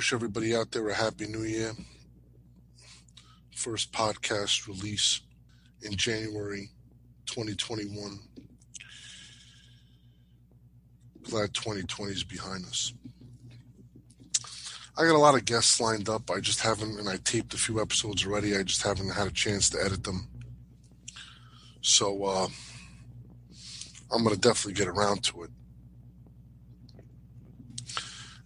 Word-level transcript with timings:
wish 0.00 0.14
everybody 0.14 0.56
out 0.56 0.70
there 0.70 0.88
a 0.88 0.94
happy 0.94 1.26
new 1.26 1.42
year. 1.42 1.72
First 3.54 3.92
podcast 3.92 4.66
release 4.66 5.20
in 5.82 5.94
January 5.94 6.70
2021. 7.26 8.18
Glad 11.24 11.52
2020 11.52 12.12
is 12.12 12.24
behind 12.24 12.64
us. 12.64 12.94
I 14.96 15.02
got 15.04 15.16
a 15.16 15.18
lot 15.18 15.34
of 15.34 15.44
guests 15.44 15.78
lined 15.82 16.08
up. 16.08 16.30
I 16.30 16.40
just 16.40 16.62
haven't, 16.62 16.98
and 16.98 17.06
I 17.06 17.18
taped 17.22 17.52
a 17.52 17.58
few 17.58 17.78
episodes 17.78 18.24
already. 18.24 18.56
I 18.56 18.62
just 18.62 18.82
haven't 18.82 19.10
had 19.10 19.26
a 19.26 19.32
chance 19.32 19.68
to 19.68 19.84
edit 19.84 20.02
them. 20.02 20.28
So 21.82 22.24
uh, 22.24 22.48
I'm 24.10 24.24
going 24.24 24.34
to 24.34 24.40
definitely 24.40 24.82
get 24.82 24.88
around 24.88 25.24
to 25.24 25.42
it 25.42 25.50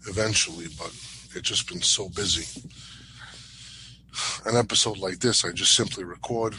eventually, 0.08 0.66
but 0.76 0.92
it's 1.36 1.48
just 1.48 1.68
been 1.68 1.82
so 1.82 2.08
busy. 2.08 2.62
An 4.46 4.56
episode 4.56 4.98
like 4.98 5.18
this, 5.18 5.44
I 5.44 5.52
just 5.52 5.72
simply 5.72 6.04
record 6.04 6.54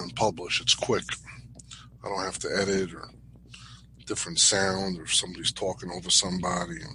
and 0.00 0.14
publish. 0.16 0.60
It's 0.60 0.74
quick. 0.74 1.04
I 2.02 2.08
don't 2.08 2.24
have 2.24 2.38
to 2.40 2.48
edit 2.56 2.94
or 2.94 3.08
different 4.06 4.38
sound 4.38 4.98
or 4.98 5.06
somebody's 5.06 5.52
talking 5.52 5.90
over 5.90 6.10
somebody 6.10 6.76
and 6.82 6.94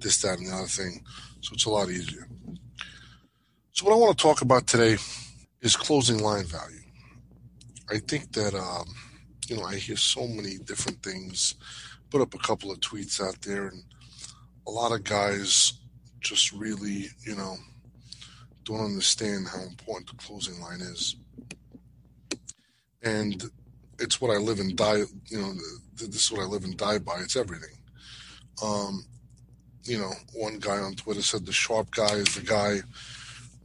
this, 0.00 0.22
that, 0.22 0.38
and 0.38 0.48
the 0.48 0.54
other 0.54 0.66
thing. 0.66 1.04
So 1.40 1.54
it's 1.54 1.64
a 1.64 1.70
lot 1.70 1.90
easier. 1.90 2.28
So 3.72 3.86
what 3.86 3.94
I 3.94 3.98
want 3.98 4.16
to 4.16 4.22
talk 4.22 4.42
about 4.42 4.66
today 4.66 4.96
is 5.60 5.76
closing 5.76 6.18
line 6.18 6.44
value. 6.44 6.80
I 7.90 7.98
think 7.98 8.32
that 8.32 8.54
um, 8.54 8.86
you 9.48 9.56
know 9.56 9.64
I 9.64 9.76
hear 9.76 9.96
so 9.96 10.26
many 10.26 10.58
different 10.58 11.02
things. 11.02 11.54
Put 12.10 12.20
up 12.20 12.34
a 12.34 12.38
couple 12.38 12.70
of 12.70 12.80
tweets 12.80 13.20
out 13.20 13.40
there, 13.42 13.68
and 13.68 13.82
a 14.66 14.70
lot 14.70 14.92
of 14.92 15.04
guys 15.04 15.79
just 16.20 16.52
really 16.52 17.08
you 17.26 17.34
know 17.36 17.56
don't 18.64 18.84
understand 18.84 19.48
how 19.48 19.62
important 19.62 20.10
the 20.10 20.16
closing 20.16 20.60
line 20.60 20.80
is, 20.80 21.16
and 23.02 23.42
it's 23.98 24.20
what 24.20 24.30
I 24.34 24.38
live 24.38 24.60
and 24.60 24.76
die. 24.76 25.02
You 25.26 25.38
know, 25.38 25.52
this 25.94 26.24
is 26.24 26.32
what 26.32 26.42
I 26.42 26.44
live 26.44 26.64
and 26.64 26.76
die 26.76 26.98
by. 26.98 27.18
It's 27.20 27.36
everything. 27.36 27.76
Um, 28.62 29.04
you 29.84 29.98
know, 29.98 30.12
one 30.34 30.58
guy 30.58 30.78
on 30.78 30.94
Twitter 30.94 31.22
said 31.22 31.46
the 31.46 31.52
sharp 31.52 31.90
guy 31.90 32.14
is 32.14 32.34
the 32.34 32.42
guy 32.42 32.80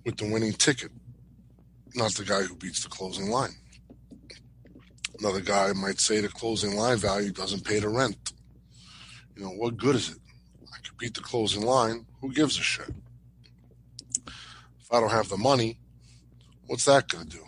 with 0.06 0.18
the 0.18 0.32
winning 0.32 0.54
ticket, 0.54 0.92
not 1.96 2.14
the 2.14 2.24
guy 2.24 2.44
who 2.44 2.56
beats 2.56 2.84
the 2.84 2.90
closing 2.90 3.30
line. 3.30 3.54
Another 5.20 5.42
guy 5.42 5.72
might 5.74 6.00
say 6.00 6.20
the 6.20 6.28
closing 6.28 6.76
line 6.76 6.98
value 6.98 7.32
doesn't 7.32 7.66
pay 7.66 7.80
the 7.80 7.90
rent. 7.90 8.34
You 9.36 9.44
know, 9.44 9.52
what 9.52 9.78
good 9.78 9.96
is 9.96 10.10
it? 10.10 10.18
Could 10.86 10.98
beat 10.98 11.14
the 11.16 11.22
closing 11.22 11.64
line. 11.64 12.06
Who 12.22 12.32
gives 12.32 12.60
a 12.60 12.62
shit? 12.62 12.90
If 14.28 14.92
I 14.92 15.00
don't 15.00 15.12
have 15.12 15.30
the 15.30 15.38
money, 15.38 15.80
what's 16.68 16.86
that 16.86 17.08
going 17.10 17.26
to 17.28 17.38
do? 17.38 17.44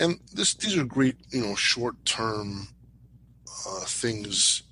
And 0.00 0.20
this, 0.32 0.54
these 0.54 0.76
are 0.76 0.84
great, 0.84 1.16
you 1.30 1.42
know, 1.42 1.54
short 1.54 2.04
term 2.04 2.68
uh, 3.66 3.80
things 3.84 4.62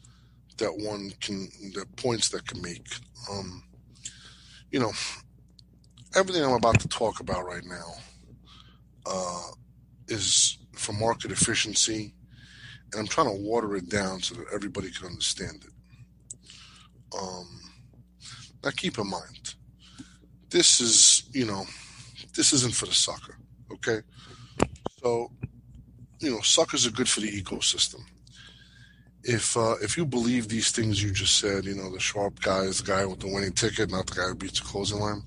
that 0.58 0.76
one 0.76 1.12
can, 1.20 1.48
the 1.74 1.86
points 1.96 2.28
that 2.30 2.46
can 2.46 2.60
make. 2.62 2.86
Um, 3.30 3.62
you 4.70 4.80
know, 4.80 4.92
everything 6.16 6.44
I'm 6.44 6.52
about 6.52 6.80
to 6.80 6.88
talk 6.88 7.20
about 7.20 7.46
right 7.46 7.64
now 7.64 7.94
uh, 9.06 9.48
is 10.08 10.58
for 10.72 10.92
market 10.92 11.30
efficiency, 11.30 12.14
and 12.92 13.00
I'm 13.00 13.06
trying 13.06 13.28
to 13.28 13.42
water 13.42 13.76
it 13.76 13.88
down 13.88 14.20
so 14.20 14.34
that 14.36 14.46
everybody 14.52 14.90
can 14.90 15.06
understand 15.06 15.64
it. 15.64 15.75
Um, 17.18 17.48
now, 18.64 18.70
keep 18.76 18.98
in 18.98 19.08
mind, 19.08 19.54
this 20.50 20.80
is, 20.80 21.24
you 21.32 21.46
know, 21.46 21.64
this 22.34 22.52
isn't 22.52 22.74
for 22.74 22.86
the 22.86 22.94
sucker, 22.94 23.38
okay? 23.72 24.00
So, 25.02 25.30
you 26.20 26.30
know, 26.30 26.40
suckers 26.40 26.86
are 26.86 26.90
good 26.90 27.08
for 27.08 27.20
the 27.20 27.42
ecosystem. 27.42 28.00
If 29.22 29.56
uh, 29.56 29.74
if 29.82 29.96
you 29.96 30.06
believe 30.06 30.48
these 30.48 30.70
things 30.70 31.02
you 31.02 31.10
just 31.10 31.38
said, 31.38 31.64
you 31.64 31.74
know, 31.74 31.90
the 31.90 31.98
sharp 31.98 32.40
guy 32.40 32.60
is 32.60 32.80
the 32.80 32.86
guy 32.86 33.04
with 33.04 33.20
the 33.20 33.32
winning 33.32 33.52
ticket, 33.52 33.90
not 33.90 34.06
the 34.06 34.14
guy 34.14 34.28
who 34.28 34.36
beats 34.36 34.60
the 34.60 34.66
closing 34.66 35.00
line. 35.00 35.22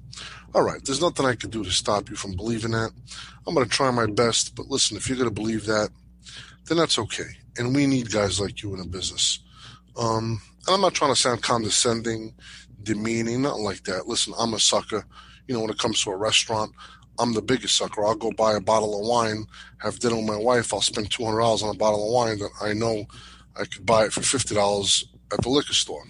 All 0.56 0.64
right, 0.64 0.84
there's 0.84 1.02
nothing 1.02 1.26
I 1.26 1.36
can 1.36 1.50
do 1.50 1.64
to 1.64 1.72
stop 1.72 2.10
you 2.10 2.16
from 2.16 2.36
believing 2.36 2.72
that. 2.72 2.92
I'm 3.46 3.54
going 3.54 3.68
to 3.68 3.72
try 3.72 3.92
my 3.92 4.06
best, 4.08 4.56
but 4.56 4.68
listen, 4.68 4.96
if 4.96 5.08
you're 5.08 5.18
going 5.18 5.30
to 5.30 5.36
believe 5.36 5.66
that, 5.66 5.90
then 6.66 6.78
that's 6.78 6.98
okay. 6.98 7.30
And 7.58 7.76
we 7.76 7.88
need 7.88 8.12
guys 8.12 8.40
like 8.40 8.64
you 8.64 8.74
in 8.74 8.80
the 8.80 8.88
business. 8.88 9.40
Um, 9.98 10.42
and 10.70 10.76
I'm 10.76 10.82
not 10.82 10.94
trying 10.94 11.12
to 11.12 11.20
sound 11.20 11.42
condescending, 11.42 12.36
demeaning, 12.84 13.42
nothing 13.42 13.64
like 13.64 13.84
that. 13.86 14.08
Listen, 14.08 14.36
I'm 14.38 14.54
a 14.54 14.60
sucker. 14.60 15.04
You 15.48 15.56
know, 15.56 15.62
when 15.62 15.72
it 15.72 15.80
comes 15.80 16.04
to 16.04 16.12
a 16.12 16.16
restaurant, 16.16 16.72
I'm 17.18 17.34
the 17.34 17.42
biggest 17.42 17.76
sucker. 17.76 18.06
I'll 18.06 18.14
go 18.14 18.32
buy 18.32 18.54
a 18.54 18.62
bottle 18.62 19.02
of 19.02 19.08
wine, 19.08 19.48
have 19.80 19.98
dinner 19.98 20.18
with 20.18 20.26
my 20.26 20.38
wife. 20.38 20.72
I'll 20.72 20.82
spend 20.82 21.10
two 21.10 21.26
hundred 21.26 21.40
dollars 21.40 21.64
on 21.64 21.74
a 21.74 21.78
bottle 21.78 22.06
of 22.06 22.14
wine 22.14 22.38
that 22.38 22.52
I 22.62 22.74
know 22.74 23.06
I 23.60 23.66
could 23.66 23.84
buy 23.84 24.06
it 24.06 24.14
for 24.14 24.22
fifty 24.22 24.54
dollars 24.54 25.06
at 25.34 25.42
the 25.42 25.50
liquor 25.50 25.74
store. 25.74 26.04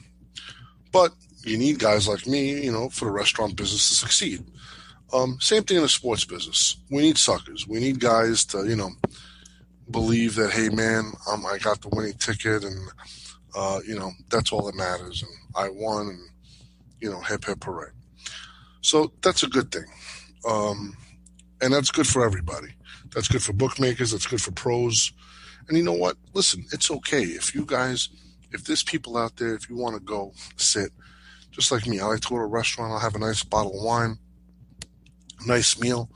But 0.92 1.14
you 1.46 1.58
need 1.58 1.80
guys 1.80 2.06
like 2.06 2.28
me, 2.28 2.62
you 2.62 2.72
know, 2.74 2.90
for 2.90 3.06
the 3.06 3.12
restaurant 3.12 3.56
business 3.56 3.88
to 3.88 3.96
succeed. 3.96 4.44
Um, 5.14 5.38
same 5.40 5.64
thing 5.64 5.78
in 5.78 5.84
the 5.84 5.90
sports 5.90 6.26
business. 6.26 6.76
We 6.92 7.02
need 7.02 7.18
suckers. 7.18 7.66
We 7.66 7.80
need 7.80 8.02
guys 8.02 8.44
to, 8.48 8.68
you 8.68 8.76
know, 8.76 8.92
believe 9.90 10.36
that, 10.36 10.52
hey, 10.52 10.68
man, 10.68 11.14
um, 11.32 11.46
I 11.46 11.60
got 11.60 11.82
the 11.82 11.90
winning 11.90 12.14
ticket 12.14 12.66
and, 12.66 12.90
uh, 13.56 13.80
you 13.86 13.98
know, 13.98 14.12
that's 14.30 14.52
all 14.52 14.66
that 14.66 14.76
matters. 14.76 15.24
And 15.24 15.32
I 15.56 15.70
won 15.70 16.08
and, 16.08 16.20
you 17.00 17.10
know, 17.10 17.20
hip, 17.22 17.46
hip, 17.46 17.64
hooray. 17.64 17.90
So 18.82 19.12
that's 19.22 19.44
a 19.44 19.48
good 19.48 19.72
thing. 19.72 19.86
Um, 20.48 20.96
and 21.62 21.74
that's 21.74 21.92
good 21.92 22.08
for 22.08 22.26
everybody. 22.26 22.70
That's 23.14 23.28
good 23.28 23.44
for 23.44 23.54
bookmakers. 23.54 24.12
That's 24.12 24.28
good 24.28 24.42
for 24.42 24.52
pros. 24.52 25.12
And 25.68 25.78
you 25.78 25.84
know 25.84 25.94
what? 25.94 26.18
Listen, 26.34 26.66
it's 26.72 26.90
okay. 26.90 27.24
If 27.24 27.54
you 27.54 27.66
guys, 27.66 28.10
if 28.52 28.64
there's 28.64 28.84
people 28.84 29.18
out 29.18 29.36
there, 29.38 29.54
if 29.56 29.70
you 29.70 29.76
want 29.76 29.96
to 29.96 30.02
go 30.02 30.34
sit, 30.56 30.92
just 31.52 31.72
like 31.72 31.88
me, 31.88 32.00
I 32.00 32.06
like 32.06 32.22
to 32.22 32.30
go 32.30 32.36
to 32.36 32.42
a 32.42 32.48
restaurant. 32.48 32.92
I'll 32.92 33.00
have 33.00 33.16
a 33.16 33.20
nice 33.20 33.44
bottle 33.44 33.78
of 33.78 33.84
wine, 33.84 34.18
nice 35.46 35.80
meal, 35.80 36.10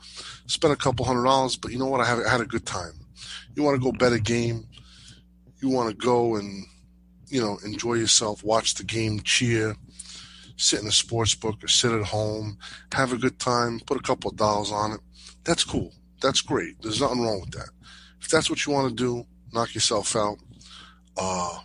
spend 0.46 0.72
a 0.72 0.76
couple 0.76 1.04
hundred 1.04 1.24
dollars, 1.24 1.56
but 1.56 1.72
you 1.72 1.78
know 1.78 1.86
what? 1.86 2.00
I, 2.00 2.06
have, 2.06 2.20
I 2.20 2.30
had 2.30 2.40
a 2.40 2.46
good 2.46 2.66
time. 2.66 2.92
You 3.54 3.62
want 3.62 3.80
to 3.80 3.82
go 3.82 3.92
bet 3.92 4.12
a 4.12 4.20
game. 4.20 4.66
You 5.60 5.68
want 5.68 5.90
to 5.90 5.96
go 5.96 6.36
and, 6.36 6.64
you 7.28 7.40
know, 7.40 7.58
enjoy 7.64 7.94
yourself, 7.94 8.44
watch 8.44 8.74
the 8.74 8.84
game, 8.84 9.20
cheer, 9.20 9.76
sit 10.56 10.80
in 10.80 10.86
a 10.86 10.92
sports 10.92 11.34
book 11.34 11.62
or 11.62 11.68
sit 11.68 11.92
at 11.92 12.04
home, 12.04 12.58
have 12.92 13.12
a 13.12 13.18
good 13.18 13.38
time, 13.38 13.80
put 13.86 13.98
a 13.98 14.02
couple 14.02 14.30
of 14.30 14.36
dollars 14.36 14.70
on 14.70 14.92
it. 14.92 15.00
That's 15.44 15.64
cool. 15.64 15.92
That's 16.20 16.40
great. 16.40 16.80
There's 16.80 17.00
nothing 17.00 17.22
wrong 17.22 17.40
with 17.40 17.50
that. 17.52 17.70
If 18.20 18.28
that's 18.28 18.48
what 18.48 18.64
you 18.64 18.72
want 18.72 18.88
to 18.88 18.94
do, 18.94 19.24
knock 19.52 19.74
yourself 19.74 20.16
out. 20.16 20.36
Uh, 21.16 21.58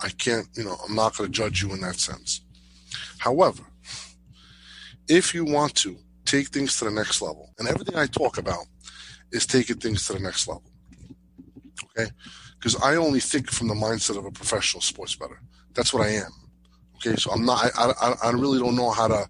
I 0.00 0.08
can't, 0.10 0.48
you 0.54 0.64
know, 0.64 0.76
I'm 0.86 0.94
not 0.94 1.16
going 1.16 1.30
to 1.30 1.36
judge 1.36 1.62
you 1.62 1.72
in 1.72 1.80
that 1.82 1.96
sense. 1.96 2.40
However, 3.18 3.62
if 5.08 5.34
you 5.34 5.44
want 5.44 5.74
to 5.76 5.96
take 6.24 6.48
things 6.48 6.76
to 6.78 6.86
the 6.86 6.90
next 6.90 7.20
level, 7.20 7.50
and 7.58 7.68
everything 7.68 7.96
I 7.96 8.06
talk 8.06 8.38
about 8.38 8.66
is 9.32 9.46
taking 9.46 9.76
things 9.76 10.06
to 10.06 10.14
the 10.14 10.20
next 10.20 10.48
level, 10.48 10.70
okay? 11.84 12.10
Because 12.60 12.80
I 12.82 12.96
only 12.96 13.20
think 13.20 13.50
from 13.50 13.68
the 13.68 13.74
mindset 13.74 14.18
of 14.18 14.26
a 14.26 14.30
professional 14.30 14.82
sports 14.82 15.16
bettor. 15.16 15.40
That's 15.74 15.94
what 15.94 16.06
I 16.06 16.10
am. 16.10 16.30
Okay, 16.96 17.16
so 17.16 17.30
I'm 17.30 17.46
not. 17.46 17.70
I, 17.76 17.92
I, 18.00 18.14
I 18.24 18.30
really 18.32 18.58
don't 18.58 18.76
know 18.76 18.90
how 18.90 19.08
to 19.08 19.26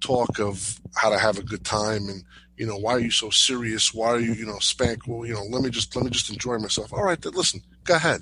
talk 0.00 0.38
of 0.40 0.80
how 0.94 1.10
to 1.10 1.18
have 1.18 1.38
a 1.38 1.42
good 1.42 1.64
time 1.64 2.08
and 2.08 2.22
you 2.56 2.66
know 2.66 2.76
why 2.76 2.92
are 2.92 3.00
you 3.00 3.10
so 3.10 3.30
serious 3.30 3.94
why 3.94 4.08
are 4.08 4.20
you 4.20 4.32
you 4.34 4.46
know 4.46 4.58
spank 4.58 5.06
well 5.06 5.26
you 5.26 5.32
know 5.32 5.42
let 5.50 5.62
me 5.62 5.70
just 5.70 5.94
let 5.96 6.04
me 6.04 6.10
just 6.10 6.30
enjoy 6.30 6.58
myself 6.58 6.92
all 6.92 7.04
right 7.04 7.22
then 7.22 7.32
listen 7.32 7.60
go 7.84 7.94
ahead 7.94 8.20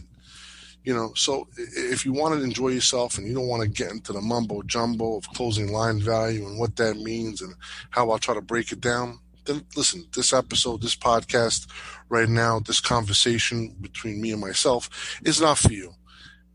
you 0.85 0.95
know 0.95 1.13
so 1.15 1.49
if 1.57 2.05
you 2.05 2.13
want 2.13 2.35
to 2.35 2.43
enjoy 2.43 2.69
yourself 2.69 3.19
and 3.19 3.27
you 3.27 3.35
don't 3.35 3.49
want 3.49 3.63
to 3.63 3.69
get 3.69 3.91
into 3.91 4.13
the 4.13 4.21
mumbo 4.21 4.63
jumbo 4.63 5.17
of 5.17 5.29
closing 5.31 5.73
line 5.73 6.01
value 6.01 6.47
and 6.47 6.59
what 6.59 6.77
that 6.77 6.97
means 6.97 7.43
and 7.43 7.55
how 7.91 8.11
i'll 8.11 8.19
try 8.19 8.35
to 8.35 8.43
break 8.43 8.71
it 8.71 8.81
down 8.81 9.19
then 9.45 9.65
listen 9.77 10.05
this 10.15 10.33
episode 10.33 10.81
this 10.81 10.97
podcast 10.97 11.67
right 12.15 12.29
now 12.29 12.59
this 12.61 12.81
conversation 12.81 13.75
between 13.81 14.21
me 14.21 14.33
and 14.33 14.41
myself 14.41 15.19
is 15.25 15.41
not 15.41 15.59
for 15.59 15.73
you 15.73 15.93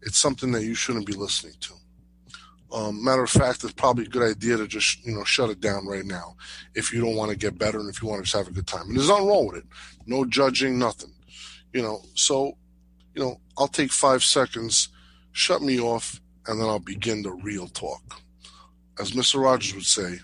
it's 0.02 0.18
something 0.18 0.52
that 0.52 0.64
you 0.64 0.74
shouldn't 0.74 1.06
be 1.06 1.14
listening 1.14 1.54
to 1.60 1.74
um, 2.72 3.04
matter 3.04 3.24
of 3.24 3.30
fact, 3.30 3.64
it's 3.64 3.74
probably 3.74 4.06
a 4.06 4.10
good 4.10 4.22
idea 4.22 4.58
to 4.58 4.68
just 4.68 5.04
you 5.06 5.14
know 5.14 5.24
shut 5.24 5.50
it 5.50 5.60
down 5.60 5.88
right 5.88 6.06
now 6.06 6.36
if 6.76 6.94
you 6.94 7.02
don't 7.02 7.16
want 7.16 7.32
to 7.32 7.38
get 7.38 7.58
better 7.58 7.80
and 7.80 7.90
if 7.90 8.02
you 8.02 8.08
want 8.08 8.20
to 8.20 8.24
just 8.24 8.38
have 8.38 8.48
a 8.48 8.56
good 8.56 8.68
time. 8.68 8.88
And 8.88 8.96
there's 8.96 9.10
nothing 9.10 9.28
wrong 9.28 9.48
with 9.48 9.58
it. 9.58 9.66
No 10.06 10.24
judging, 10.26 10.78
nothing. 10.78 11.12
You 11.74 11.82
know, 11.82 12.02
so 12.14 12.58
you 13.16 13.24
know, 13.24 13.40
I'll 13.58 13.68
take 13.68 13.92
five 13.92 14.24
seconds, 14.24 14.90
shut 15.32 15.62
me 15.62 15.80
off, 15.80 16.22
and 16.48 16.62
then 16.62 16.68
I'll 16.68 16.80
begin 16.80 17.24
the 17.24 17.32
real 17.32 17.68
talk. 17.68 18.22
As 19.00 19.12
Mr. 19.12 19.42
Rogers 19.42 19.74
would 19.74 19.86
say, 19.86 20.20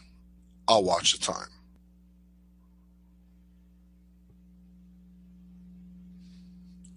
I'll 0.67 0.83
watch 0.83 1.13
the 1.13 1.25
time. 1.25 1.47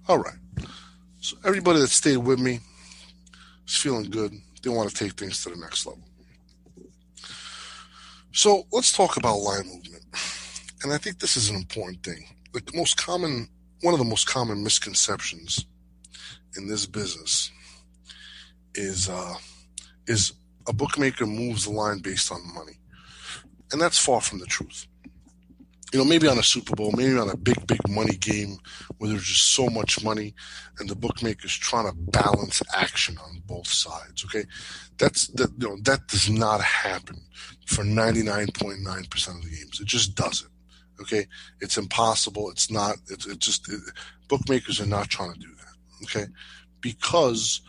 All 0.09 0.19
right. 0.19 0.39
So 1.21 1.37
everybody 1.45 1.81
that 1.81 1.89
stayed 1.89 2.17
with 2.17 2.41
me 2.41 2.61
is 3.67 3.77
feeling 3.77 4.09
good. 4.09 4.33
They 4.63 4.71
want 4.71 4.89
to 4.89 4.95
take 4.95 5.13
things 5.13 5.43
to 5.45 5.51
the 5.51 5.57
next 5.57 5.85
level. 5.85 6.03
So 8.33 8.67
let's 8.73 8.91
talk 8.91 9.19
about 9.19 9.37
line 9.37 9.67
movement. 9.67 10.05
And 10.83 10.95
I 10.95 10.97
think 10.97 11.19
this 11.19 11.37
is 11.37 11.51
an 11.51 11.57
important 11.57 12.03
thing. 12.03 12.25
The 12.55 12.63
most 12.75 12.97
common, 12.97 13.49
one 13.83 13.93
of 13.93 13.99
the 13.99 14.05
most 14.07 14.27
common 14.27 14.65
misconceptions 14.65 15.67
in 16.57 16.67
this 16.69 16.87
business 16.87 17.51
is 18.75 19.11
uh, 19.11 19.35
is 20.07 20.33
a 20.67 20.73
bookmaker 20.73 21.27
moves 21.27 21.65
the 21.65 21.73
line 21.73 21.99
based 21.99 22.33
on 22.33 22.41
money, 22.55 22.79
and 23.73 23.81
that's 23.81 23.99
far 23.99 24.21
from 24.21 24.39
the 24.39 24.47
truth. 24.47 24.87
You 25.93 25.99
know, 25.99 26.05
maybe 26.05 26.29
on 26.29 26.39
a 26.39 26.43
Super 26.43 26.77
Bowl, 26.77 26.93
maybe 26.93 27.17
on 27.17 27.31
a 27.31 27.37
big, 27.37 27.67
big 27.67 27.89
money 27.89 28.17
game 28.17 28.59
where 28.99 29.11
there's 29.11 29.25
just 29.25 29.55
so 29.55 29.69
much 29.69 30.05
money, 30.05 30.35
and 30.79 30.89
the 30.89 30.95
bookmaker's 30.95 31.57
trying 31.57 31.89
to 31.89 31.97
balance 31.97 32.63
action 32.75 33.17
on 33.25 33.43
both 33.47 33.69
sides. 33.69 34.25
Okay, 34.25 34.45
that's 34.99 35.29
that. 35.29 35.51
You 35.59 35.69
know, 35.69 35.77
that 35.85 36.07
does 36.09 36.29
not 36.29 36.61
happen 36.61 37.17
for 37.67 37.85
99.9% 37.85 39.29
of 39.29 39.43
the 39.43 39.51
games. 39.51 39.81
It 39.81 39.87
just 39.87 40.15
doesn't. 40.15 40.51
Okay, 41.01 41.27
it's 41.61 41.79
impossible. 41.79 42.51
It's 42.51 42.71
not. 42.71 42.97
It's, 43.09 43.27
it's 43.27 43.47
just 43.47 43.71
it, 43.73 43.81
bookmakers 44.29 44.81
are 44.81 44.87
not 44.87 45.09
trying 45.09 45.33
to 45.33 45.39
do 45.39 45.55
that. 45.57 46.05
Okay, 46.05 46.27
because 46.81 47.63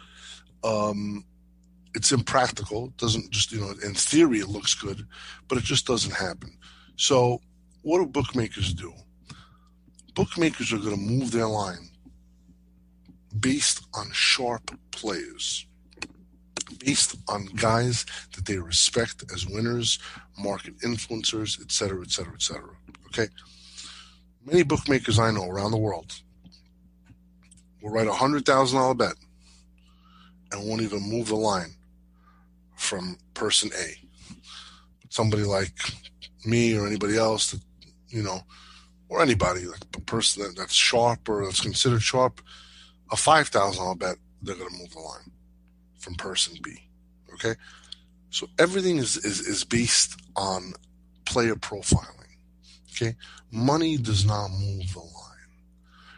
um, 0.64 1.24
it's 1.96 2.12
impractical. 2.12 2.88
It 2.88 2.98
doesn't 2.98 3.32
just 3.32 3.52
you 3.52 3.62
know 3.62 3.74
in 3.84 3.94
theory 3.94 4.40
it 4.40 4.50
looks 4.50 4.74
good, 4.76 5.06
but 5.48 5.58
it 5.58 5.64
just 5.64 5.88
doesn't 5.88 6.14
happen. 6.14 6.58
So 6.96 7.42
what 7.90 7.98
do 7.98 8.06
bookmakers 8.06 8.72
do? 8.72 8.94
Bookmakers 10.14 10.72
are 10.72 10.78
going 10.78 10.96
to 10.96 11.02
move 11.02 11.32
their 11.32 11.48
line 11.48 11.90
based 13.40 13.84
on 13.96 14.12
sharp 14.12 14.78
players, 14.92 15.66
based 16.78 17.16
on 17.28 17.48
guys 17.56 18.06
that 18.36 18.46
they 18.46 18.60
respect 18.60 19.24
as 19.34 19.48
winners, 19.48 19.98
market 20.38 20.78
influencers, 20.82 21.60
etc., 21.60 22.04
etc., 22.04 22.34
etc. 22.36 22.62
Okay, 23.08 23.28
many 24.46 24.62
bookmakers 24.62 25.18
I 25.18 25.32
know 25.32 25.48
around 25.50 25.72
the 25.72 25.78
world 25.78 26.14
will 27.82 27.90
write 27.90 28.06
a 28.06 28.14
hundred 28.14 28.46
thousand 28.46 28.78
dollar 28.78 28.94
bet 28.94 29.16
and 30.52 30.70
won't 30.70 30.84
even 30.84 31.02
move 31.02 31.30
the 31.30 31.36
line 31.36 31.74
from 32.76 33.18
person 33.34 33.72
A. 33.76 33.96
Somebody 35.10 35.44
like 35.44 35.74
me 36.46 36.78
or 36.78 36.86
anybody 36.86 37.18
else 37.18 37.50
that, 37.50 37.62
you 38.10 38.24
know, 38.24 38.42
or 39.08 39.22
anybody, 39.22 39.66
like 39.66 39.84
a 39.96 40.02
person 40.02 40.44
that, 40.44 40.56
that's 40.56 40.74
sharp 40.74 41.28
or 41.28 41.46
that's 41.46 41.62
considered 41.62 42.02
sharp, 42.02 42.42
a 43.12 43.16
$5,000 43.16 44.00
bet, 44.00 44.18
they're 44.42 44.56
to 44.56 44.78
move 44.78 44.94
the 44.94 45.00
line 45.00 45.32
from 45.98 46.16
person 46.16 46.58
B. 46.64 46.88
Okay. 47.34 47.56
So 48.30 48.48
everything 48.60 48.98
is, 48.98 49.18
is, 49.18 49.42
is 49.42 49.64
based 49.64 50.20
on 50.36 50.74
player 51.26 51.56
profiling. 51.56 52.38
Okay. 52.92 53.16
Money 53.52 53.98
does 53.98 54.26
not 54.26 54.50
move 54.52 54.94
the 54.94 55.00
line. 55.00 55.06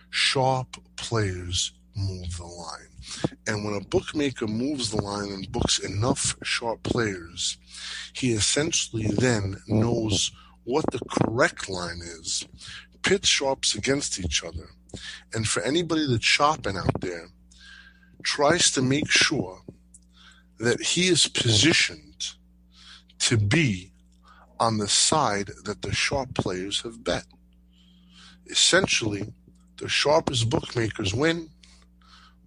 Sharp 0.09 0.77
players 0.97 1.71
move 1.95 2.37
the 2.37 2.45
line. 2.45 2.87
And 3.47 3.63
when 3.63 3.73
a 3.73 3.81
bookmaker 3.81 4.47
moves 4.47 4.91
the 4.91 5.01
line 5.01 5.31
and 5.31 5.51
books 5.51 5.79
enough 5.79 6.35
sharp 6.43 6.83
players, 6.83 7.57
he 8.13 8.33
essentially 8.33 9.07
then 9.07 9.57
knows 9.67 10.31
what 10.63 10.85
the 10.91 10.99
correct 11.09 11.69
line 11.69 12.01
is, 12.01 12.45
Pit 13.03 13.25
sharps 13.25 13.75
against 13.75 14.19
each 14.19 14.43
other. 14.43 14.69
And 15.33 15.47
for 15.47 15.61
anybody 15.63 16.05
that's 16.07 16.25
shopping 16.25 16.77
out 16.77 17.01
there, 17.01 17.29
tries 18.23 18.71
to 18.71 18.81
make 18.81 19.09
sure 19.09 19.61
that 20.59 20.81
he 20.81 21.07
is 21.07 21.27
positioned 21.27 22.33
to 23.19 23.37
be 23.37 23.91
on 24.59 24.77
the 24.77 24.87
side 24.87 25.49
that 25.63 25.81
the 25.81 25.91
sharp 25.91 26.35
players 26.35 26.81
have 26.81 27.03
bet. 27.03 27.25
Essentially, 28.47 29.33
the 29.77 29.89
sharpest 29.89 30.49
bookmakers 30.49 31.15
win 31.15 31.49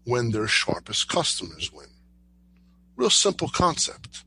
when 0.04 0.30
their 0.30 0.46
sharpest 0.46 1.08
customers 1.08 1.72
win. 1.72 1.88
Real 2.96 3.10
simple 3.10 3.48
concept. 3.48 4.22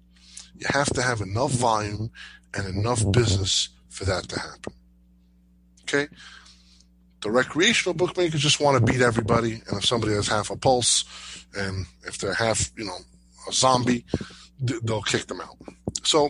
You 0.57 0.67
have 0.69 0.89
to 0.93 1.01
have 1.01 1.21
enough 1.21 1.51
volume 1.51 2.11
and 2.53 2.67
enough 2.67 3.09
business 3.11 3.69
for 3.97 4.05
that 4.05 4.29
to 4.29 4.39
happen. 4.39 4.73
Okay? 5.83 6.07
The 7.21 7.31
recreational 7.31 7.95
bookmakers 7.95 8.41
just 8.41 8.59
want 8.59 8.77
to 8.77 8.91
beat 8.91 9.01
everybody, 9.01 9.53
and 9.67 9.77
if 9.79 9.85
somebody 9.85 10.13
has 10.13 10.27
half 10.27 10.51
a 10.51 10.55
pulse, 10.55 11.03
and 11.57 11.87
if 12.05 12.19
they're 12.19 12.35
half, 12.35 12.69
you 12.77 12.85
know, 12.85 12.97
a 13.49 13.51
zombie, 13.51 14.05
they'll 14.59 15.01
kick 15.01 15.25
them 15.25 15.41
out. 15.41 15.57
So, 16.03 16.29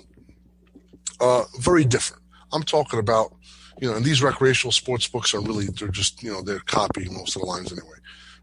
uh, 1.19 1.43
very 1.59 1.83
different. 1.83 2.23
I'm 2.53 2.63
talking 2.63 2.99
about, 2.99 3.35
you 3.81 3.89
know, 3.89 3.97
and 3.97 4.05
these 4.05 4.23
recreational 4.23 4.71
sports 4.71 5.07
books 5.07 5.33
are 5.33 5.41
really, 5.41 5.65
they're 5.65 5.89
just, 5.89 6.23
you 6.23 6.31
know, 6.31 6.41
they're 6.41 6.59
copying 6.59 7.13
most 7.13 7.35
of 7.35 7.41
the 7.41 7.47
lines 7.47 7.71
anyway 7.73 7.97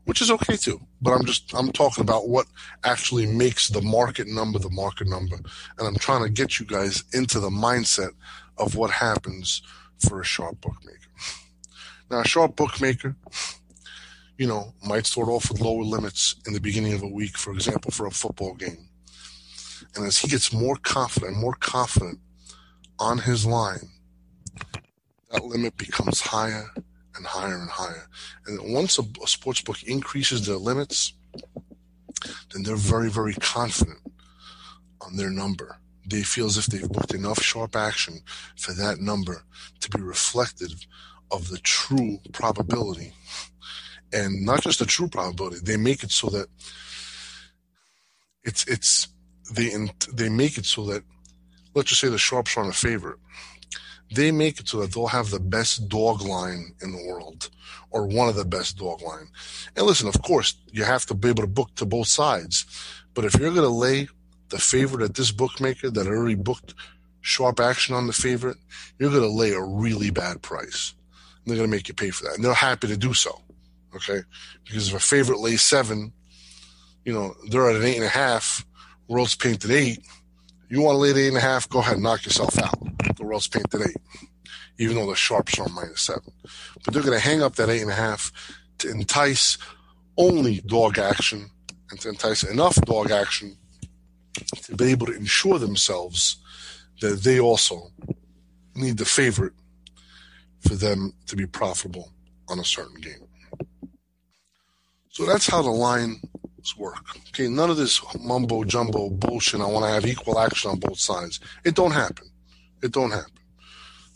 which 0.05 0.21
is 0.21 0.31
okay 0.31 0.56
too. 0.56 0.81
But 1.00 1.12
I'm 1.12 1.25
just 1.25 1.55
I'm 1.55 1.73
talking 1.73 2.03
about 2.03 2.29
what 2.29 2.47
actually 2.85 3.26
makes 3.26 3.69
the 3.69 3.82
market 3.82 4.26
number 4.29 4.59
the 4.59 4.71
market 4.71 5.09
number, 5.09 5.37
and 5.37 5.87
I'm 5.87 5.97
trying 5.97 6.23
to 6.25 6.31
get 6.31 6.59
you 6.59 6.67
guys 6.67 7.05
into 7.12 7.41
the 7.41 7.50
mindset 7.50 8.11
of 8.59 8.77
what 8.77 8.91
happens 8.91 9.62
for 10.09 10.21
a 10.21 10.25
sharp 10.25 10.61
bookmaker. 10.61 11.11
Now, 12.11 12.21
a 12.21 12.27
sharp 12.27 12.56
bookmaker, 12.56 13.17
you 14.37 14.47
know, 14.47 14.75
might 14.87 15.06
start 15.06 15.29
off 15.29 15.51
with 15.51 15.61
lower 15.61 15.83
limits 15.83 16.37
in 16.47 16.53
the 16.53 16.61
beginning 16.61 16.93
of 16.93 17.03
a 17.03 17.09
week, 17.09 17.37
for 17.37 17.53
example, 17.53 17.91
for 17.91 18.06
a 18.06 18.11
football 18.11 18.55
game, 18.55 18.89
and 19.95 20.06
as 20.06 20.19
he 20.19 20.28
gets 20.28 20.52
more 20.52 20.76
confident, 20.76 21.37
more 21.37 21.55
confident 21.55 22.19
on 22.99 23.19
his 23.19 23.47
line, 23.47 23.90
that 25.31 25.45
limit 25.45 25.76
becomes 25.76 26.21
higher 26.21 26.71
and 27.17 27.26
higher 27.26 27.59
and 27.59 27.71
higher. 27.71 28.09
And 28.47 28.75
once 28.75 28.99
a, 28.99 29.02
a 29.23 29.26
sports 29.26 29.61
book 29.61 29.83
increases 29.83 30.47
their 30.47 30.57
limits, 30.57 31.12
then 32.52 32.62
they're 32.62 32.76
very, 32.76 33.11
very 33.11 33.35
confident 33.35 33.99
on 35.00 35.17
their 35.17 35.31
number. 35.31 35.78
They 36.06 36.23
feel 36.23 36.46
as 36.46 36.56
if 36.56 36.66
they've 36.66 36.88
booked 36.88 37.14
enough 37.14 37.42
sharp 37.42 37.76
action 37.76 38.20
for 38.56 38.73
that 38.75 39.00
number 39.00 39.44
to 39.80 39.90
be 39.90 40.02
reflective 40.02 40.87
of 41.30 41.49
the 41.49 41.58
true 41.58 42.18
probability. 42.32 43.12
And 44.12 44.44
not 44.44 44.62
just 44.62 44.78
the 44.78 44.87
true 44.87 45.08
probability, 45.08 45.58
they 45.62 45.76
make 45.76 46.04
it 46.04 46.11
so 46.11 46.28
that 46.28 46.46
it's 48.44 48.66
it's 48.66 49.08
they 49.52 49.70
they 50.12 50.28
make 50.28 50.58
it 50.58 50.66
so 50.66 50.84
that 50.87 51.02
let's 51.75 51.88
just 51.88 52.00
say 52.00 52.08
the 52.08 52.18
sharps 52.18 52.56
are 52.56 52.62
on 52.62 52.68
a 52.68 52.73
favorite 52.73 53.18
they 54.14 54.30
make 54.30 54.61
it 54.61 54.68
so 54.68 54.80
that 54.80 54.92
they'll 54.92 55.06
have 55.08 55.30
the 55.30 55.40
best 55.40 55.88
dog 55.88 56.23
line 56.23 56.75
in 56.82 56.92
the 56.92 57.04
world 57.06 57.50
or 57.90 58.06
one 58.06 58.28
of 58.28 58.37
the 58.37 58.44
best 58.44 58.76
dog 58.78 59.02
line. 59.02 59.28
And 59.76 59.87
listen, 59.87 60.08
of 60.08 60.20
course, 60.23 60.54
you 60.70 60.84
have 60.84 61.06
to 61.06 61.14
be 61.14 61.28
able 61.28 61.42
to 61.42 61.49
book 61.49 61.75
to 61.76 61.87
both 61.87 62.08
sides. 62.08 62.66
But 63.14 63.25
if 63.25 63.34
you're 63.34 63.50
going 63.50 63.62
to 63.62 63.68
lay 63.68 64.08
the 64.54 64.61
favorite 64.61 65.04
at 65.04 65.14
this 65.14 65.32
bookmaker 65.32 65.90
that 65.90 66.06
already 66.06 66.37
booked 66.37 66.75
sharp 67.23 67.58
action 67.58 67.92
on 67.92 68.06
the 68.06 68.12
favorite, 68.12 68.56
you're 69.00 69.11
going 69.11 69.23
to 69.23 69.28
lay 69.28 69.50
a 69.50 69.61
really 69.61 70.11
bad 70.11 70.42
price. 70.42 70.94
And 71.44 71.50
they're 71.50 71.56
going 71.56 71.68
to 71.68 71.76
make 71.76 71.88
you 71.88 71.94
pay 71.94 72.11
for 72.11 72.23
that. 72.23 72.37
And 72.37 72.44
they're 72.44 72.54
happy 72.54 72.87
to 72.87 72.96
do 72.96 73.14
so. 73.14 73.40
Okay. 73.96 74.20
Because 74.64 74.88
if 74.88 74.94
a 74.94 75.00
favorite 75.00 75.40
lays 75.40 75.61
seven, 75.61 76.12
you 77.04 77.12
know, 77.12 77.34
they're 77.50 77.68
at 77.68 77.75
an 77.75 77.82
eight 77.82 77.96
and 77.96 78.04
a 78.04 78.08
half, 78.08 78.64
world's 79.08 79.34
painted 79.34 79.73
eight. 79.73 79.99
You 80.68 80.82
want 80.82 80.94
to 80.94 80.99
lay 80.99 81.11
eight 81.11 81.28
and 81.28 81.37
a 81.37 81.40
half, 81.40 81.68
go 81.68 81.80
ahead, 81.80 81.94
and 81.94 82.04
knock 82.04 82.25
yourself 82.25 82.56
out 82.56 82.78
the 83.16 83.25
world's 83.25 83.49
painted 83.49 83.82
eight, 83.82 84.28
even 84.78 84.96
though 84.96 85.11
the 85.11 85.16
sharps 85.16 85.58
are 85.58 85.68
minus 85.68 86.02
seven. 86.02 86.32
But 86.84 86.94
they're 86.94 87.02
going 87.02 87.18
to 87.18 87.25
hang 87.25 87.42
up 87.42 87.56
that 87.56 87.70
eight 87.70 87.82
and 87.82 87.90
a 87.90 87.94
half 87.94 88.30
to 88.78 88.90
entice 88.90 89.58
only 90.16 90.61
dog 90.61 90.99
action 90.99 91.50
and 91.90 91.99
to 92.00 92.08
entice 92.08 92.44
enough 92.44 92.76
dog 92.76 93.11
action 93.11 93.56
to 94.62 94.75
be 94.76 94.91
able 94.91 95.07
to 95.07 95.14
ensure 95.14 95.59
themselves 95.59 96.37
that 97.00 97.23
they 97.23 97.41
also 97.41 97.91
need 98.75 98.99
the 98.99 99.05
favorite 99.05 99.53
for 100.61 100.75
them 100.75 101.12
to 101.26 101.37
be 101.37 101.47
profitable 101.47 102.12
on 102.49 102.59
a 102.59 102.64
certain 102.64 103.00
game. 103.00 103.26
So 105.11 105.26
that's 105.26 105.47
how 105.47 105.62
the 105.62 105.71
lines 105.71 106.21
work. 106.76 107.05
Okay, 107.29 107.49
none 107.49 107.71
of 107.71 107.76
this 107.76 108.00
mumbo 108.21 108.64
jumbo 108.64 109.11
bullshit. 109.11 109.61
I 109.61 109.67
want 109.67 109.85
to 109.85 109.91
have 109.93 110.07
equal 110.07 110.38
action 110.38 110.71
on 110.71 110.81
both 110.81 110.99
sides. 110.99 111.41
It 111.64 111.75
don't 111.75 111.93
happen. 111.93 112.26
It 112.83 112.93
don't 112.93 113.11
happen. 113.11 113.31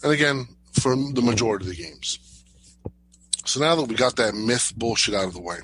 And 0.02 0.12
again, 0.12 0.48
for 0.72 0.96
the 0.96 1.22
majority 1.22 1.66
of 1.66 1.76
the 1.76 1.82
games. 1.82 2.18
So 3.44 3.60
now 3.60 3.76
that 3.76 3.88
we 3.88 3.94
got 3.94 4.16
that 4.16 4.34
myth 4.34 4.72
bullshit 4.76 5.14
out 5.14 5.26
of 5.26 5.34
the 5.34 5.40
way, 5.40 5.58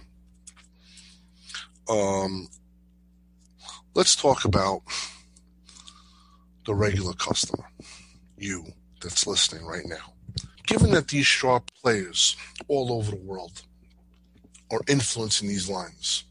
um, 1.89 2.49
let's 3.95 4.17
talk 4.17 4.45
about 4.45 4.83
the 6.67 6.75
regular 6.75 7.13
customer, 7.15 7.65
you 8.37 8.65
that's 9.01 9.27
listening 9.27 9.65
right 9.65 9.87
now. 9.87 10.13
Given 10.67 10.93
that 10.93 11.09
these 11.09 11.27
sharp 11.27 11.71
players 11.83 12.37
all 12.69 12.93
over 12.93 13.11
the 13.11 13.23
world 13.23 13.63
are 14.73 14.81
influencing 14.89 15.49
these 15.49 15.69
lines 15.69 16.25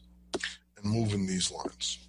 and 0.78 0.92
moving 0.92 1.28
these 1.28 1.52
lines. 1.52 2.00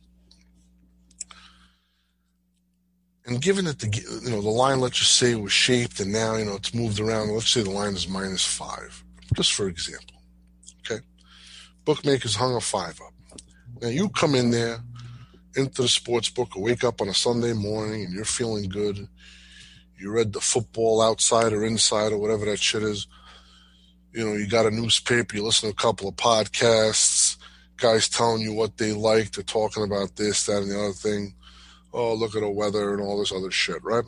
And 3.27 3.41
given 3.41 3.65
that 3.67 3.79
the 3.79 3.89
you 4.23 4.31
know 4.31 4.43
the 4.43 4.51
line, 4.51 4.81
let's 4.81 4.99
just 4.99 5.17
say 5.17 5.35
was 5.35 5.53
shaped 5.53 6.01
and 6.01 6.13
now 6.13 6.37
you 6.37 6.45
know 6.45 6.57
it's 6.57 6.75
moved 6.75 7.01
around. 7.01 7.31
Let's 7.31 7.51
say 7.51 7.63
the 7.63 7.71
line 7.71 7.95
is 7.95 8.09
minus 8.09 8.45
five, 8.45 9.03
just 9.35 9.55
for 9.55 9.69
example. 9.69 10.17
Okay, 10.81 11.03
bookmakers 11.87 12.37
hung 12.37 12.55
a 12.55 12.61
five 12.61 13.01
up. 13.01 13.15
Now 13.81 13.89
you 13.89 14.11
come 14.11 14.35
in 14.35 14.51
there 14.51 14.79
into 15.57 15.83
the 15.83 15.89
sports 15.89 16.29
book 16.29 16.57
or 16.57 16.63
wake 16.63 16.85
up 16.85 17.01
on 17.01 17.09
a 17.09 17.15
Sunday 17.15 17.53
morning 17.53 18.05
and 18.05 18.15
you're 18.15 18.25
feeling 18.25 18.69
good. 18.69 19.09
You 19.99 20.11
read 20.11 20.33
the 20.33 20.41
football 20.41 21.01
outside 21.01 21.53
or 21.53 21.65
inside 21.65 22.13
or 22.13 22.19
whatever 22.19 22.45
that 22.47 22.59
shit 22.59 22.83
is. 22.83 23.07
You 24.13 24.25
know, 24.25 24.33
you 24.35 24.49
got 24.49 24.67
a 24.67 24.71
newspaper, 24.71 25.37
you 25.37 25.45
listen 25.45 25.69
to 25.69 25.73
a 25.73 25.77
couple 25.77 26.09
of 26.09 26.17
podcasts, 26.17 27.37
guys 27.77 28.09
telling 28.09 28.43
you 28.43 28.53
what 28.53 28.77
they 28.77 28.93
like, 28.93 29.33
they're 29.33 29.45
talking 29.45 29.83
about 29.83 30.15
this, 30.17 30.47
that, 30.47 30.63
and 30.63 30.71
the 30.71 30.79
other 30.79 30.93
thing 30.93 31.35
oh, 31.95 32.15
look 32.15 32.35
at 32.35 32.41
the 32.41 32.51
weather 32.51 32.93
and 32.93 33.01
all 33.01 33.19
this 33.19 33.33
other 33.33 33.51
shit, 33.51 33.83
right? 33.83 34.05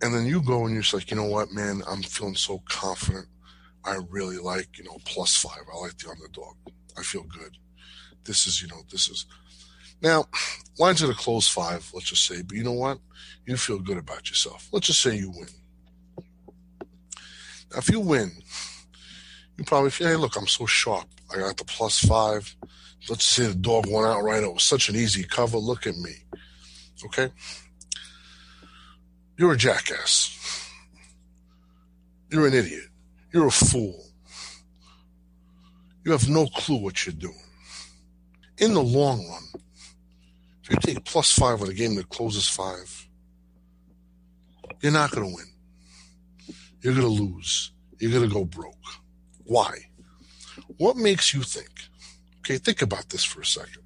And 0.00 0.14
then 0.14 0.26
you 0.26 0.42
go 0.42 0.64
and 0.64 0.72
you're 0.72 0.82
just 0.82 0.94
like, 0.94 1.10
you 1.10 1.16
know 1.16 1.26
what, 1.26 1.52
man, 1.52 1.82
I'm 1.86 2.02
feeling 2.02 2.36
so 2.36 2.62
confident. 2.68 3.26
I 3.84 3.98
really 4.10 4.38
like, 4.38 4.78
you 4.78 4.84
know, 4.84 4.96
plus 5.04 5.36
five. 5.36 5.62
I 5.72 5.78
like 5.78 5.98
the 5.98 6.10
underdog. 6.10 6.56
I 6.96 7.02
feel 7.02 7.24
good. 7.24 7.56
This 8.28 8.46
is, 8.46 8.62
you 8.62 8.68
know, 8.68 8.82
this 8.90 9.08
is. 9.08 9.26
Now, 10.00 10.26
lines 10.78 11.02
are 11.02 11.08
to 11.08 11.14
close 11.14 11.48
five, 11.48 11.90
let's 11.92 12.10
just 12.10 12.24
say, 12.24 12.42
but 12.42 12.56
you 12.56 12.62
know 12.62 12.72
what? 12.72 12.98
You 13.46 13.56
feel 13.56 13.80
good 13.80 13.98
about 13.98 14.28
yourself. 14.28 14.68
Let's 14.70 14.86
just 14.86 15.00
say 15.00 15.16
you 15.16 15.30
win. 15.30 15.48
Now, 17.72 17.78
if 17.78 17.90
you 17.90 17.98
win, 17.98 18.30
you 19.56 19.64
probably 19.64 19.90
feel, 19.90 20.06
hey, 20.06 20.16
look, 20.16 20.36
I'm 20.36 20.46
so 20.46 20.66
sharp. 20.66 21.08
I 21.34 21.38
got 21.38 21.56
the 21.56 21.64
plus 21.64 21.98
five 21.98 22.54
let's 23.08 23.24
say 23.24 23.46
the 23.46 23.54
dog 23.54 23.86
went 23.88 24.06
out 24.06 24.22
right. 24.22 24.42
It 24.42 24.52
was 24.52 24.62
such 24.62 24.88
an 24.88 24.96
easy 24.96 25.24
cover. 25.24 25.58
Look 25.58 25.86
at 25.86 25.96
me. 25.96 26.12
Okay? 27.04 27.32
You're 29.36 29.52
a 29.52 29.56
jackass. 29.56 30.34
You're 32.30 32.46
an 32.46 32.54
idiot. 32.54 32.88
You're 33.32 33.46
a 33.46 33.52
fool. 33.52 34.04
You 36.04 36.12
have 36.12 36.28
no 36.28 36.46
clue 36.46 36.76
what 36.76 37.06
you're 37.06 37.14
doing. 37.14 37.34
In 38.58 38.74
the 38.74 38.82
long 38.82 39.26
run, 39.28 39.62
if 40.62 40.70
you 40.70 40.76
take 40.80 41.04
plus 41.04 41.30
five 41.30 41.62
on 41.62 41.68
a 41.68 41.74
game 41.74 41.94
that 41.96 42.08
closes 42.08 42.48
five, 42.48 43.08
you're 44.80 44.92
not 44.92 45.10
going 45.10 45.28
to 45.28 45.34
win. 45.34 46.56
You're 46.82 46.94
going 46.94 47.06
to 47.06 47.22
lose. 47.22 47.72
You're 47.98 48.12
going 48.12 48.28
to 48.28 48.34
go 48.34 48.44
broke. 48.44 48.74
Why? 49.44 49.70
What 50.76 50.96
makes 50.96 51.32
you 51.32 51.42
think 51.42 51.70
Okay, 52.48 52.56
think 52.56 52.80
about 52.80 53.10
this 53.10 53.24
for 53.24 53.42
a 53.42 53.44
second. 53.44 53.82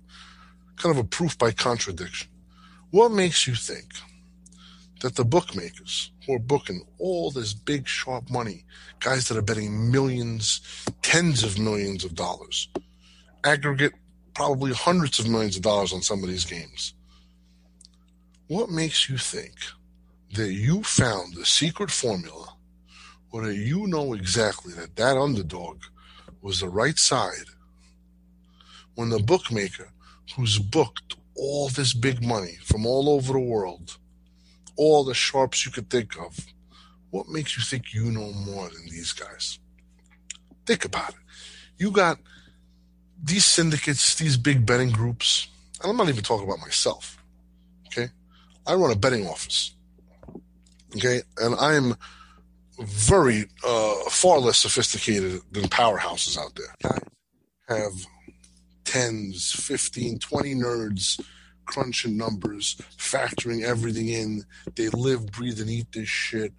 Kind 0.76 0.96
of 0.96 1.04
a 1.04 1.08
proof 1.08 1.36
by 1.36 1.50
contradiction. 1.50 2.28
What 2.92 3.10
makes 3.10 3.44
you 3.44 3.56
think 3.56 3.86
that 5.00 5.16
the 5.16 5.24
bookmakers 5.24 6.12
who 6.24 6.34
are 6.34 6.38
booking 6.38 6.86
all 7.00 7.32
this 7.32 7.54
big, 7.54 7.88
sharp 7.88 8.30
money, 8.30 8.64
guys 9.00 9.26
that 9.26 9.36
are 9.36 9.42
betting 9.42 9.90
millions, 9.90 10.60
tens 11.02 11.42
of 11.42 11.58
millions 11.58 12.04
of 12.04 12.14
dollars, 12.14 12.68
aggregate 13.42 13.94
probably 14.34 14.72
hundreds 14.72 15.18
of 15.18 15.28
millions 15.28 15.56
of 15.56 15.62
dollars 15.62 15.92
on 15.92 16.02
some 16.02 16.22
of 16.22 16.28
these 16.28 16.44
games, 16.44 16.94
what 18.48 18.70
makes 18.70 19.08
you 19.08 19.18
think 19.18 19.54
that 20.34 20.52
you 20.52 20.82
found 20.82 21.34
the 21.34 21.44
secret 21.44 21.90
formula 21.90 22.54
or 23.30 23.46
that 23.46 23.56
you 23.56 23.86
know 23.86 24.14
exactly 24.14 24.72
that 24.74 24.96
that 24.96 25.16
underdog 25.16 25.78
was 26.40 26.60
the 26.60 26.68
right 26.68 26.98
side 26.98 27.46
when 28.94 29.08
the 29.08 29.18
bookmaker 29.18 29.90
who's 30.36 30.58
booked 30.58 31.16
all 31.34 31.68
this 31.68 31.94
big 31.94 32.22
money 32.22 32.58
from 32.62 32.86
all 32.86 33.08
over 33.08 33.32
the 33.32 33.38
world, 33.38 33.96
all 34.76 35.04
the 35.04 35.14
sharps 35.14 35.64
you 35.64 35.72
could 35.72 35.88
think 35.88 36.18
of, 36.18 36.46
what 37.10 37.28
makes 37.28 37.56
you 37.56 37.62
think 37.62 37.92
you 37.92 38.10
know 38.10 38.32
more 38.32 38.68
than 38.68 38.84
these 38.84 39.12
guys? 39.12 39.58
Think 40.66 40.84
about 40.84 41.10
it. 41.10 41.16
You 41.78 41.90
got 41.90 42.18
these 43.22 43.44
syndicates, 43.44 44.16
these 44.16 44.36
big 44.36 44.66
betting 44.66 44.90
groups, 44.90 45.48
and 45.80 45.90
I'm 45.90 45.96
not 45.96 46.08
even 46.08 46.24
talking 46.24 46.46
about 46.46 46.60
myself. 46.60 47.22
Okay. 47.86 48.08
I 48.66 48.74
run 48.74 48.90
a 48.90 48.96
betting 48.96 49.26
office. 49.26 49.74
Okay. 50.96 51.22
And 51.38 51.54
I 51.54 51.74
am 51.74 51.94
very, 52.80 53.44
uh, 53.66 53.94
far 54.10 54.38
less 54.38 54.58
sophisticated 54.58 55.40
than 55.52 55.64
powerhouses 55.64 56.38
out 56.38 56.54
there. 56.56 57.00
I 57.68 57.74
have 57.76 58.06
tens, 58.84 59.52
15, 59.52 60.18
20 60.18 60.54
nerds 60.54 61.20
crunching 61.64 62.16
numbers, 62.16 62.76
factoring 62.98 63.62
everything 63.62 64.08
in. 64.08 64.44
They 64.74 64.88
live, 64.88 65.26
breathe, 65.30 65.60
and 65.60 65.70
eat 65.70 65.92
this 65.92 66.08
shit. 66.08 66.52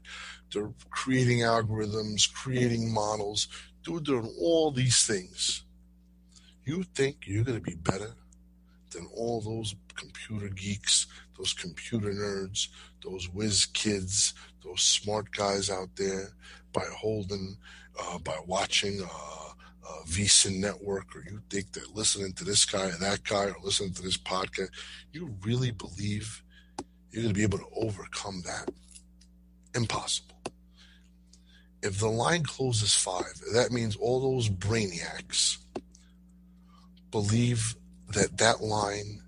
They're 0.52 0.72
creating 0.92 1.40
algorithms, 1.40 2.32
creating 2.32 2.94
models, 2.94 3.48
doing 3.84 4.32
all 4.40 4.72
these 4.72 5.04
things. 5.06 5.64
You 6.66 6.84
think 6.84 7.26
you're 7.26 7.44
going 7.44 7.58
to 7.58 7.64
be 7.64 7.76
better 7.76 8.14
than 8.92 9.08
all 9.14 9.42
those 9.42 9.76
computer 9.96 10.50
geeks, 10.50 11.08
those 11.38 11.54
computer 11.54 12.12
nerds, 12.12 12.70
those 13.04 13.28
whiz 13.30 13.66
kids, 13.66 14.34
those 14.64 14.82
smart 14.82 15.32
guys 15.32 15.70
out 15.70 15.90
there 15.96 16.30
by 16.72 16.86
holding, 16.96 17.58
uh, 18.00 18.18
by 18.20 18.38
watching, 18.46 19.02
uh, 19.04 19.50
uh, 19.88 20.04
VSiN 20.08 20.60
network, 20.60 21.16
or 21.16 21.24
you 21.30 21.42
think 21.50 21.72
that 21.74 21.96
listening 21.96 22.32
to 22.34 22.44
this 22.46 22.64
guy 22.66 22.86
or 22.86 22.98
that 23.00 23.24
guy, 23.24 23.46
or 23.46 23.56
listening 23.64 23.94
to 23.94 24.02
this 24.02 24.18
podcast, 24.18 24.70
you 25.12 25.36
really 25.44 25.72
believe 25.72 26.42
you're 27.12 27.24
going 27.24 27.34
to 27.34 27.38
be 27.38 27.44
able 27.44 27.58
to 27.58 27.68
overcome 27.76 28.42
that? 28.46 28.72
Impossible. 29.76 30.36
If 31.82 32.00
the 32.00 32.08
line 32.08 32.44
closes 32.44 32.94
five, 32.94 33.34
that 33.54 33.72
means 33.72 33.98
all 33.98 34.22
those 34.22 34.48
brainiacs 34.48 35.58
believe 37.14 37.76
that 38.10 38.40
that 38.40 38.62
line 38.62 39.22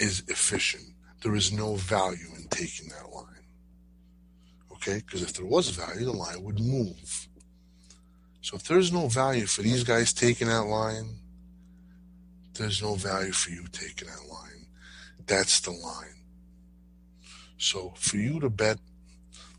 is 0.00 0.24
efficient. 0.26 0.82
There 1.22 1.36
is 1.36 1.52
no 1.52 1.76
value 1.76 2.30
in 2.36 2.48
taking 2.48 2.88
that 2.88 3.08
line. 3.14 3.46
Okay? 4.72 4.96
Because 4.96 5.22
if 5.22 5.32
there 5.32 5.46
was 5.46 5.70
value, 5.70 6.04
the 6.04 6.12
line 6.12 6.42
would 6.42 6.58
move. 6.58 7.28
So 8.42 8.56
if 8.56 8.64
there's 8.64 8.92
no 8.92 9.06
value 9.06 9.46
for 9.46 9.62
these 9.62 9.84
guys 9.84 10.12
taking 10.12 10.48
that 10.48 10.64
line, 10.64 11.20
there's 12.54 12.82
no 12.82 12.96
value 12.96 13.32
for 13.32 13.50
you 13.50 13.66
taking 13.70 14.08
that 14.08 14.28
line. 14.28 14.66
That's 15.26 15.60
the 15.60 15.70
line. 15.70 16.22
So 17.56 17.94
for 17.96 18.16
you 18.16 18.40
to 18.40 18.50
bet 18.50 18.78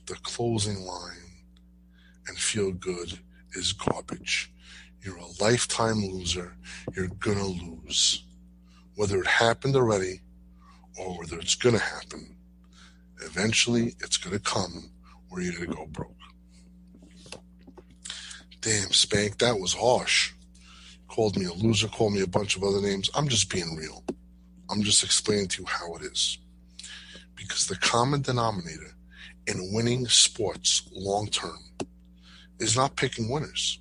the 0.05 0.15
closing 0.15 0.81
line 0.81 1.31
and 2.27 2.37
feel 2.37 2.73
good 2.73 3.19
is 3.53 3.71
garbage. 3.71 4.51
You're 5.07 5.15
a 5.15 5.41
lifetime 5.41 6.05
loser. 6.05 6.53
You're 6.93 7.07
going 7.07 7.37
to 7.37 7.45
lose. 7.45 8.25
Whether 8.95 9.21
it 9.21 9.27
happened 9.27 9.77
already 9.77 10.19
or 10.97 11.17
whether 11.17 11.39
it's 11.39 11.55
going 11.55 11.75
to 11.75 11.81
happen, 11.81 12.35
eventually 13.23 13.95
it's 14.01 14.17
going 14.17 14.35
to 14.37 14.43
come 14.43 14.91
where 15.29 15.41
you're 15.41 15.53
going 15.53 15.69
to 15.69 15.75
go 15.77 15.85
broke. 15.85 16.11
Damn, 18.59 18.91
Spank, 18.91 19.37
that 19.37 19.57
was 19.57 19.71
harsh. 19.71 20.33
Called 21.07 21.37
me 21.37 21.45
a 21.45 21.53
loser, 21.53 21.87
called 21.87 22.11
me 22.11 22.21
a 22.21 22.27
bunch 22.27 22.57
of 22.57 22.63
other 22.65 22.81
names. 22.81 23.09
I'm 23.15 23.29
just 23.29 23.49
being 23.49 23.77
real. 23.77 24.03
I'm 24.69 24.83
just 24.83 25.05
explaining 25.05 25.47
to 25.47 25.61
you 25.61 25.67
how 25.69 25.95
it 25.95 26.01
is. 26.01 26.37
Because 27.33 27.67
the 27.67 27.77
common 27.77 28.23
denominator 28.23 28.91
in 29.45 29.71
winning 29.71 30.05
sports 30.07 30.89
long 30.91 31.27
term 31.27 31.59
is 32.59 32.75
not 32.75 32.97
picking 32.97 33.29
winners. 33.29 33.79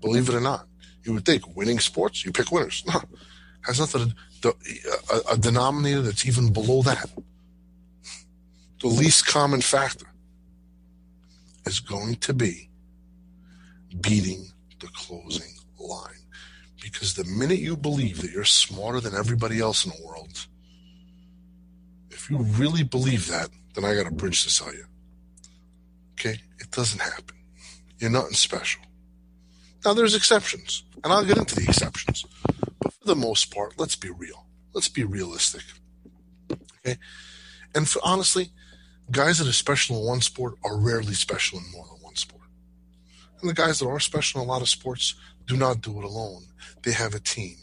Believe 0.00 0.28
it 0.28 0.34
or 0.34 0.40
not. 0.40 0.66
You 1.04 1.14
would 1.14 1.24
think 1.24 1.56
winning 1.56 1.78
sports, 1.78 2.24
you 2.24 2.32
pick 2.32 2.50
winners. 2.50 2.84
No, 2.86 3.00
has 3.62 3.78
nothing 3.80 4.14
to 4.42 4.54
a, 5.12 5.34
a 5.34 5.36
denominator 5.36 6.02
that's 6.02 6.26
even 6.26 6.52
below 6.52 6.82
that. 6.82 7.10
The 8.80 8.88
least 8.88 9.26
common 9.26 9.60
factor 9.60 10.06
is 11.64 11.80
going 11.80 12.16
to 12.16 12.34
be 12.34 12.70
beating 14.00 14.46
the 14.80 14.88
closing 14.88 15.54
line. 15.78 16.12
Because 16.82 17.14
the 17.14 17.24
minute 17.24 17.58
you 17.58 17.76
believe 17.76 18.22
that 18.22 18.30
you're 18.30 18.44
smarter 18.44 19.00
than 19.00 19.14
everybody 19.14 19.58
else 19.58 19.84
in 19.84 19.92
the 19.92 20.06
world, 20.06 20.46
if 22.10 22.30
you 22.30 22.38
really 22.38 22.84
believe 22.84 23.28
that, 23.28 23.48
then 23.74 23.84
I 23.84 23.94
got 23.94 24.06
a 24.06 24.14
bridge 24.14 24.44
to 24.44 24.50
sell 24.50 24.72
you. 24.72 24.84
Okay? 26.12 26.40
It 26.60 26.70
doesn't 26.70 27.00
happen. 27.00 27.36
You're 27.98 28.10
nothing 28.10 28.34
special. 28.34 28.82
Now, 29.86 29.94
there's 29.94 30.16
exceptions, 30.16 30.82
and 31.04 31.12
I'll 31.12 31.24
get 31.24 31.38
into 31.38 31.54
the 31.54 31.62
exceptions. 31.62 32.26
But 32.82 32.92
for 32.92 33.04
the 33.04 33.14
most 33.14 33.54
part, 33.54 33.78
let's 33.78 33.94
be 33.94 34.10
real. 34.10 34.44
Let's 34.72 34.88
be 34.88 35.04
realistic. 35.04 35.62
Okay? 36.50 36.98
And 37.72 37.88
for 37.88 38.00
honestly, 38.02 38.50
guys 39.12 39.38
that 39.38 39.46
are 39.46 39.52
special 39.52 40.00
in 40.00 40.04
one 40.04 40.22
sport 40.22 40.54
are 40.64 40.76
rarely 40.76 41.14
special 41.14 41.60
in 41.60 41.70
more 41.70 41.86
than 41.86 42.02
one 42.02 42.16
sport. 42.16 42.42
and 43.40 43.48
the 43.48 43.54
guys 43.54 43.78
that 43.78 43.86
are 43.86 44.00
special 44.00 44.40
in 44.40 44.48
a 44.48 44.50
lot 44.50 44.60
of 44.60 44.68
sports, 44.68 45.14
do 45.46 45.56
not 45.56 45.82
do 45.82 45.96
it 46.00 46.04
alone. 46.04 46.46
They 46.82 46.90
have 46.90 47.14
a 47.14 47.20
team. 47.20 47.54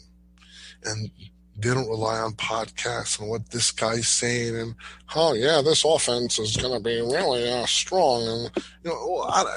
And 0.82 1.10
they 1.58 1.74
don't 1.74 1.90
rely 1.90 2.20
on 2.20 2.32
podcasts 2.32 3.20
and 3.20 3.28
what 3.28 3.50
this 3.50 3.70
guy's 3.70 4.08
saying 4.08 4.56
and 4.56 4.74
oh 5.14 5.34
yeah 5.34 5.62
this 5.62 5.84
offense 5.84 6.40
is 6.40 6.56
going 6.56 6.72
to 6.76 6.82
be 6.82 7.00
really 7.00 7.48
uh, 7.48 7.64
strong 7.64 8.26
and 8.26 8.64
you 8.82 8.90
know 8.90 9.24
I, 9.28 9.42
I, 9.42 9.56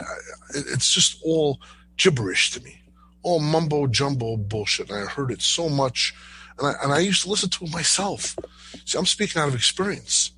it's 0.54 0.94
just 0.94 1.20
all 1.24 1.60
gibberish 1.98 2.52
to 2.52 2.64
me. 2.64 2.82
All 3.24 3.40
mumbo 3.40 3.88
jumbo 3.88 4.38
bullshit. 4.38 4.90
And 4.90 5.00
i 5.00 5.12
heard 5.12 5.32
it 5.32 5.42
so 5.42 5.70
much 5.70 6.14
and 6.60 6.68
I, 6.68 6.74
and 6.84 6.94
I 6.94 7.00
used 7.00 7.24
to 7.24 7.30
listen 7.30 7.50
to 7.50 7.66
it 7.66 7.72
myself. 7.72 8.36
See 8.86 8.98
i'm 8.98 9.06
speaking 9.06 9.42
out 9.42 9.48
of 9.48 9.56
experience. 9.56 10.32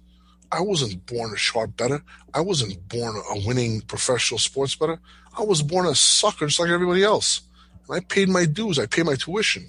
I 0.51 0.61
wasn't 0.61 1.05
born 1.05 1.31
a 1.33 1.37
sharp 1.37 1.77
better. 1.77 2.03
I 2.33 2.41
wasn't 2.41 2.87
born 2.89 3.15
a 3.15 3.45
winning 3.45 3.81
professional 3.81 4.39
sports 4.39 4.75
better. 4.75 4.99
I 5.37 5.43
was 5.43 5.61
born 5.61 5.85
a 5.85 5.93
sucker 5.93 6.47
just 6.47 6.59
like 6.59 6.69
everybody 6.69 7.03
else. 7.03 7.41
And 7.87 7.97
i 7.97 7.99
paid 7.99 8.29
my 8.29 8.45
dues. 8.45 8.79
I 8.79 8.87
paid 8.87 9.05
my 9.05 9.15
tuition. 9.15 9.67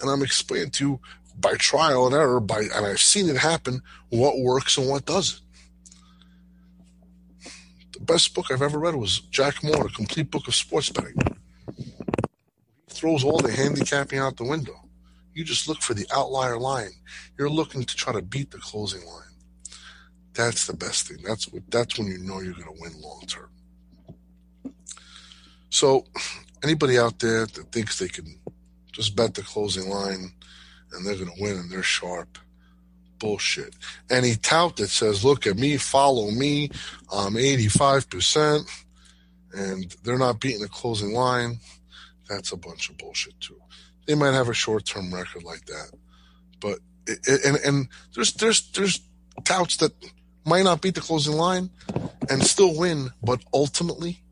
And 0.00 0.10
I'm 0.10 0.22
explaining 0.22 0.70
to 0.72 0.84
you 0.84 1.00
by 1.38 1.54
trial 1.54 2.06
and 2.06 2.14
error, 2.14 2.40
by 2.40 2.60
and 2.74 2.86
I've 2.86 3.00
seen 3.00 3.28
it 3.28 3.36
happen, 3.36 3.82
what 4.10 4.38
works 4.38 4.78
and 4.78 4.88
what 4.88 5.06
doesn't. 5.06 5.40
The 7.98 8.04
best 8.04 8.32
book 8.32 8.46
I've 8.50 8.62
ever 8.62 8.78
read 8.78 8.94
was 8.94 9.18
Jack 9.18 9.64
Moore, 9.64 9.86
A 9.86 9.90
Complete 9.90 10.30
Book 10.30 10.46
of 10.46 10.54
Sports 10.54 10.90
Betting. 10.90 11.16
He 11.76 11.92
throws 12.88 13.24
all 13.24 13.40
the 13.40 13.50
handicapping 13.50 14.20
out 14.20 14.36
the 14.36 14.44
window. 14.44 14.88
You 15.34 15.44
just 15.44 15.68
look 15.68 15.82
for 15.82 15.94
the 15.94 16.06
outlier 16.14 16.58
line. 16.58 16.92
You're 17.36 17.50
looking 17.50 17.82
to 17.82 17.96
try 17.96 18.12
to 18.12 18.22
beat 18.22 18.52
the 18.52 18.58
closing 18.58 19.04
line. 19.04 19.34
That's 20.32 20.68
the 20.68 20.74
best 20.74 21.08
thing. 21.08 21.18
That's 21.24 21.48
what 21.48 21.68
that's 21.70 21.98
when 21.98 22.06
you 22.06 22.18
know 22.18 22.40
you're 22.40 22.54
going 22.54 22.72
to 22.72 22.80
win 22.80 23.00
long 23.00 23.22
term. 23.26 23.50
So, 25.70 26.06
anybody 26.62 26.98
out 26.98 27.18
there 27.18 27.46
that 27.46 27.72
thinks 27.72 27.98
they 27.98 28.08
can 28.08 28.38
just 28.92 29.16
bet 29.16 29.34
the 29.34 29.42
closing 29.42 29.88
line 29.88 30.32
and 30.92 31.04
they're 31.04 31.16
going 31.16 31.34
to 31.34 31.42
win 31.42 31.58
and 31.58 31.70
they're 31.70 31.82
sharp. 31.82 32.38
Bullshit. 33.18 33.74
Any 34.10 34.36
tout 34.36 34.76
that 34.76 34.88
says, 34.88 35.24
look 35.24 35.46
at 35.46 35.56
me, 35.56 35.76
follow 35.76 36.30
me, 36.30 36.70
I'm 37.12 37.34
85%, 37.34 38.68
and 39.52 39.96
they're 40.02 40.18
not 40.18 40.40
beating 40.40 40.60
the 40.60 40.68
closing 40.68 41.12
line, 41.12 41.58
that's 42.28 42.52
a 42.52 42.56
bunch 42.56 42.90
of 42.90 42.98
bullshit 42.98 43.40
too. 43.40 43.60
They 44.06 44.14
might 44.14 44.34
have 44.34 44.48
a 44.48 44.54
short 44.54 44.84
term 44.84 45.12
record 45.12 45.42
like 45.42 45.64
that. 45.66 45.92
But, 46.60 46.78
and, 47.26 47.56
and 47.64 47.88
there's, 48.14 48.32
there's, 48.34 48.70
there's 48.72 49.00
touts 49.44 49.76
that 49.78 49.92
might 50.44 50.64
not 50.64 50.80
beat 50.80 50.94
the 50.94 51.00
closing 51.00 51.34
line 51.34 51.70
and 52.28 52.42
still 52.42 52.76
win, 52.76 53.10
but 53.22 53.42
ultimately, 53.52 54.22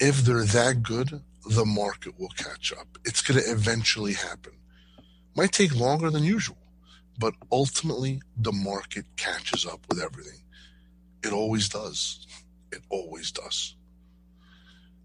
if 0.00 0.18
they're 0.18 0.44
that 0.44 0.82
good, 0.82 1.22
the 1.48 1.64
market 1.64 2.18
will 2.18 2.30
catch 2.30 2.72
up. 2.72 2.98
It's 3.04 3.22
going 3.22 3.40
to 3.40 3.50
eventually 3.50 4.14
happen. 4.14 4.52
Might 5.36 5.52
take 5.52 5.74
longer 5.74 6.10
than 6.10 6.22
usual, 6.22 6.56
but 7.18 7.34
ultimately 7.50 8.20
the 8.36 8.52
market 8.52 9.04
catches 9.16 9.66
up 9.66 9.80
with 9.88 10.00
everything. 10.00 10.40
It 11.22 11.32
always 11.32 11.68
does. 11.68 12.26
It 12.72 12.82
always 12.90 13.30
does. 13.30 13.76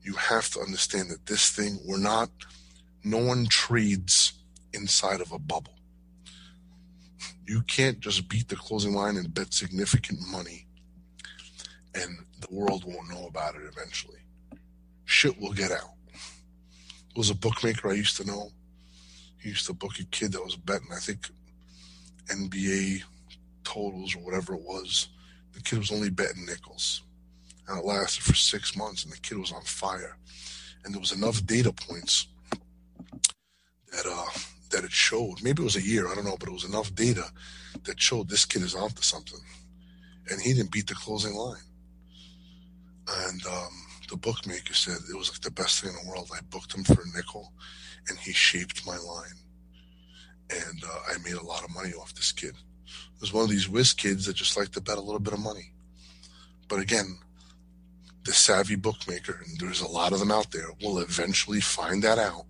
You 0.01 0.13
have 0.13 0.49
to 0.51 0.60
understand 0.60 1.10
that 1.12 1.25
this 1.25 1.49
thing, 1.49 1.79
we're 1.86 1.97
not, 1.97 2.29
no 3.03 3.17
one 3.17 3.45
trades 3.47 4.33
inside 4.73 5.21
of 5.21 5.31
a 5.31 5.39
bubble. 5.39 5.75
You 7.45 7.62
can't 7.62 7.99
just 7.99 8.29
beat 8.29 8.47
the 8.47 8.55
closing 8.55 8.93
line 8.93 9.17
and 9.17 9.33
bet 9.33 9.53
significant 9.53 10.19
money 10.31 10.67
and 11.95 12.19
the 12.39 12.53
world 12.53 12.83
won't 12.86 13.10
know 13.10 13.25
about 13.27 13.55
it 13.55 13.62
eventually. 13.65 14.19
Shit 15.05 15.39
will 15.39 15.53
get 15.53 15.71
out 15.71 15.89
was 17.19 17.29
a 17.29 17.36
bookmaker 17.36 17.89
I 17.89 17.95
used 17.95 18.15
to 18.15 18.25
know. 18.25 18.51
He 19.41 19.49
used 19.49 19.65
to 19.65 19.73
book 19.73 19.99
a 19.99 20.05
kid 20.05 20.31
that 20.31 20.43
was 20.43 20.55
betting, 20.55 20.88
I 20.95 20.99
think, 20.99 21.29
NBA 22.29 23.03
totals 23.63 24.15
or 24.15 24.19
whatever 24.19 24.53
it 24.53 24.61
was. 24.61 25.09
The 25.53 25.61
kid 25.61 25.79
was 25.79 25.91
only 25.91 26.09
betting 26.09 26.45
nickels. 26.45 27.03
And 27.67 27.79
it 27.79 27.85
lasted 27.85 28.23
for 28.23 28.33
six 28.33 28.75
months, 28.75 29.03
and 29.03 29.13
the 29.13 29.19
kid 29.19 29.37
was 29.37 29.51
on 29.51 29.61
fire. 29.61 30.17
And 30.83 30.93
there 30.93 30.99
was 30.99 31.11
enough 31.11 31.45
data 31.45 31.71
points 31.71 32.27
that 33.91 34.05
uh, 34.05 34.39
that 34.71 34.83
it 34.83 34.91
showed. 34.91 35.43
Maybe 35.43 35.61
it 35.61 35.65
was 35.65 35.75
a 35.75 35.81
year, 35.81 36.07
I 36.07 36.15
don't 36.15 36.25
know, 36.25 36.37
but 36.39 36.49
it 36.49 36.53
was 36.53 36.65
enough 36.65 36.93
data 36.95 37.25
that 37.83 38.01
showed 38.01 38.29
this 38.29 38.45
kid 38.45 38.61
is 38.61 38.75
onto 38.75 39.01
something. 39.01 39.39
And 40.29 40.41
he 40.41 40.53
didn't 40.53 40.71
beat 40.71 40.87
the 40.87 40.95
closing 40.95 41.35
line. 41.35 41.57
And 43.07 43.45
um, 43.47 43.69
the 44.09 44.17
bookmaker 44.17 44.73
said 44.73 44.97
it 45.09 45.17
was 45.17 45.31
like 45.31 45.41
the 45.41 45.51
best 45.51 45.81
thing 45.81 45.91
in 45.91 45.95
the 46.05 46.09
world. 46.09 46.29
I 46.33 46.41
booked 46.49 46.73
him 46.73 46.83
for 46.83 47.01
a 47.01 47.17
nickel, 47.17 47.53
and 48.07 48.17
he 48.19 48.31
shaped 48.31 48.85
my 48.85 48.97
line, 48.97 49.37
and 50.49 50.83
uh, 50.83 50.99
I 51.09 51.17
made 51.23 51.35
a 51.35 51.45
lot 51.45 51.63
of 51.63 51.73
money 51.73 51.93
off 51.93 52.13
this 52.13 52.31
kid. 52.31 52.55
It 52.85 53.21
was 53.21 53.33
one 53.33 53.43
of 53.43 53.49
these 53.49 53.69
whiz 53.69 53.93
kids 53.93 54.25
that 54.25 54.35
just 54.35 54.57
like 54.57 54.69
to 54.71 54.81
bet 54.81 54.97
a 54.97 55.01
little 55.01 55.19
bit 55.19 55.33
of 55.33 55.39
money. 55.39 55.71
But 56.67 56.79
again, 56.79 57.19
the 58.23 58.33
savvy 58.33 58.75
bookmaker, 58.75 59.41
and 59.45 59.59
there's 59.59 59.81
a 59.81 59.88
lot 59.88 60.13
of 60.13 60.19
them 60.19 60.31
out 60.31 60.51
there, 60.51 60.67
will 60.81 60.99
eventually 60.99 61.62
find 61.62 62.03
that 62.03 62.19
out. 62.19 62.45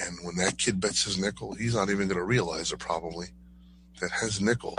And 0.00 0.18
when 0.22 0.36
that 0.36 0.58
kid 0.58 0.80
bets 0.80 1.04
his 1.04 1.18
nickel, 1.18 1.54
he's 1.54 1.74
not 1.74 1.90
even 1.90 2.08
going 2.08 2.18
to 2.18 2.24
realize 2.24 2.72
it 2.72 2.78
probably 2.78 3.28
that 4.00 4.10
his 4.20 4.40
nickel 4.40 4.76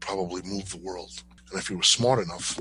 probably 0.00 0.42
moved 0.42 0.72
the 0.72 0.84
world. 0.84 1.22
And 1.50 1.60
if 1.60 1.68
he 1.68 1.74
was 1.74 1.86
smart 1.86 2.22
enough 2.22 2.60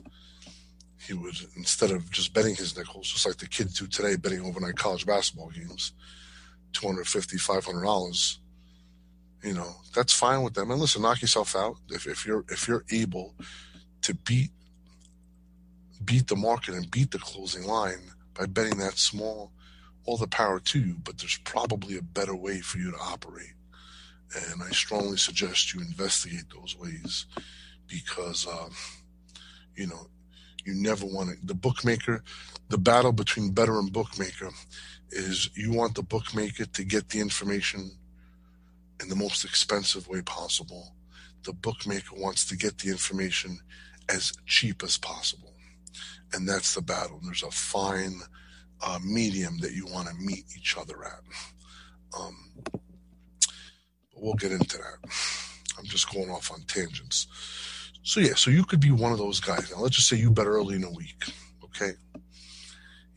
he 1.08 1.14
would 1.14 1.36
instead 1.56 1.92
of 1.92 2.12
just 2.12 2.34
betting 2.34 2.56
his 2.56 2.78
nickels, 2.78 3.10
just 3.10 3.26
like 3.26 3.38
the 3.38 3.48
kids 3.48 3.80
do 3.80 3.88
today, 3.88 4.18
betting 4.18 4.42
overnight 4.42 4.76
college 4.76 5.06
basketball 5.06 5.50
games, 5.50 5.94
250 6.74 7.38
$500. 7.38 8.38
You 9.44 9.54
know, 9.54 9.76
that's 9.96 10.14
fine 10.14 10.42
with 10.42 10.54
them. 10.54 10.72
And 10.72 10.80
listen, 10.82 11.02
knock 11.02 11.22
yourself 11.22 11.56
out 11.56 11.78
if, 11.90 12.08
if 12.08 12.26
you're 12.26 12.44
if 12.50 12.68
you're 12.68 12.84
able 12.92 13.36
to 14.02 14.14
beat 14.14 14.50
beat 16.04 16.28
the 16.28 16.36
market 16.36 16.74
and 16.74 16.90
beat 16.90 17.12
the 17.12 17.20
closing 17.20 17.64
line 17.64 18.12
by 18.34 18.46
betting 18.46 18.78
that 18.80 18.98
small, 18.98 19.52
all 20.06 20.18
the 20.18 20.28
power 20.28 20.60
to 20.60 20.80
you. 20.80 20.96
But 21.04 21.18
there's 21.18 21.38
probably 21.44 21.98
a 21.98 22.02
better 22.02 22.36
way 22.36 22.62
for 22.62 22.78
you 22.78 22.92
to 22.92 22.98
operate. 22.98 23.54
And 24.36 24.62
I 24.62 24.70
strongly 24.70 25.18
suggest 25.18 25.74
you 25.74 25.82
investigate 25.82 26.46
those 26.54 26.78
ways 26.78 27.26
because, 27.88 28.46
um, 28.48 28.72
you 29.76 29.88
know, 29.88 30.08
you 30.66 30.74
never 30.74 31.06
want 31.06 31.30
it. 31.30 31.46
The 31.46 31.54
bookmaker, 31.54 32.24
the 32.70 32.78
battle 32.78 33.14
between 33.14 33.52
better 33.52 33.80
and 33.80 33.92
bookmaker 33.92 34.50
is 35.12 35.50
you 35.56 35.74
want 35.74 35.96
the 35.96 36.04
bookmaker 36.04 36.66
to 36.66 36.84
get 36.84 37.10
the 37.10 37.20
information 37.20 37.92
in 39.02 39.10
the 39.10 39.16
most 39.16 39.46
expensive 39.46 40.08
way 40.08 40.22
possible. 40.22 40.96
The 41.44 41.54
bookmaker 41.54 42.16
wants 42.16 42.46
to 42.48 42.58
get 42.58 42.80
the 42.80 42.90
information 42.90 43.60
as 44.10 44.34
cheap 44.46 44.84
as 44.84 44.98
possible. 44.98 45.54
And 46.34 46.48
that's 46.48 46.76
the 46.76 46.82
battle. 46.82 47.20
There's 47.24 47.44
a 47.44 47.52
fine 47.52 48.20
uh, 48.86 49.00
medium 49.04 49.60
that 49.60 49.74
you 49.74 49.86
want 49.86 50.08
to 50.08 50.14
meet 50.16 50.46
each 50.58 50.76
other 50.78 51.04
at. 51.04 51.22
Um, 52.20 52.36
but 52.72 52.82
we'll 54.16 54.34
get 54.34 54.52
into 54.52 54.78
that. 54.78 55.10
I'm 55.78 55.86
just 55.86 56.12
going 56.12 56.30
off 56.30 56.52
on 56.52 56.62
tangents. 56.64 57.28
So 58.04 58.20
yeah, 58.20 58.36
so 58.36 58.52
you 58.52 58.64
could 58.64 58.80
be 58.80 58.92
one 58.92 59.12
of 59.12 59.18
those 59.18 59.40
guys. 59.40 59.72
Now 59.72 59.82
let's 59.82 59.96
just 59.96 60.10
say 60.10 60.18
you 60.18 60.32
bet 60.32 60.48
early 60.48 60.76
in 60.76 60.84
a 60.84 60.92
week. 60.92 61.24
Okay. 61.64 61.92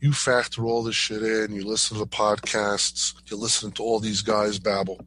You 0.01 0.11
factor 0.11 0.65
all 0.65 0.83
this 0.83 0.95
shit 0.95 1.21
in, 1.21 1.53
you 1.55 1.63
listen 1.63 1.95
to 1.95 2.03
the 2.03 2.09
podcasts, 2.09 3.13
you 3.29 3.37
listen 3.37 3.71
to 3.73 3.83
all 3.83 3.99
these 3.99 4.21
guys 4.21 4.59
babble. 4.59 5.05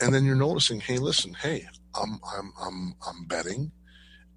And 0.00 0.12
then 0.12 0.24
you're 0.24 0.34
noticing, 0.34 0.80
hey, 0.80 0.98
listen, 0.98 1.34
hey, 1.34 1.66
I'm 1.94 2.18
I'm 2.36 2.52
I'm 2.60 2.94
I'm 3.06 3.24
betting 3.26 3.70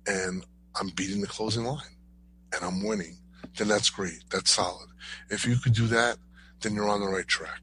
and 0.08 0.46
I'm 0.80 0.90
beating 0.90 1.22
the 1.22 1.28
closing 1.28 1.64
line 1.64 1.96
and 2.54 2.64
I'm 2.64 2.86
winning, 2.86 3.18
then 3.58 3.68
that's 3.68 3.90
great. 3.90 4.24
That's 4.30 4.52
solid. 4.52 4.90
If 5.30 5.46
you 5.46 5.58
could 5.58 5.74
do 5.74 5.88
that, 5.88 6.18
then 6.62 6.76
you're 6.76 6.90
on 6.90 7.02
the 7.02 7.08
right 7.08 7.28
track. 7.28 7.62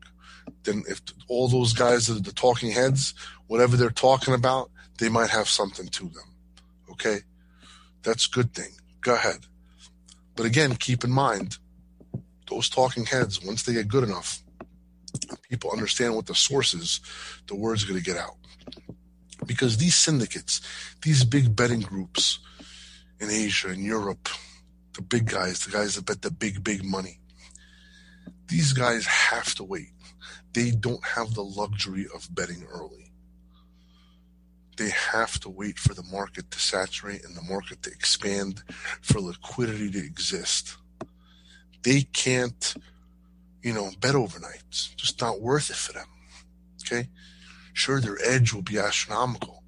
Then 0.64 0.82
if 0.88 1.00
all 1.28 1.48
those 1.48 1.72
guys 1.72 2.10
are 2.10 2.14
the 2.14 2.32
talking 2.32 2.70
heads, 2.70 3.14
whatever 3.46 3.76
they're 3.76 3.90
talking 3.90 4.34
about, 4.34 4.70
they 4.98 5.08
might 5.08 5.30
have 5.30 5.48
something 5.48 5.88
to 5.88 6.04
them. 6.04 6.34
Okay, 6.90 7.20
that's 8.02 8.26
good 8.26 8.52
thing. 8.54 8.72
Go 9.00 9.14
ahead. 9.14 9.46
But 10.40 10.46
again, 10.46 10.74
keep 10.76 11.04
in 11.04 11.10
mind, 11.10 11.58
those 12.48 12.70
talking 12.70 13.04
heads, 13.04 13.44
once 13.44 13.62
they 13.62 13.74
get 13.74 13.88
good 13.88 14.04
enough, 14.04 14.42
people 15.50 15.70
understand 15.70 16.14
what 16.14 16.24
the 16.24 16.34
source 16.34 16.72
is, 16.72 17.02
the 17.46 17.54
word's 17.54 17.84
going 17.84 17.98
to 17.98 18.02
get 18.02 18.16
out. 18.16 18.36
Because 19.44 19.76
these 19.76 19.94
syndicates, 19.94 20.62
these 21.02 21.24
big 21.24 21.54
betting 21.54 21.82
groups 21.82 22.38
in 23.20 23.28
Asia 23.28 23.68
and 23.68 23.84
Europe, 23.84 24.30
the 24.94 25.02
big 25.02 25.26
guys, 25.26 25.60
the 25.60 25.72
guys 25.72 25.96
that 25.96 26.06
bet 26.06 26.22
the 26.22 26.30
big, 26.30 26.64
big 26.64 26.82
money, 26.82 27.20
these 28.48 28.72
guys 28.72 29.04
have 29.04 29.54
to 29.56 29.62
wait. 29.62 29.90
They 30.54 30.70
don't 30.70 31.04
have 31.04 31.34
the 31.34 31.44
luxury 31.44 32.06
of 32.14 32.34
betting 32.34 32.64
early 32.72 32.99
they 34.80 34.90
have 34.90 35.38
to 35.40 35.48
wait 35.48 35.78
for 35.78 35.94
the 35.94 36.02
market 36.02 36.50
to 36.50 36.58
saturate 36.58 37.24
and 37.24 37.36
the 37.36 37.42
market 37.42 37.82
to 37.82 37.90
expand 37.90 38.62
for 39.02 39.20
liquidity 39.20 39.90
to 39.90 39.98
exist. 39.98 40.76
They 41.82 42.02
can't 42.02 42.74
you 43.62 43.72
know, 43.72 43.90
bet 44.00 44.14
overnights. 44.14 44.94
Just 44.96 45.20
not 45.20 45.40
worth 45.40 45.70
it 45.70 45.76
for 45.76 45.92
them. 45.92 46.06
Okay? 46.84 47.08
Sure, 47.72 48.00
their 48.00 48.18
edge 48.24 48.52
will 48.52 48.62
be 48.62 48.78
astronomical. 48.78 49.62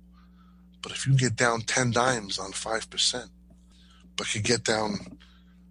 But 0.82 0.92
if 0.92 1.06
you 1.06 1.16
get 1.16 1.36
down 1.36 1.60
10 1.60 1.92
dimes 1.92 2.38
on 2.38 2.52
5%, 2.52 3.28
but 4.16 4.28
could 4.28 4.42
get 4.42 4.64
down 4.64 5.18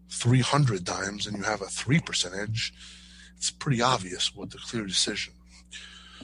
300 0.09 0.83
dimes 0.83 1.27
and 1.27 1.37
you 1.37 1.43
have 1.43 1.61
a 1.61 1.65
3% 1.65 2.41
edge, 2.41 2.73
it's 3.35 3.51
pretty 3.51 3.81
obvious 3.81 4.35
what 4.35 4.51
the 4.51 4.57
clear 4.57 4.85
decision. 4.85 5.33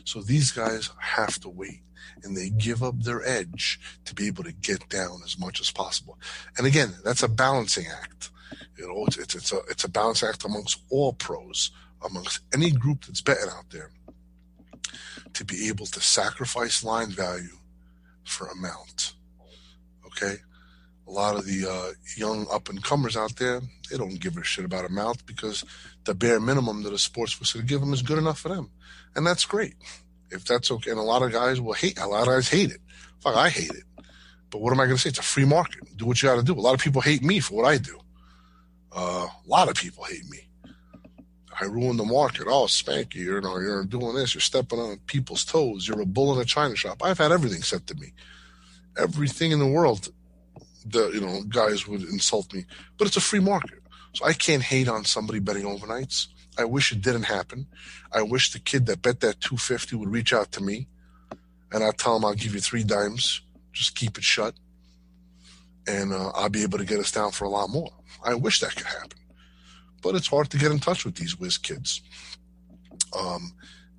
So 0.04 0.22
these 0.22 0.52
guys 0.52 0.90
have 1.00 1.40
to 1.42 1.50
wait 1.50 1.82
and 2.24 2.36
they 2.36 2.50
give 2.50 2.84
up 2.84 3.02
their 3.02 3.28
edge 3.28 3.80
to 4.06 4.14
be 4.14 4.28
able 4.28 4.44
to 4.44 4.52
get 4.52 4.90
down 4.90 5.22
as 5.24 5.38
much 5.38 5.60
as 5.60 5.72
possible. 5.72 6.18
And 6.58 6.66
again, 6.66 6.96
that's 7.04 7.24
a 7.24 7.28
balancing 7.28 7.86
act. 7.88 8.32
You 8.78 8.88
know, 8.88 9.06
it's, 9.06 9.18
it's, 9.18 9.36
it's 9.36 9.52
a 9.52 9.60
it's 9.70 9.84
a 9.84 9.90
balancing 9.90 10.30
act 10.30 10.46
amongst 10.46 10.82
all 10.90 11.14
pros, 11.14 11.72
amongst 12.04 12.42
any 12.54 12.72
group 12.72 13.06
that's 13.06 13.22
betting 13.22 13.50
out 13.50 13.70
there, 13.72 13.92
to 15.34 15.46
be 15.46 15.68
able 15.68 15.86
to 15.88 16.00
sacrifice 16.00 16.84
line 16.84 17.10
value 17.10 17.58
for 18.24 18.48
amount. 18.48 19.14
Okay, 20.06 20.36
a 21.08 21.12
lot 21.12 21.36
of 21.36 21.46
the 21.46 21.68
uh, 21.70 21.94
young 22.16 22.48
up 22.52 22.70
and 22.70 22.84
comers 22.84 23.18
out 23.18 23.36
there, 23.36 23.62
they 23.90 23.98
don't 23.98 24.20
give 24.20 24.38
a 24.38 24.44
shit 24.44 24.66
about 24.66 24.86
amount 24.86 25.26
because 25.26 25.64
the 26.06 26.14
bare 26.14 26.40
minimum 26.40 26.84
that 26.84 26.94
a 26.94 26.98
sports 26.98 27.40
was 27.40 27.52
going 27.52 27.66
to 27.66 27.70
give 27.70 27.82
them 27.82 27.94
is 27.94 28.02
good 28.02 28.18
enough 28.18 28.40
for 28.40 28.50
them, 28.50 28.70
and 29.16 29.26
that's 29.26 29.46
great 29.46 29.76
if 30.32 30.46
that's 30.46 30.72
okay. 30.72 30.92
And 30.92 31.00
a 31.00 31.04
lot 31.04 31.22
of 31.22 31.32
guys 31.32 31.62
will 31.62 31.74
hate. 31.74 32.00
A 32.00 32.08
lot 32.08 32.22
of 32.22 32.28
guys 32.28 32.50
hate 32.50 32.72
it. 32.72 32.82
Fuck, 33.20 33.36
I 33.36 33.50
hate 33.50 33.72
it. 33.72 33.84
But 34.50 34.62
what 34.62 34.72
am 34.72 34.80
I 34.80 34.86
going 34.86 34.96
to 34.96 35.02
say? 35.02 35.10
It's 35.10 35.20
a 35.20 35.24
free 35.24 35.46
market. 35.46 35.98
Do 35.98 36.06
what 36.06 36.22
you 36.22 36.30
got 36.30 36.36
to 36.36 36.44
do. 36.44 36.54
A 36.54 36.60
lot 36.62 36.74
of 36.74 36.80
people 36.80 37.02
hate 37.02 37.24
me 37.24 37.40
for 37.40 37.56
what 37.56 37.66
I 37.66 37.78
do. 37.78 38.00
Uh, 38.96 39.28
a 39.28 39.50
lot 39.50 39.70
of 39.70 39.76
people 39.76 40.04
hate 40.04 40.28
me. 40.30 40.48
I 41.60 41.66
ruin 41.66 41.98
the 41.98 42.06
market. 42.06 42.46
Oh, 42.48 42.66
Spanky, 42.66 43.16
you 43.16 43.42
know, 43.42 43.58
you're 43.58 43.84
doing 43.84 44.16
this. 44.16 44.36
You're 44.36 44.42
stepping 44.42 44.80
on 44.80 44.98
people's 45.08 45.44
toes. 45.44 45.88
You're 45.88 46.02
a 46.02 46.06
bull 46.06 46.34
in 46.36 46.42
a 46.42 46.46
china 46.46 46.76
shop. 46.76 47.04
I've 47.04 47.18
had 47.18 47.32
everything 47.32 47.64
said 47.64 47.88
to 47.88 47.96
me. 47.96 48.14
Everything 48.98 49.52
in 49.52 49.60
the 49.60 49.68
world, 49.68 50.10
the 50.86 51.10
you 51.10 51.22
know, 51.22 51.44
guys 51.44 51.88
would 51.88 52.02
insult 52.04 52.54
me. 52.54 52.66
But 52.98 53.08
it's 53.08 53.18
a 53.18 53.22
free 53.22 53.40
market, 53.40 53.80
so 54.14 54.26
I 54.26 54.34
can't 54.34 54.64
hate 54.64 54.88
on 54.88 55.06
somebody 55.06 55.40
betting 55.40 55.64
overnights. 55.64 56.28
I 56.58 56.66
wish 56.66 56.92
it 56.92 57.02
didn't 57.02 57.24
happen. 57.24 57.68
I 58.12 58.22
wish 58.22 58.52
the 58.52 58.60
kid 58.60 58.86
that 58.88 59.02
bet 59.02 59.20
that 59.20 59.42
250 59.42 59.96
would 59.96 60.10
reach 60.10 60.34
out 60.34 60.52
to 60.54 60.64
me, 60.64 60.88
and 61.72 61.84
I'll 61.84 61.94
tell 61.94 62.16
him 62.16 62.26
I'll 62.26 62.34
give 62.34 62.54
you 62.54 62.60
three 62.60 62.84
dimes. 62.84 63.42
Just 63.74 63.96
keep 63.96 64.18
it 64.18 64.24
shut, 64.24 64.56
and 65.88 66.12
uh, 66.12 66.30
I'll 66.30 66.50
be 66.50 66.64
able 66.64 66.80
to 66.80 66.86
get 66.86 67.00
us 67.00 67.12
down 67.12 67.32
for 67.32 67.46
a 67.46 67.50
lot 67.50 67.70
more. 67.70 67.92
I 68.24 68.34
wish 68.34 68.60
that 68.62 68.76
could 68.76 68.88
happen, 68.88 69.20
but 70.02 70.16
it's 70.16 70.28
hard 70.28 70.50
to 70.50 70.58
get 70.58 70.72
in 70.72 70.80
touch 70.80 71.06
with 71.06 71.16
these 71.16 71.40
whiz 71.40 71.58
kids. 71.58 72.02
Um, 73.18 73.54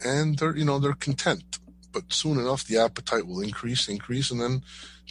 and 0.05 0.39
they're 0.39 0.57
you 0.57 0.65
know 0.65 0.79
they're 0.79 0.95
content, 0.95 1.59
but 1.93 2.13
soon 2.13 2.39
enough 2.39 2.65
the 2.65 2.79
appetite 2.79 3.27
will 3.27 3.41
increase, 3.41 3.89
increase, 3.89 4.31
and 4.31 4.41
then 4.41 4.63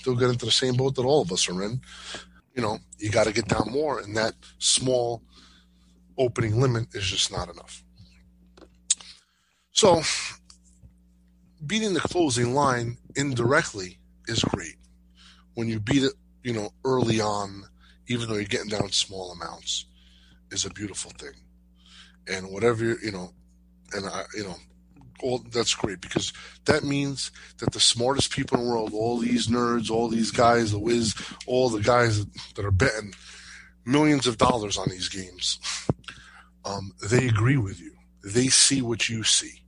they'll 0.03 0.15
get 0.15 0.29
into 0.29 0.45
the 0.45 0.51
same 0.51 0.75
boat 0.75 0.95
that 0.95 1.05
all 1.05 1.21
of 1.21 1.31
us 1.31 1.47
are 1.49 1.63
in. 1.63 1.81
You 2.55 2.62
know, 2.62 2.79
you 2.97 3.12
got 3.12 3.25
to 3.27 3.33
get 3.33 3.47
down 3.47 3.69
more, 3.71 3.99
and 3.99 4.17
that 4.17 4.33
small 4.57 5.21
opening 6.17 6.60
limit 6.60 6.93
is 6.93 7.06
just 7.06 7.32
not 7.32 7.49
enough. 7.49 7.84
So, 9.71 10.01
beating 11.65 11.93
the 11.93 11.99
closing 11.99 12.53
line 12.53 12.97
indirectly 13.15 13.99
is 14.27 14.43
great. 14.43 14.75
When 15.53 15.67
you 15.67 15.80
beat 15.80 16.03
it, 16.03 16.13
you 16.43 16.53
know, 16.53 16.71
early 16.84 17.21
on, 17.21 17.63
even 18.08 18.27
though 18.27 18.36
you're 18.36 18.45
getting 18.45 18.69
down 18.69 18.91
small 18.91 19.32
amounts, 19.32 19.86
is 20.51 20.65
a 20.65 20.69
beautiful 20.69 21.12
thing. 21.12 21.34
And 22.27 22.51
whatever 22.51 22.84
you 22.84 23.12
know, 23.12 23.34
and 23.93 24.08
I, 24.08 24.23
you 24.36 24.43
know, 24.43 24.56
all 25.21 25.39
that's 25.51 25.73
great 25.73 26.01
because 26.01 26.34
that 26.65 26.84
means 26.84 27.32
that 27.58 27.71
the 27.71 27.80
smartest 27.80 28.32
people 28.32 28.58
in 28.58 28.63
the 28.63 28.69
world, 28.69 28.93
all 28.93 29.17
these 29.17 29.47
nerds, 29.47 29.89
all 29.89 30.08
these 30.08 30.32
guys, 30.32 30.71
the 30.71 30.80
whiz, 30.80 31.15
all 31.45 31.69
the 31.69 31.82
guys 31.82 32.25
that 32.56 32.65
are 32.65 32.71
betting 32.71 33.13
millions 33.88 34.28
of 34.28 34.38
dollars 34.38 34.78
on 34.78 34.89
these 34.89 35.10
games, 35.10 35.60
um, 36.65 36.91
they 37.10 37.28
agree 37.28 37.58
with 37.58 37.80
you. 37.80 37.93
They 38.23 38.47
see 38.47 38.82
what 38.82 39.08
you 39.08 39.23
see. 39.23 39.63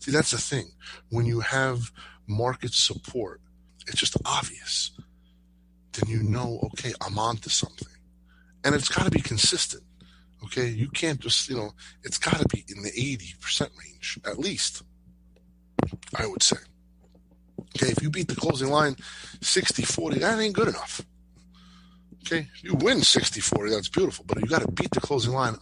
See, 0.00 0.12
that's 0.12 0.30
the 0.30 0.38
thing. 0.38 0.70
When 1.10 1.26
you 1.26 1.40
have 1.40 1.90
market 2.26 2.72
support, 2.72 3.40
it's 3.86 3.98
just 3.98 4.16
obvious. 4.24 4.92
Then 5.92 6.08
you 6.08 6.22
know, 6.22 6.60
okay, 6.66 6.92
I'm 7.04 7.18
on 7.18 7.38
to 7.38 7.50
something. 7.50 7.88
And 8.64 8.74
it's 8.74 8.88
got 8.88 9.04
to 9.04 9.10
be 9.10 9.20
consistent. 9.20 9.82
Okay. 10.44 10.68
You 10.68 10.88
can't 10.88 11.20
just, 11.20 11.48
you 11.48 11.56
know, 11.56 11.72
it's 12.02 12.18
got 12.18 12.38
to 12.38 12.48
be 12.48 12.64
in 12.68 12.82
the 12.82 12.90
80% 12.90 13.70
range, 13.78 14.18
at 14.24 14.38
least, 14.38 14.82
I 16.16 16.26
would 16.26 16.42
say. 16.42 16.56
Okay. 17.76 17.92
If 17.92 18.02
you 18.02 18.10
beat 18.10 18.28
the 18.28 18.36
closing 18.36 18.68
line 18.68 18.96
60 19.40 19.82
40, 19.82 20.18
that 20.20 20.38
ain't 20.38 20.54
good 20.54 20.68
enough. 20.68 21.04
Okay. 22.26 22.48
You 22.62 22.74
win 22.74 23.02
60 23.02 23.40
40, 23.40 23.70
that's 23.70 23.88
beautiful. 23.88 24.24
But 24.26 24.40
you 24.40 24.46
got 24.46 24.62
to 24.62 24.70
beat 24.70 24.90
the 24.92 25.00
closing 25.00 25.34
line 25.34 25.56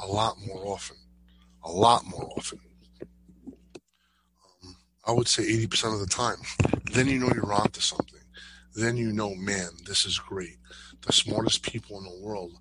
a 0.00 0.06
lot 0.06 0.36
more 0.46 0.66
often. 0.66 0.96
A 1.62 1.70
lot 1.70 2.06
more 2.06 2.30
often. 2.36 2.58
Um, 4.62 4.76
I 5.06 5.12
would 5.12 5.28
say 5.28 5.42
80% 5.42 5.92
of 5.92 6.00
the 6.00 6.06
time. 6.06 6.38
Then 6.92 7.06
you 7.06 7.18
know 7.18 7.30
you're 7.34 7.52
onto 7.52 7.80
something. 7.80 8.20
Then 8.74 8.96
you 8.96 9.12
know, 9.12 9.34
man, 9.34 9.68
this 9.86 10.06
is 10.06 10.18
great. 10.18 10.56
The 11.06 11.12
smartest 11.12 11.62
people 11.62 11.98
in 11.98 12.04
the 12.04 12.26
world 12.26 12.52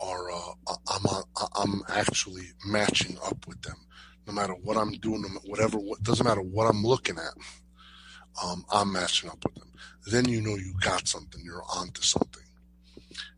are, 0.00 0.30
uh, 0.30 0.52
I'm, 0.88 1.24
I'm 1.54 1.82
actually 1.88 2.48
matching 2.66 3.16
up 3.24 3.46
with 3.46 3.62
them. 3.62 3.76
No 4.26 4.32
matter 4.32 4.54
what 4.54 4.76
I'm 4.76 4.92
doing, 4.92 5.22
whatever, 5.44 5.78
what, 5.78 6.02
doesn't 6.02 6.26
matter 6.26 6.42
what 6.42 6.68
I'm 6.68 6.82
looking 6.82 7.16
at. 7.16 7.34
Um, 8.44 8.64
I'm 8.70 8.92
matching 8.92 9.30
up 9.30 9.44
with 9.44 9.54
them. 9.54 9.72
Then 10.10 10.28
you 10.28 10.40
know 10.40 10.56
you 10.56 10.74
got 10.80 11.06
something. 11.08 11.40
You're 11.44 11.64
onto 11.76 12.02
something. 12.02 12.42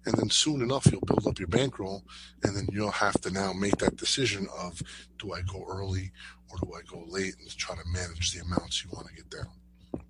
And 0.06 0.14
then 0.16 0.30
soon 0.30 0.62
enough, 0.62 0.86
you'll 0.90 1.02
build 1.02 1.26
up 1.26 1.38
your 1.38 1.48
bankroll, 1.48 2.04
and 2.42 2.56
then 2.56 2.66
you'll 2.72 2.90
have 2.90 3.20
to 3.22 3.30
now 3.30 3.52
make 3.52 3.76
that 3.78 3.96
decision 3.96 4.46
of 4.58 4.82
do 5.18 5.32
I 5.32 5.42
go 5.42 5.64
early 5.68 6.12
or 6.50 6.58
do 6.58 6.72
I 6.74 6.82
go 6.82 7.04
late 7.06 7.34
and 7.38 7.56
try 7.56 7.76
to 7.76 7.82
manage 7.86 8.32
the 8.32 8.40
amounts 8.40 8.84
you 8.84 8.90
want 8.92 9.08
to 9.08 9.14
get 9.14 9.30
down. 9.30 10.04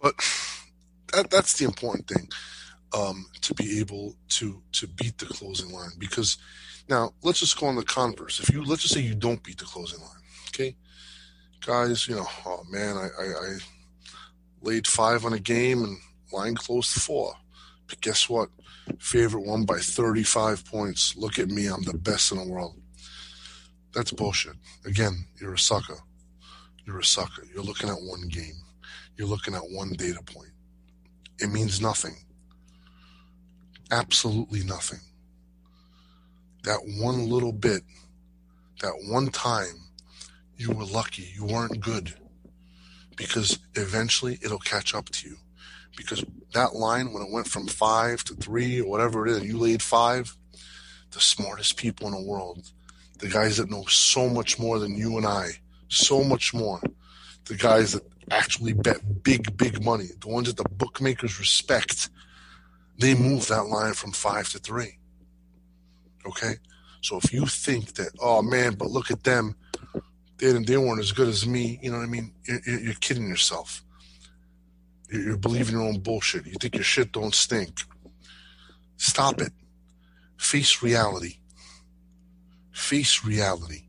But 0.00 0.14
that, 1.12 1.30
that's 1.30 1.54
the 1.58 1.64
important 1.64 2.08
thing 2.08 2.28
um, 2.96 3.26
to 3.42 3.54
be 3.54 3.80
able 3.80 4.16
to 4.30 4.62
to 4.72 4.86
beat 4.86 5.18
the 5.18 5.26
closing 5.26 5.72
line 5.72 5.92
because 5.98 6.38
now 6.88 7.12
let's 7.22 7.40
just 7.40 7.58
go 7.58 7.66
on 7.66 7.76
the 7.76 7.84
converse. 7.84 8.40
If 8.40 8.50
you 8.50 8.64
let's 8.64 8.82
just 8.82 8.94
say 8.94 9.00
you 9.00 9.14
don't 9.14 9.42
beat 9.42 9.58
the 9.58 9.64
closing 9.64 10.00
line, 10.00 10.22
okay, 10.48 10.76
guys, 11.64 12.08
you 12.08 12.16
know, 12.16 12.26
oh 12.46 12.62
man, 12.70 12.96
I, 12.96 13.08
I, 13.20 13.24
I 13.24 13.58
laid 14.62 14.86
five 14.86 15.24
on 15.24 15.32
a 15.32 15.38
game 15.38 15.82
and 15.82 15.98
line 16.32 16.54
closed 16.54 16.90
four. 16.90 17.34
But 17.88 18.00
guess 18.00 18.28
what? 18.28 18.50
Favorite 18.98 19.44
won 19.46 19.64
by 19.64 19.78
35 19.78 20.64
points. 20.64 21.16
Look 21.16 21.38
at 21.38 21.48
me. 21.48 21.66
I'm 21.66 21.82
the 21.82 21.96
best 21.96 22.32
in 22.32 22.38
the 22.38 22.44
world. 22.44 22.76
That's 23.94 24.12
bullshit. 24.12 24.54
Again, 24.84 25.26
you're 25.40 25.54
a 25.54 25.58
sucker. 25.58 25.98
You're 26.86 27.00
a 27.00 27.04
sucker. 27.04 27.44
You're 27.52 27.64
looking 27.64 27.88
at 27.88 28.00
one 28.00 28.28
game. 28.28 28.62
You're 29.16 29.28
looking 29.28 29.54
at 29.54 29.70
one 29.70 29.92
data 29.94 30.22
point. 30.22 30.52
It 31.38 31.50
means 31.50 31.80
nothing. 31.80 32.16
Absolutely 33.90 34.62
nothing. 34.62 35.00
That 36.64 36.80
one 36.98 37.28
little 37.28 37.52
bit, 37.52 37.82
that 38.82 38.92
one 39.08 39.28
time, 39.28 39.88
you 40.56 40.72
were 40.72 40.84
lucky. 40.84 41.30
You 41.34 41.46
weren't 41.46 41.80
good. 41.80 42.14
Because 43.16 43.58
eventually 43.74 44.38
it'll 44.42 44.58
catch 44.58 44.94
up 44.94 45.08
to 45.10 45.28
you 45.28 45.36
because 45.96 46.24
that 46.54 46.74
line, 46.74 47.12
when 47.12 47.22
it 47.22 47.32
went 47.32 47.48
from 47.48 47.66
five 47.66 48.24
to 48.24 48.34
three 48.34 48.80
or 48.80 48.88
whatever 48.88 49.26
it 49.26 49.32
is, 49.32 49.44
you 49.44 49.58
laid 49.58 49.82
five, 49.82 50.36
the 51.10 51.20
smartest 51.20 51.76
people 51.76 52.06
in 52.06 52.14
the 52.14 52.28
world, 52.28 52.70
the 53.18 53.28
guys 53.28 53.56
that 53.56 53.70
know 53.70 53.84
so 53.86 54.28
much 54.28 54.58
more 54.58 54.78
than 54.78 54.96
you 54.96 55.16
and 55.16 55.26
I, 55.26 55.50
so 55.88 56.22
much 56.22 56.54
more, 56.54 56.80
the 57.46 57.56
guys 57.56 57.92
that 57.92 58.02
actually 58.30 58.72
bet 58.72 59.22
big, 59.22 59.56
big 59.56 59.82
money, 59.84 60.08
the 60.20 60.28
ones 60.28 60.52
that 60.52 60.56
the 60.56 60.68
bookmakers 60.76 61.38
respect, 61.38 62.10
they 62.98 63.14
move 63.14 63.48
that 63.48 63.66
line 63.66 63.94
from 63.94 64.12
five 64.12 64.48
to 64.50 64.58
three. 64.58 64.98
Okay? 66.26 66.54
So 67.00 67.18
if 67.22 67.32
you 67.32 67.46
think 67.46 67.94
that, 67.94 68.10
oh 68.20 68.42
man, 68.42 68.74
but 68.74 68.90
look 68.90 69.10
at 69.10 69.24
them, 69.24 69.56
they, 70.38 70.52
they 70.52 70.76
weren't 70.76 71.00
as 71.00 71.12
good 71.12 71.28
as 71.28 71.46
me, 71.46 71.78
you 71.82 71.90
know 71.90 71.98
what 71.98 72.04
I 72.04 72.08
mean? 72.08 72.32
You're, 72.44 72.80
you're 72.80 72.94
kidding 72.94 73.28
yourself. 73.28 73.82
You're 75.10 75.36
believing 75.36 75.74
your 75.76 75.84
own 75.88 76.00
bullshit. 76.00 76.46
You 76.46 76.54
think 76.60 76.74
your 76.74 76.84
shit 76.84 77.12
don't 77.12 77.34
stink. 77.34 77.82
Stop 78.96 79.40
it. 79.40 79.52
Face 80.36 80.82
reality. 80.82 81.38
Face 82.72 83.24
reality. 83.24 83.84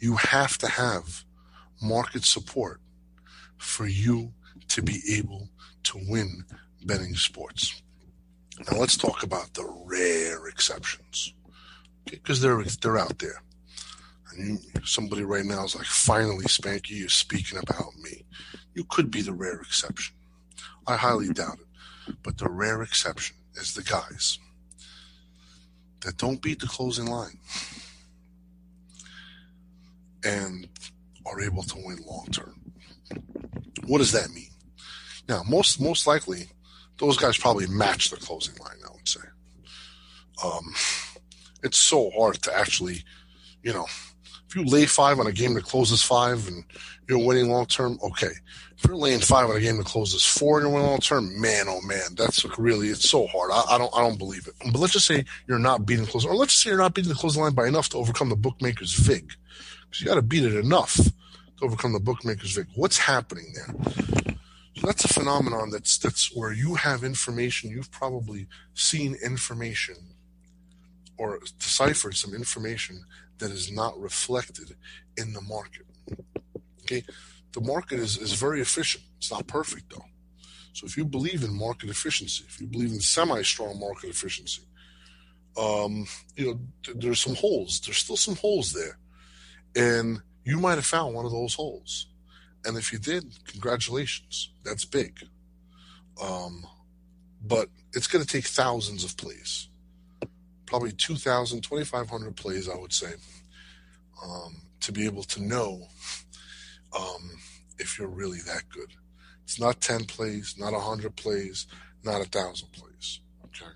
You 0.00 0.16
have 0.16 0.58
to 0.58 0.68
have 0.68 1.24
market 1.82 2.24
support 2.24 2.80
for 3.58 3.86
you 3.86 4.32
to 4.68 4.82
be 4.82 5.00
able 5.18 5.48
to 5.84 5.98
win 6.08 6.44
betting 6.84 7.14
sports. 7.14 7.82
Now 8.70 8.78
let's 8.78 8.96
talk 8.96 9.22
about 9.22 9.54
the 9.54 9.64
rare 9.86 10.48
exceptions. 10.48 11.34
because 12.10 12.40
they're 12.40 12.62
they're 12.82 12.98
out 12.98 13.18
there. 13.18 13.42
And 14.36 14.48
you, 14.48 14.58
somebody 14.84 15.24
right 15.24 15.44
now 15.44 15.64
is 15.64 15.76
like, 15.76 15.86
finally, 15.86 16.46
Spanky, 16.46 16.90
you're 16.92 17.08
speaking 17.08 17.58
about 17.58 17.94
me. 18.02 18.24
You 18.74 18.84
could 18.84 19.10
be 19.10 19.22
the 19.22 19.32
rare 19.32 19.60
exception. 19.60 20.14
I 20.86 20.96
highly 20.96 21.28
doubt 21.32 21.58
it. 21.60 22.16
But 22.22 22.38
the 22.38 22.48
rare 22.48 22.82
exception 22.82 23.36
is 23.54 23.74
the 23.74 23.82
guys 23.82 24.38
that 26.00 26.16
don't 26.16 26.42
beat 26.42 26.60
the 26.60 26.66
closing 26.66 27.06
line 27.06 27.38
and 30.24 30.68
are 31.24 31.40
able 31.40 31.62
to 31.62 31.76
win 31.76 31.98
long 32.06 32.26
term. 32.32 32.60
What 33.86 33.98
does 33.98 34.12
that 34.12 34.30
mean? 34.30 34.50
Now, 35.28 35.42
most 35.48 35.80
most 35.80 36.06
likely, 36.06 36.48
those 36.98 37.16
guys 37.16 37.38
probably 37.38 37.66
match 37.66 38.10
the 38.10 38.16
closing 38.16 38.56
line. 38.56 38.78
I 38.84 38.92
would 38.92 39.08
say. 39.08 39.20
Um, 40.44 40.74
it's 41.62 41.78
so 41.78 42.10
hard 42.16 42.42
to 42.42 42.56
actually, 42.56 43.04
you 43.62 43.72
know, 43.72 43.86
if 44.52 44.56
you 44.56 44.64
lay 44.64 44.84
five 44.84 45.18
on 45.18 45.26
a 45.26 45.32
game 45.32 45.54
that 45.54 45.64
closes 45.64 46.02
five 46.02 46.46
and 46.46 46.62
you're 47.08 47.24
winning 47.24 47.48
long 47.48 47.64
term, 47.64 47.98
okay. 48.02 48.32
If 48.76 48.84
you're 48.86 48.96
laying 48.96 49.20
five 49.20 49.48
on 49.48 49.56
a 49.56 49.60
game 49.60 49.78
that 49.78 49.86
closes 49.86 50.22
four 50.22 50.58
and 50.58 50.66
you're 50.66 50.74
winning 50.74 50.90
long 50.90 50.98
term, 50.98 51.40
man, 51.40 51.66
oh 51.68 51.80
man, 51.80 52.14
that's 52.16 52.44
really 52.58 52.88
it's 52.88 53.08
so 53.08 53.26
hard. 53.28 53.50
I, 53.50 53.62
I, 53.70 53.78
don't 53.78 53.92
I 53.96 54.00
don't 54.02 54.18
believe 54.18 54.46
it. 54.46 54.52
But 54.70 54.78
let's 54.78 54.92
just 54.92 55.06
say 55.06 55.24
you're 55.46 55.58
not 55.58 55.86
beating 55.86 56.04
the 56.04 56.10
closing, 56.10 56.30
or 56.30 56.34
let's 56.34 56.52
just 56.52 56.64
say 56.64 56.70
you're 56.70 56.78
not 56.78 56.92
beating 56.92 57.08
the 57.08 57.18
closing 57.18 57.42
line 57.42 57.54
by 57.54 57.66
enough 57.66 57.88
to 57.90 57.96
overcome 57.96 58.28
the 58.28 58.36
bookmaker's 58.36 58.92
vig, 58.92 59.32
because 59.86 60.00
you 60.02 60.06
got 60.06 60.16
to 60.16 60.22
beat 60.22 60.44
it 60.44 60.54
enough 60.54 60.96
to 60.96 61.64
overcome 61.64 61.94
the 61.94 62.00
bookmaker's 62.00 62.52
vig. 62.52 62.66
What's 62.74 62.98
happening 62.98 63.54
there? 63.54 64.34
So 64.76 64.86
that's 64.86 65.06
a 65.06 65.08
phenomenon 65.08 65.70
that's 65.70 65.96
that's 65.96 66.36
where 66.36 66.52
you 66.52 66.74
have 66.74 67.04
information. 67.04 67.70
You've 67.70 67.90
probably 67.90 68.48
seen 68.74 69.16
information 69.24 69.96
or 71.16 71.38
deciphered 71.58 72.16
some 72.16 72.34
information 72.34 73.04
that 73.38 73.50
is 73.50 73.70
not 73.72 73.98
reflected 74.00 74.76
in 75.16 75.32
the 75.32 75.40
market. 75.42 75.86
Okay, 76.82 77.04
the 77.52 77.60
market 77.60 77.98
is, 77.98 78.18
is 78.18 78.32
very 78.34 78.60
efficient. 78.60 79.04
It's 79.18 79.30
not 79.30 79.46
perfect 79.46 79.90
though. 79.90 80.04
So 80.72 80.86
if 80.86 80.96
you 80.96 81.04
believe 81.04 81.44
in 81.44 81.54
market 81.54 81.90
efficiency, 81.90 82.44
if 82.48 82.60
you 82.60 82.66
believe 82.66 82.92
in 82.92 83.00
semi-strong 83.00 83.78
market 83.78 84.10
efficiency, 84.10 84.62
um, 85.56 86.06
you 86.36 86.46
know 86.46 86.60
th- 86.82 86.96
there's 86.98 87.20
some 87.20 87.34
holes. 87.34 87.80
There's 87.80 87.98
still 87.98 88.16
some 88.16 88.36
holes 88.36 88.72
there, 88.72 88.98
and 89.76 90.20
you 90.44 90.58
might 90.58 90.76
have 90.76 90.86
found 90.86 91.14
one 91.14 91.26
of 91.26 91.32
those 91.32 91.54
holes. 91.54 92.06
And 92.64 92.76
if 92.76 92.92
you 92.92 92.98
did, 92.98 93.24
congratulations. 93.46 94.50
That's 94.64 94.84
big. 94.84 95.18
Um, 96.22 96.64
but 97.44 97.68
it's 97.92 98.06
going 98.06 98.24
to 98.24 98.30
take 98.30 98.44
thousands 98.44 99.02
of 99.04 99.16
plays 99.16 99.68
probably 100.72 100.92
2,000, 100.92 101.60
2,500 101.60 102.34
plays, 102.34 102.66
I 102.66 102.74
would 102.74 102.94
say, 102.94 103.12
um, 104.24 104.56
to 104.80 104.90
be 104.90 105.04
able 105.04 105.22
to 105.24 105.42
know 105.42 105.86
um, 106.98 107.30
if 107.78 107.98
you're 107.98 108.08
really 108.08 108.38
that 108.46 108.62
good. 108.70 108.88
It's 109.42 109.60
not 109.60 109.82
10 109.82 110.06
plays, 110.06 110.54
not 110.58 110.72
100 110.72 111.14
plays, 111.14 111.66
not 112.02 112.14
a 112.14 112.20
1,000 112.20 112.72
plays. 112.72 113.20
Okay. 113.44 113.70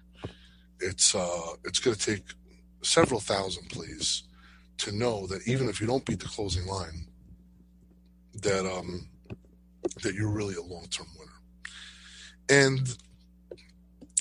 It's, 0.81 1.15
uh, 1.15 1.57
it's 1.65 1.81
going 1.81 1.99
to 1.99 2.03
take 2.03 2.25
several 2.81 3.21
thousand 3.21 3.69
plays 3.69 4.23
to 4.79 4.91
know 4.91 5.27
that 5.27 5.47
even 5.47 5.69
if 5.69 5.83
you 5.83 5.87
don't 5.87 6.07
beat 6.07 6.21
the 6.21 6.25
closing 6.25 6.65
line, 6.65 7.09
that, 8.41 8.65
um, 8.65 9.07
that 10.03 10.15
you're 10.15 10.31
really 10.31 10.55
a 10.55 10.63
long 10.63 10.87
term 10.89 11.09
winner. 11.19 11.31
And 12.49 12.89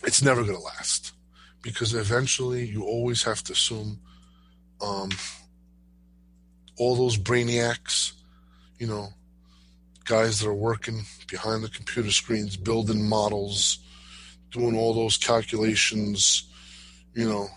it's 0.04 0.22
never 0.22 0.44
going 0.44 0.58
to 0.58 0.62
last 0.62 1.15
because 1.66 1.96
eventually 1.96 2.64
you 2.64 2.84
always 2.84 3.24
have 3.24 3.44
to 3.44 3.52
assume 3.54 4.00
um, 4.82 5.10
all 6.78 6.96
those 6.96 7.18
brainiacs, 7.18 8.12
you 8.78 8.86
know, 8.86 9.08
guys 10.04 10.40
that 10.40 10.48
are 10.48 10.54
working 10.54 11.02
behind 11.28 11.64
the 11.64 11.70
computer 11.70 12.12
screens, 12.12 12.56
building 12.56 13.10
models, 13.10 13.80
doing 14.52 14.78
all 14.78 14.94
those 14.94 15.18
calculations, 15.18 16.44
you 17.16 17.28
know, 17.28 17.48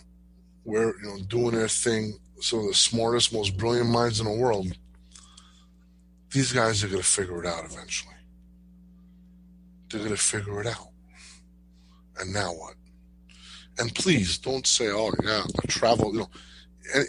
where 0.64 0.98
you 1.02 1.06
know 1.06 1.18
doing 1.26 1.50
their 1.50 1.68
thing. 1.68 2.18
Some 2.40 2.60
of 2.60 2.66
the 2.68 2.74
smartest, 2.74 3.30
most 3.30 3.58
brilliant 3.58 3.90
minds 3.90 4.20
in 4.20 4.26
the 4.26 4.32
world. 4.32 4.72
These 6.30 6.52
guys 6.52 6.82
are 6.82 6.88
going 6.88 7.02
to 7.02 7.06
figure 7.06 7.42
it 7.42 7.46
out 7.46 7.66
eventually. 7.66 8.14
They're 9.90 10.00
going 10.00 10.12
to 10.12 10.16
figure 10.16 10.62
it 10.62 10.66
out. 10.66 10.88
And 12.18 12.32
now 12.32 12.52
what? 12.52 12.77
And 13.78 13.94
please 13.94 14.38
don't 14.38 14.66
say, 14.66 14.88
"Oh 14.90 15.12
yeah, 15.22 15.44
the 15.60 15.68
travel." 15.68 16.12
You 16.12 16.20
know, 16.20 16.30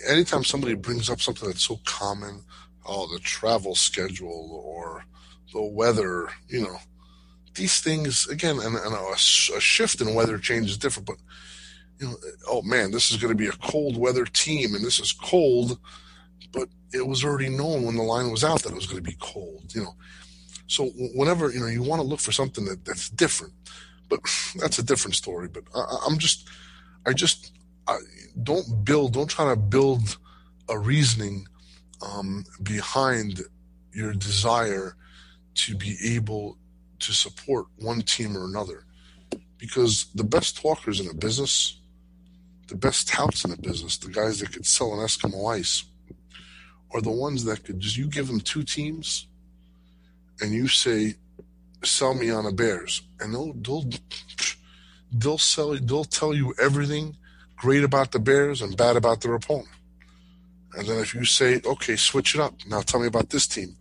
anytime 0.07 0.43
somebody 0.43 0.75
brings 0.75 1.09
up 1.09 1.21
something 1.21 1.47
that's 1.47 1.65
so 1.65 1.79
common, 1.85 2.43
oh, 2.85 3.11
the 3.11 3.19
travel 3.19 3.75
schedule 3.75 4.61
or 4.63 5.03
the 5.53 5.61
weather, 5.61 6.29
you 6.47 6.61
know, 6.61 6.77
these 7.55 7.79
things 7.79 8.27
again, 8.27 8.59
and, 8.59 8.75
and 8.75 8.93
a, 8.93 9.11
a 9.11 9.17
shift 9.17 10.01
in 10.01 10.13
weather 10.13 10.37
change 10.37 10.69
is 10.69 10.77
different. 10.77 11.07
But 11.07 11.17
you 11.99 12.07
know, 12.07 12.15
oh 12.47 12.61
man, 12.61 12.91
this 12.91 13.11
is 13.11 13.17
going 13.17 13.35
to 13.35 13.37
be 13.37 13.47
a 13.47 13.51
cold 13.51 13.97
weather 13.97 14.25
team, 14.25 14.75
and 14.75 14.83
this 14.83 14.99
is 14.99 15.11
cold, 15.11 15.77
but 16.51 16.69
it 16.93 17.05
was 17.05 17.23
already 17.23 17.49
known 17.49 17.83
when 17.83 17.95
the 17.95 18.03
line 18.03 18.31
was 18.31 18.43
out 18.43 18.63
that 18.63 18.71
it 18.71 18.75
was 18.75 18.87
going 18.87 19.03
to 19.03 19.09
be 19.09 19.17
cold. 19.19 19.73
You 19.75 19.83
know, 19.83 19.95
so 20.67 20.87
whenever 21.15 21.51
you 21.51 21.59
know 21.59 21.67
you 21.67 21.83
want 21.83 22.01
to 22.01 22.07
look 22.07 22.19
for 22.19 22.31
something 22.31 22.65
that, 22.65 22.85
that's 22.85 23.09
different, 23.09 23.53
but 24.07 24.19
that's 24.55 24.79
a 24.79 24.83
different 24.83 25.15
story. 25.15 25.47
But 25.47 25.63
I, 25.75 26.05
am 26.09 26.17
just, 26.17 26.47
I 27.05 27.13
just 27.13 27.51
I, 27.87 27.97
don't 28.43 28.85
build, 28.85 29.13
don't 29.13 29.29
try 29.29 29.49
to 29.49 29.59
build 29.59 30.17
a 30.67 30.77
reasoning 30.77 31.47
um, 32.01 32.45
behind 32.61 33.41
your 33.91 34.13
desire 34.13 34.95
to 35.55 35.75
be 35.75 35.97
able 36.05 36.57
to 36.99 37.11
support 37.11 37.65
one 37.77 38.01
team 38.01 38.37
or 38.37 38.45
another. 38.45 38.85
Because 39.57 40.05
the 40.15 40.23
best 40.23 40.61
talkers 40.61 40.99
in 40.99 41.09
a 41.09 41.13
business, 41.13 41.79
the 42.67 42.75
best 42.75 43.07
touts 43.09 43.43
in 43.43 43.51
a 43.51 43.57
business, 43.57 43.97
the 43.97 44.09
guys 44.09 44.39
that 44.39 44.53
could 44.53 44.65
sell 44.65 44.93
an 44.93 44.99
Eskimo 44.99 45.53
ice, 45.53 45.83
are 46.93 47.01
the 47.01 47.11
ones 47.11 47.43
that 47.45 47.63
could 47.63 47.79
just 47.79 47.97
you 47.97 48.07
give 48.07 48.27
them 48.27 48.39
two 48.39 48.63
teams 48.63 49.27
and 50.41 50.53
you 50.53 50.67
say 50.67 51.15
sell 51.83 52.13
me 52.13 52.29
on 52.29 52.45
the 52.45 52.51
Bears, 52.51 53.01
and 53.19 53.33
they'll 53.33 53.53
they'll 53.53 53.89
they'll 55.11 55.37
sell 55.37 55.75
they'll 55.75 56.03
tell 56.03 56.33
you 56.33 56.53
everything 56.61 57.17
great 57.55 57.83
about 57.83 58.11
the 58.11 58.19
Bears 58.19 58.61
and 58.61 58.77
bad 58.77 58.95
about 58.95 59.21
their 59.21 59.35
opponent. 59.35 59.67
And 60.75 60.87
then 60.87 60.99
if 60.99 61.13
you 61.13 61.25
say, 61.25 61.61
okay, 61.65 61.95
switch 61.95 62.35
it 62.35 62.41
up. 62.41 62.53
Now 62.67 62.81
tell 62.81 62.99
me 63.01 63.07
about 63.07 63.29
this 63.29 63.47
team. 63.47 63.75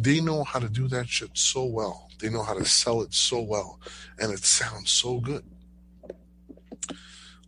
They 0.00 0.20
know 0.20 0.44
how 0.44 0.60
to 0.60 0.68
do 0.68 0.88
that 0.88 1.08
shit 1.08 1.30
so 1.34 1.64
well. 1.64 2.10
They 2.20 2.30
know 2.30 2.42
how 2.42 2.54
to 2.54 2.64
sell 2.64 3.02
it 3.02 3.12
so 3.12 3.40
well. 3.40 3.80
And 4.18 4.32
it 4.32 4.44
sounds 4.44 4.90
so 4.90 5.20
good. 5.20 5.44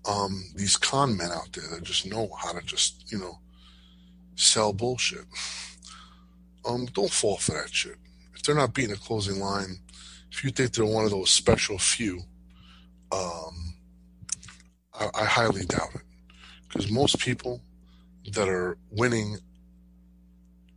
Um, 0.09 0.45
these 0.57 0.77
con 0.77 1.17
men 1.17 1.31
out 1.31 1.53
there 1.53 1.69
that 1.71 1.83
just 1.83 2.07
know 2.07 2.31
how 2.39 2.53
to 2.53 2.65
just, 2.65 3.11
you 3.13 3.19
know, 3.19 3.39
sell 4.35 4.73
bullshit. 4.73 5.25
Um, 6.65 6.87
don't 6.87 7.11
fall 7.11 7.37
for 7.37 7.53
that 7.53 7.73
shit. 7.73 7.97
If 8.35 8.43
they're 8.43 8.55
not 8.55 8.75
beating 8.75 8.93
a 8.93 8.99
closing 8.99 9.39
line, 9.39 9.79
if 10.33 10.43
you 10.45 10.51
think 10.51 10.73
they're 10.73 10.85
one 10.85 11.05
of 11.05 11.11
those 11.11 11.31
special 11.31 11.79
few, 11.79 12.23
um, 13.13 13.75
I, 14.95 15.09
I 15.15 15.25
highly 15.25 15.65
doubt 15.65 15.95
it. 15.95 16.03
Because 16.69 16.91
most 16.91 17.19
people 17.19 17.61
that 18.33 18.49
are 18.49 18.77
winning 18.91 19.39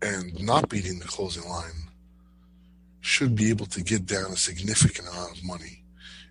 and 0.01 0.39
not 0.43 0.69
beating 0.69 0.99
the 0.99 1.05
closing 1.05 1.47
line 1.47 1.89
should 3.01 3.35
be 3.35 3.49
able 3.49 3.65
to 3.67 3.83
get 3.83 4.05
down 4.05 4.31
a 4.31 4.37
significant 4.37 5.07
amount 5.07 5.37
of 5.37 5.43
money. 5.43 5.83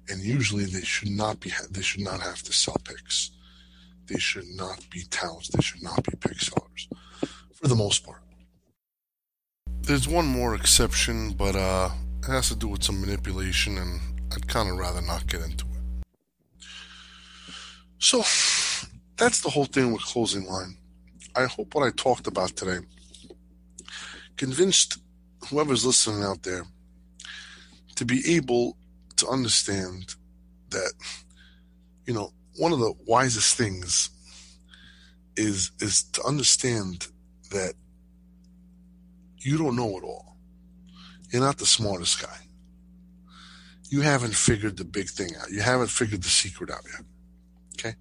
And 0.09 0.21
usually 0.21 0.65
they 0.65 0.83
should 0.83 1.11
not 1.11 1.38
be 1.38 1.53
they 1.71 1.83
should 1.83 2.01
not 2.01 2.21
have 2.21 2.43
to 2.43 2.53
sell 2.53 2.77
picks. 2.85 3.31
They 4.07 4.19
should 4.19 4.49
not 4.57 4.85
be 4.91 5.05
touts. 5.11 5.49
They 5.49 5.62
should 5.62 5.83
not 5.83 6.03
be 6.03 6.17
pick 6.17 6.41
sellers, 6.41 6.88
for 7.53 7.69
the 7.69 7.77
most 7.77 8.05
part. 8.05 8.23
There's 9.83 10.09
one 10.09 10.27
more 10.27 10.55
exception, 10.55 11.33
but 11.33 11.55
uh, 11.55 11.91
it 12.23 12.31
has 12.31 12.49
to 12.49 12.57
do 12.57 12.69
with 12.69 12.83
some 12.83 13.01
manipulation, 13.01 13.79
and 13.79 14.01
I'd 14.33 14.49
kind 14.49 14.69
of 14.71 14.77
rather 14.77 15.03
not 15.03 15.27
get 15.27 15.41
into 15.41 15.65
it. 15.67 15.71
So 18.03 18.19
that's 19.17 19.43
the 19.43 19.49
whole 19.49 19.65
thing 19.65 19.93
with 19.93 20.03
closing 20.03 20.45
line. 20.45 20.77
I 21.37 21.45
hope 21.45 21.73
what 21.73 21.87
I 21.87 21.91
talked 21.91 22.27
about 22.27 22.57
today 22.57 22.85
convinced 24.37 24.99
whoever's 25.49 25.87
listening 25.87 26.25
out 26.25 26.43
there 26.43 26.65
to 27.95 28.05
be 28.05 28.35
able 28.35 28.77
to 29.19 29.29
understand 29.29 30.17
that, 30.71 30.93
you 32.05 32.12
know, 32.12 32.33
one 32.57 32.73
of 32.73 32.81
the 32.81 32.93
wisest 33.07 33.57
things 33.57 34.11
is 35.37 35.71
is 35.79 36.03
to 36.03 36.25
understand 36.25 37.07
that 37.53 37.75
you 39.38 39.57
don't 39.57 39.77
know 39.77 39.97
it 39.97 40.03
all. 40.03 40.37
You're 41.31 41.41
not 41.41 41.59
the 41.59 41.67
smartest 41.67 42.21
guy. 42.21 42.38
You 43.91 44.01
haven't 44.01 44.35
figured 44.35 44.77
the 44.77 44.85
big 44.85 45.09
thing 45.09 45.31
out. 45.41 45.53
You 45.53 45.61
haven't 45.61 45.91
figured 45.91 46.25
the 46.25 46.29
secret 46.29 46.69
out 46.69 46.83
yet. 46.93 47.07
Okay? 47.74 47.94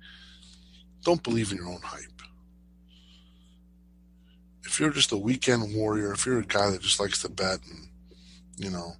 Don't 1.03 1.23
believe 1.23 1.51
in 1.51 1.57
your 1.57 1.69
own 1.69 1.81
hype. 1.81 2.21
if 4.71 4.79
you're 4.79 4.89
just 4.89 5.12
a 5.12 5.17
weekend 5.17 5.75
warrior, 5.75 6.13
if 6.13 6.25
you're 6.25 6.39
a 6.39 6.45
guy 6.45 6.69
that 6.69 6.81
just 6.81 6.97
likes 6.97 7.21
to 7.21 7.29
bet 7.29 7.60
and, 7.69 7.89
you 8.55 8.69
know, 8.69 8.93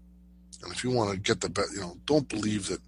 and 0.62 0.74
if 0.74 0.84
you 0.84 0.92
want 0.92 1.12
to 1.12 1.18
get 1.18 1.40
the 1.40 1.50
bet, 1.50 1.68
you 1.74 1.80
know, 1.80 1.96
don't 2.06 2.28
believe 2.28 2.68
that, 2.68 2.82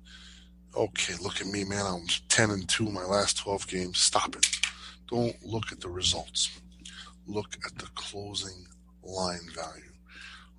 okay, 0.76 1.14
look 1.22 1.40
at 1.40 1.48
me, 1.48 1.64
man, 1.64 1.86
I'm 1.86 2.06
10 2.28 2.50
and 2.50 2.68
2 2.68 2.90
my 2.90 3.06
last 3.06 3.38
12 3.38 3.68
games. 3.68 4.00
Stop 4.00 4.36
it. 4.36 4.46
Don't 5.10 5.36
look 5.46 5.72
at 5.72 5.80
the 5.80 5.88
results. 5.88 6.60
Look 7.26 7.56
at 7.66 7.78
the 7.78 7.88
closing 7.96 8.66
line 9.02 9.48
value. 9.56 9.94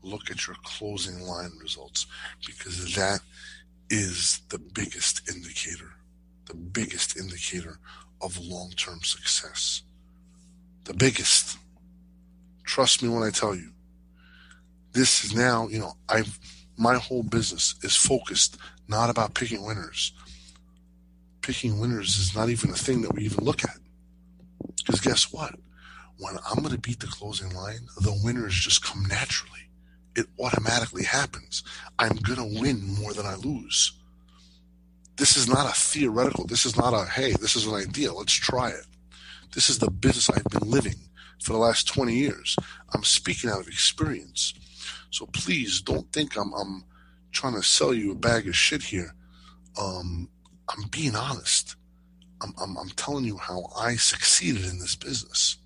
Look 0.03 0.31
at 0.31 0.47
your 0.47 0.57
closing 0.65 1.21
line 1.21 1.53
results 1.61 2.07
because 2.47 2.95
that 2.95 3.21
is 3.91 4.41
the 4.49 4.59
biggest 4.59 5.29
indicator, 5.29 5.93
the 6.47 6.55
biggest 6.55 7.17
indicator 7.17 7.79
of 8.21 8.39
long 8.39 8.71
term 8.71 9.01
success. 9.03 9.83
The 10.85 10.95
biggest. 10.95 11.59
Trust 12.65 13.03
me 13.03 13.09
when 13.09 13.23
I 13.23 13.31
tell 13.31 13.55
you. 13.55 13.71
This 14.93 15.25
is 15.25 15.35
now, 15.35 15.69
you 15.69 15.79
know, 15.79 15.95
I've 16.09 16.39
my 16.77 16.95
whole 16.95 17.23
business 17.23 17.75
is 17.83 17.95
focused 17.95 18.57
not 18.89 19.11
about 19.11 19.35
picking 19.35 19.65
winners. 19.65 20.13
Picking 21.43 21.79
winners 21.79 22.17
is 22.19 22.35
not 22.35 22.49
even 22.49 22.71
a 22.71 22.75
thing 22.75 23.03
that 23.03 23.15
we 23.15 23.25
even 23.25 23.45
look 23.45 23.65
at. 23.65 23.79
Because 24.77 25.01
guess 25.01 25.33
what? 25.33 25.55
When 26.19 26.37
I'm 26.49 26.63
going 26.63 26.75
to 26.75 26.81
beat 26.81 27.01
the 27.01 27.07
closing 27.07 27.55
line, 27.55 27.89
the 28.01 28.19
winners 28.23 28.55
just 28.55 28.85
come 28.85 29.05
naturally. 29.05 29.69
It 30.17 30.27
automatically 30.41 31.05
happens. 31.05 31.63
I'm 31.99 32.17
going 32.17 32.39
to 32.39 32.61
win 32.61 32.83
more 32.83 33.13
than 33.13 33.27
I 33.27 33.35
lose. 33.35 33.93
This 35.17 35.37
is 35.37 35.49
not 35.49 35.71
a 35.71 35.75
theoretical. 35.75 36.47
This 36.47 36.67
is 36.67 36.77
not 36.77 36.93
a, 36.93 37.09
hey, 37.09 37.33
this 37.33 37.57
is 37.57 37.67
an 37.67 37.75
idea. 37.75 38.13
Let's 38.13 38.33
try 38.33 38.71
it. 38.71 38.87
This 39.55 39.71
is 39.71 39.79
the 39.79 39.91
business 39.91 40.29
I've 40.31 40.45
been 40.45 40.69
living 40.69 40.97
for 41.41 41.53
the 41.53 41.59
last 41.59 41.87
20 41.89 42.15
years. 42.15 42.57
I'm 42.93 43.05
speaking 43.05 43.51
out 43.51 43.61
of 43.61 43.69
experience. 43.69 44.55
So 45.11 45.27
please 45.27 45.81
don't 45.81 46.11
think 46.13 46.37
I'm, 46.37 46.53
I'm 46.55 46.85
trying 47.31 47.55
to 47.55 47.63
sell 47.63 47.95
you 47.95 48.13
a 48.13 48.17
bag 48.17 48.49
of 48.49 48.57
shit 48.57 48.83
here. 48.83 49.15
Um, 49.81 50.29
I'm 50.69 50.89
being 50.89 51.15
honest. 51.15 51.77
I'm, 52.43 52.53
I'm, 52.61 52.77
I'm 52.77 52.91
telling 52.91 53.25
you 53.25 53.37
how 53.37 53.67
I 53.79 53.95
succeeded 53.95 54.65
in 54.65 54.81
this 54.81 54.97
business. 54.97 55.59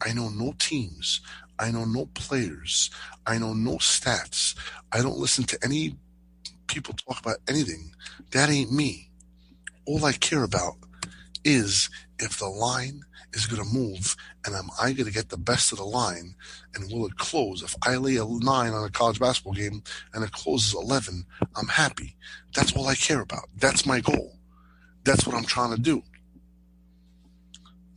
I 0.00 0.12
know 0.12 0.28
no 0.28 0.54
teams. 0.58 1.20
I 1.58 1.72
know 1.72 1.84
no 1.84 2.06
players. 2.14 2.90
I 3.26 3.38
know 3.38 3.52
no 3.52 3.76
stats. 3.78 4.54
I 4.92 5.02
don't 5.02 5.18
listen 5.18 5.44
to 5.44 5.58
any 5.64 5.96
people 6.68 6.94
talk 6.94 7.20
about 7.20 7.38
anything. 7.48 7.92
That 8.32 8.50
ain't 8.50 8.72
me. 8.72 9.10
All 9.86 10.04
I 10.04 10.12
care 10.12 10.42
about 10.42 10.74
is 11.44 11.90
if 12.18 12.38
the 12.38 12.48
line 12.48 13.02
is 13.32 13.46
going 13.46 13.62
to 13.62 13.74
move 13.74 14.16
and 14.44 14.54
am 14.54 14.68
I 14.80 14.92
going 14.92 15.06
to 15.06 15.12
get 15.12 15.28
the 15.28 15.36
best 15.36 15.72
of 15.72 15.78
the 15.78 15.84
line 15.84 16.34
and 16.74 16.90
will 16.90 17.06
it 17.06 17.16
close? 17.16 17.62
If 17.62 17.74
I 17.82 17.96
lay 17.96 18.16
a 18.16 18.24
nine 18.24 18.72
on 18.72 18.84
a 18.84 18.90
college 18.90 19.20
basketball 19.20 19.54
game 19.54 19.82
and 20.14 20.24
it 20.24 20.32
closes 20.32 20.74
11, 20.74 21.24
I'm 21.56 21.68
happy. 21.68 22.16
That's 22.54 22.74
all 22.74 22.86
I 22.86 22.94
care 22.94 23.20
about. 23.20 23.48
That's 23.56 23.86
my 23.86 24.00
goal. 24.00 24.38
That's 25.04 25.26
what 25.26 25.36
I'm 25.36 25.44
trying 25.44 25.74
to 25.74 25.80
do. 25.80 26.02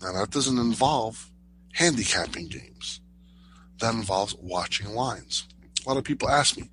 Now, 0.02 0.14
that 0.14 0.32
doesn't 0.32 0.58
involve 0.58 1.30
handicapping 1.74 2.48
games. 2.48 3.02
That 3.80 3.94
involves 3.94 4.36
watching 4.36 4.94
lines. 4.94 5.48
A 5.86 5.90
lot 5.90 5.98
of 5.98 6.04
people 6.04 6.30
ask 6.30 6.58
me, 6.58 6.70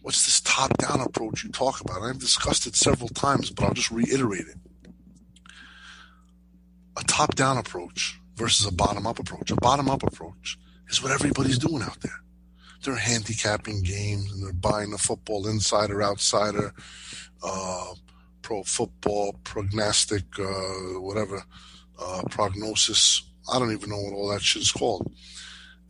what's 0.00 0.24
this 0.24 0.35
top 0.56 0.76
down 0.78 1.00
approach 1.00 1.44
you 1.44 1.50
talk 1.50 1.82
about? 1.82 2.02
I've 2.02 2.18
discussed 2.18 2.66
it 2.66 2.74
several 2.74 3.10
times, 3.10 3.50
but 3.50 3.66
I'll 3.66 3.74
just 3.74 3.90
reiterate 3.90 4.46
it. 4.48 4.56
A 6.98 7.04
top 7.04 7.34
down 7.34 7.58
approach 7.58 8.18
versus 8.36 8.64
a 8.64 8.72
bottom 8.72 9.06
up 9.06 9.18
approach. 9.18 9.50
A 9.50 9.56
bottom 9.56 9.90
up 9.90 10.02
approach 10.02 10.58
is 10.88 11.02
what 11.02 11.12
everybody's 11.12 11.58
doing 11.58 11.82
out 11.82 12.00
there. 12.00 12.20
They're 12.82 12.96
handicapping 12.96 13.82
games 13.82 14.32
and 14.32 14.42
they're 14.42 14.54
buying 14.54 14.92
the 14.92 14.98
football 14.98 15.46
insider, 15.46 16.02
outsider, 16.02 16.72
uh, 17.42 17.92
pro 18.40 18.62
football, 18.62 19.34
prognostic, 19.44 20.24
uh, 20.38 21.00
whatever, 21.00 21.42
uh, 22.00 22.22
prognosis. 22.30 23.28
I 23.52 23.58
don't 23.58 23.72
even 23.72 23.90
know 23.90 24.00
what 24.00 24.14
all 24.14 24.28
that 24.28 24.40
shit 24.40 24.62
is 24.62 24.72
called. 24.72 25.12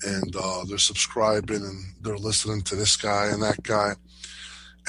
And 0.02 0.34
uh, 0.34 0.64
they're 0.68 0.78
subscribing 0.78 1.62
and 1.62 1.84
they're 2.00 2.18
listening 2.18 2.62
to 2.62 2.74
this 2.74 2.96
guy 2.96 3.26
and 3.26 3.40
that 3.44 3.62
guy. 3.62 3.94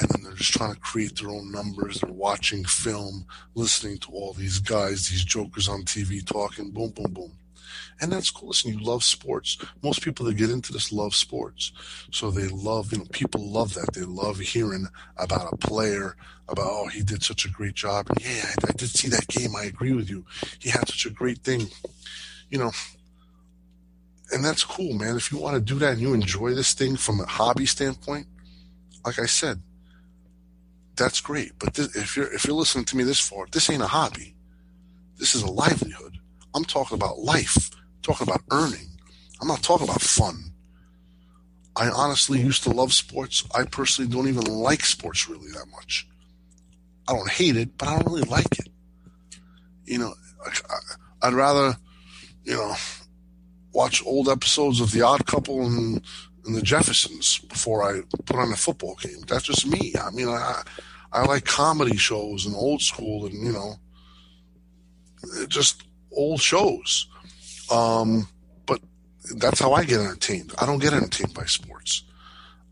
And 0.00 0.08
then 0.10 0.22
they're 0.22 0.34
just 0.34 0.52
trying 0.52 0.74
to 0.74 0.80
create 0.80 1.18
their 1.18 1.30
own 1.30 1.50
numbers. 1.50 2.00
They're 2.00 2.12
watching 2.12 2.64
film, 2.64 3.26
listening 3.54 3.98
to 3.98 4.12
all 4.12 4.32
these 4.32 4.60
guys, 4.60 5.08
these 5.08 5.24
jokers 5.24 5.68
on 5.68 5.82
TV 5.82 6.24
talking, 6.24 6.70
boom, 6.70 6.90
boom, 6.90 7.12
boom. 7.12 7.32
And 8.00 8.12
that's 8.12 8.30
cool. 8.30 8.48
Listen, 8.48 8.72
you 8.72 8.84
love 8.84 9.02
sports. 9.02 9.58
Most 9.82 10.02
people 10.02 10.24
that 10.26 10.36
get 10.36 10.50
into 10.50 10.72
this 10.72 10.92
love 10.92 11.14
sports. 11.14 11.72
So 12.12 12.30
they 12.30 12.46
love, 12.46 12.92
you 12.92 12.98
know, 12.98 13.06
people 13.12 13.50
love 13.50 13.74
that. 13.74 13.92
They 13.92 14.02
love 14.02 14.38
hearing 14.38 14.86
about 15.16 15.52
a 15.52 15.56
player, 15.56 16.16
about, 16.48 16.66
oh, 16.66 16.86
he 16.86 17.02
did 17.02 17.24
such 17.24 17.44
a 17.44 17.50
great 17.50 17.74
job. 17.74 18.06
Yeah, 18.20 18.44
I, 18.44 18.68
I 18.68 18.72
did 18.72 18.90
see 18.90 19.08
that 19.08 19.26
game. 19.26 19.56
I 19.56 19.64
agree 19.64 19.92
with 19.92 20.08
you. 20.08 20.24
He 20.60 20.70
had 20.70 20.88
such 20.88 21.06
a 21.06 21.10
great 21.10 21.38
thing. 21.38 21.68
You 22.50 22.58
know, 22.58 22.70
and 24.32 24.44
that's 24.44 24.64
cool, 24.64 24.94
man. 24.94 25.16
If 25.16 25.32
you 25.32 25.38
want 25.38 25.54
to 25.54 25.60
do 25.60 25.78
that 25.80 25.94
and 25.94 26.00
you 26.00 26.14
enjoy 26.14 26.54
this 26.54 26.74
thing 26.74 26.96
from 26.96 27.20
a 27.20 27.26
hobby 27.26 27.66
standpoint, 27.66 28.26
like 29.04 29.18
I 29.18 29.26
said, 29.26 29.60
that's 30.98 31.20
great. 31.20 31.52
But 31.58 31.78
if 31.78 32.16
you're 32.16 32.32
if 32.32 32.44
you're 32.44 32.56
listening 32.56 32.84
to 32.86 32.96
me 32.96 33.04
this 33.04 33.20
far, 33.20 33.46
this 33.50 33.70
ain't 33.70 33.82
a 33.82 33.86
hobby. 33.86 34.34
This 35.16 35.34
is 35.34 35.42
a 35.42 35.50
livelihood. 35.50 36.18
I'm 36.54 36.64
talking 36.64 36.96
about 36.96 37.18
life. 37.18 37.70
I'm 37.74 38.02
talking 38.02 38.28
about 38.28 38.42
earning. 38.50 38.88
I'm 39.40 39.48
not 39.48 39.62
talking 39.62 39.88
about 39.88 40.02
fun. 40.02 40.52
I 41.76 41.88
honestly 41.90 42.40
used 42.40 42.64
to 42.64 42.70
love 42.70 42.92
sports. 42.92 43.44
I 43.54 43.64
personally 43.64 44.10
don't 44.10 44.28
even 44.28 44.44
like 44.44 44.84
sports 44.84 45.28
really 45.28 45.50
that 45.52 45.66
much. 45.70 46.08
I 47.06 47.12
don't 47.12 47.30
hate 47.30 47.56
it, 47.56 47.78
but 47.78 47.88
I 47.88 47.98
don't 47.98 48.12
really 48.12 48.28
like 48.28 48.58
it. 48.58 48.68
You 49.84 49.98
know, 49.98 50.14
I'd 51.22 51.34
rather, 51.34 51.76
you 52.44 52.54
know, 52.54 52.74
watch 53.72 54.04
old 54.04 54.28
episodes 54.28 54.80
of 54.80 54.90
The 54.90 55.02
Odd 55.02 55.26
Couple 55.26 55.64
and, 55.64 56.02
and 56.44 56.56
The 56.56 56.62
Jeffersons 56.62 57.38
before 57.38 57.82
I 57.82 58.02
put 58.24 58.36
on 58.36 58.52
a 58.52 58.56
football 58.56 58.96
game. 58.96 59.20
That's 59.26 59.44
just 59.44 59.66
me. 59.66 59.94
I 60.00 60.10
mean, 60.10 60.28
I 60.28 60.62
I 61.12 61.24
like 61.24 61.44
comedy 61.44 61.96
shows 61.96 62.46
and 62.46 62.54
old 62.54 62.82
school 62.82 63.26
and 63.26 63.34
you 63.34 63.52
know, 63.52 63.76
just 65.48 65.82
old 66.12 66.40
shows. 66.40 67.08
Um, 67.70 68.28
but 68.66 68.80
that's 69.36 69.60
how 69.60 69.72
I 69.72 69.84
get 69.84 70.00
entertained. 70.00 70.52
I 70.58 70.66
don't 70.66 70.80
get 70.80 70.92
entertained 70.92 71.34
by 71.34 71.44
sports. 71.44 72.04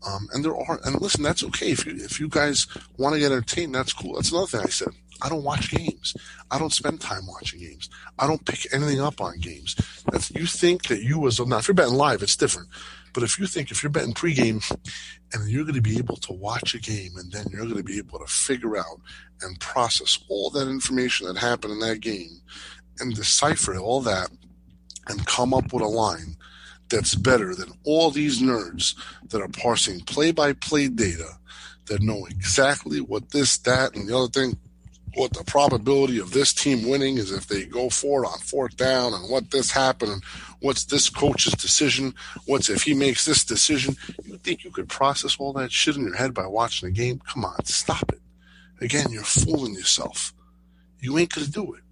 Um, 0.07 0.27
and 0.33 0.45
there 0.45 0.55
are, 0.55 0.79
and 0.85 1.01
listen, 1.01 1.23
that's 1.23 1.43
okay. 1.43 1.71
If 1.71 1.85
you, 1.85 1.93
if 1.95 2.19
you 2.19 2.29
guys 2.29 2.67
want 2.97 3.13
to 3.13 3.19
get 3.19 3.31
entertained, 3.31 3.75
that's 3.75 3.93
cool. 3.93 4.15
That's 4.15 4.31
another 4.31 4.47
thing 4.47 4.61
I 4.63 4.69
said. 4.69 4.89
I 5.21 5.29
don't 5.29 5.43
watch 5.43 5.71
games. 5.71 6.15
I 6.51 6.59
don't 6.59 6.71
spend 6.71 7.01
time 7.01 7.25
watching 7.27 7.59
games. 7.59 7.89
I 8.19 8.27
don't 8.27 8.45
pick 8.45 8.71
anything 8.71 9.01
up 9.01 9.19
on 9.19 9.39
games. 9.39 9.75
That's, 10.11 10.29
you 10.31 10.45
think 10.45 10.87
that 10.87 11.01
you 11.01 11.25
as 11.27 11.39
a, 11.39 11.45
now 11.45 11.57
if 11.57 11.67
you're 11.67 11.75
betting 11.75 11.95
live, 11.95 12.21
it's 12.21 12.35
different. 12.35 12.69
But 13.13 13.23
if 13.23 13.39
you 13.39 13.47
think 13.47 13.71
if 13.71 13.81
you're 13.81 13.91
betting 13.91 14.13
pregame 14.13 14.63
and 15.33 15.49
you're 15.49 15.63
going 15.63 15.75
to 15.75 15.81
be 15.81 15.97
able 15.97 16.17
to 16.17 16.33
watch 16.33 16.75
a 16.75 16.79
game 16.79 17.11
and 17.17 17.31
then 17.31 17.45
you're 17.51 17.63
going 17.63 17.77
to 17.77 17.83
be 17.83 17.97
able 17.97 18.19
to 18.19 18.27
figure 18.27 18.77
out 18.77 19.01
and 19.41 19.59
process 19.59 20.19
all 20.29 20.49
that 20.51 20.67
information 20.67 21.27
that 21.27 21.37
happened 21.37 21.73
in 21.73 21.79
that 21.79 21.99
game 21.99 22.41
and 22.99 23.15
decipher 23.15 23.75
all 23.77 24.01
that 24.01 24.29
and 25.07 25.25
come 25.25 25.53
up 25.53 25.71
with 25.73 25.83
a 25.83 25.87
line 25.87 26.35
that's 26.89 27.15
better 27.15 27.53
than 27.53 27.71
all 27.83 28.11
these 28.11 28.41
nerds 28.41 28.95
that 29.29 29.41
are 29.41 29.49
parsing 29.49 29.99
play 30.01 30.31
by 30.31 30.53
play 30.53 30.87
data 30.87 31.29
that 31.87 32.01
know 32.01 32.25
exactly 32.25 32.99
what 32.99 33.31
this, 33.31 33.57
that, 33.59 33.95
and 33.95 34.07
the 34.07 34.17
other 34.17 34.27
thing, 34.27 34.57
what 35.15 35.33
the 35.33 35.43
probability 35.45 36.19
of 36.19 36.31
this 36.31 36.53
team 36.53 36.87
winning 36.87 37.17
is 37.17 37.31
if 37.31 37.47
they 37.47 37.65
go 37.65 37.89
for 37.89 38.23
it 38.23 38.27
on 38.27 38.37
fourth 38.39 38.77
down 38.77 39.13
and 39.13 39.29
what 39.29 39.49
this 39.51 39.71
happened 39.71 40.21
what's 40.61 40.85
this 40.85 41.09
coach's 41.09 41.53
decision, 41.53 42.13
what's 42.45 42.69
if 42.69 42.83
he 42.83 42.93
makes 42.93 43.25
this 43.25 43.43
decision. 43.43 43.95
You 44.23 44.37
think 44.37 44.63
you 44.63 44.71
could 44.71 44.89
process 44.89 45.37
all 45.37 45.53
that 45.53 45.71
shit 45.71 45.95
in 45.95 46.03
your 46.03 46.15
head 46.15 46.33
by 46.33 46.47
watching 46.47 46.89
a 46.89 46.91
game? 46.91 47.19
Come 47.19 47.45
on, 47.45 47.63
stop 47.65 48.11
it. 48.11 48.21
Again, 48.81 49.07
you're 49.09 49.23
fooling 49.23 49.73
yourself. 49.73 50.33
You 50.99 51.17
ain't 51.17 51.33
gonna 51.33 51.47
do 51.47 51.73
it. 51.73 51.83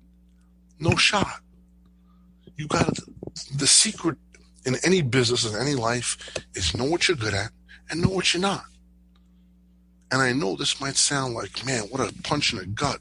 No 0.79 0.95
shot. 0.95 1.41
You 2.57 2.67
got 2.67 2.97
the 3.55 3.67
secret 3.67 4.17
in 4.65 4.75
any 4.83 5.01
business, 5.01 5.45
in 5.45 5.59
any 5.59 5.75
life, 5.75 6.17
is 6.55 6.75
know 6.75 6.85
what 6.85 7.07
you're 7.07 7.17
good 7.17 7.33
at 7.33 7.51
and 7.89 8.01
know 8.01 8.09
what 8.09 8.33
you're 8.33 8.41
not. 8.41 8.65
And 10.11 10.21
I 10.21 10.33
know 10.33 10.55
this 10.55 10.79
might 10.79 10.95
sound 10.95 11.33
like, 11.33 11.65
man, 11.65 11.83
what 11.83 12.01
a 12.01 12.13
punch 12.23 12.53
in 12.53 12.59
the 12.59 12.65
gut. 12.65 12.99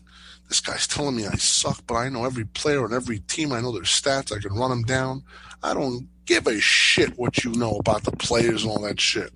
This 0.49 0.61
guy's 0.61 0.86
telling 0.86 1.16
me 1.16 1.26
I 1.26 1.34
suck, 1.36 1.82
but 1.86 1.97
I 1.97 2.09
know 2.09 2.24
every 2.24 2.45
player 2.45 2.84
and 2.84 2.95
every 2.95 3.20
team. 3.20 3.53
I 3.53 3.61
know 3.61 3.72
their 3.72 3.82
stats. 3.82 4.36
I 4.36 4.40
can 4.40 4.55
run 4.55 4.70
them 4.70 4.82
down. 4.84 5.24
I 5.62 5.74
don't 5.74 6.09
give 6.26 6.47
a 6.47 6.61
shit 6.61 7.18
what 7.18 7.45
you 7.45 7.53
know 7.53 7.76
about 7.76 8.05
the 8.05 8.12
players 8.12 8.62
and 8.64 8.72
all 8.72 8.82
that 8.82 9.01
shit. 9.01 9.32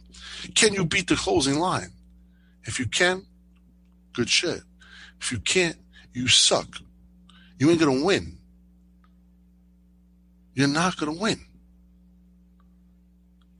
Can 0.54 0.74
you 0.74 0.84
beat 0.84 1.08
the 1.08 1.16
closing 1.16 1.58
line? 1.58 1.90
If 2.64 2.78
you 2.78 2.86
can, 2.86 3.26
good 4.12 4.30
shit. 4.30 4.62
If 5.20 5.32
you 5.32 5.40
can't, 5.40 5.76
you 6.14 6.28
suck. 6.28 6.68
You 7.58 7.70
ain't 7.70 7.80
gonna 7.80 8.04
win. 8.04 8.38
You're 10.54 10.68
not 10.68 10.96
gonna 10.96 11.14
win. 11.14 11.40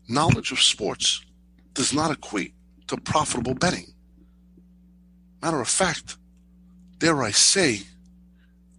knowledge 0.08 0.52
of 0.52 0.60
sports 0.60 1.22
does 1.74 1.94
not 1.94 2.10
equate 2.12 2.54
to 2.88 2.98
profitable 2.98 3.54
betting. 3.54 3.86
Matter 5.42 5.60
of 5.62 5.68
fact, 5.68 6.17
dare 6.98 7.22
I 7.22 7.30
say, 7.30 7.82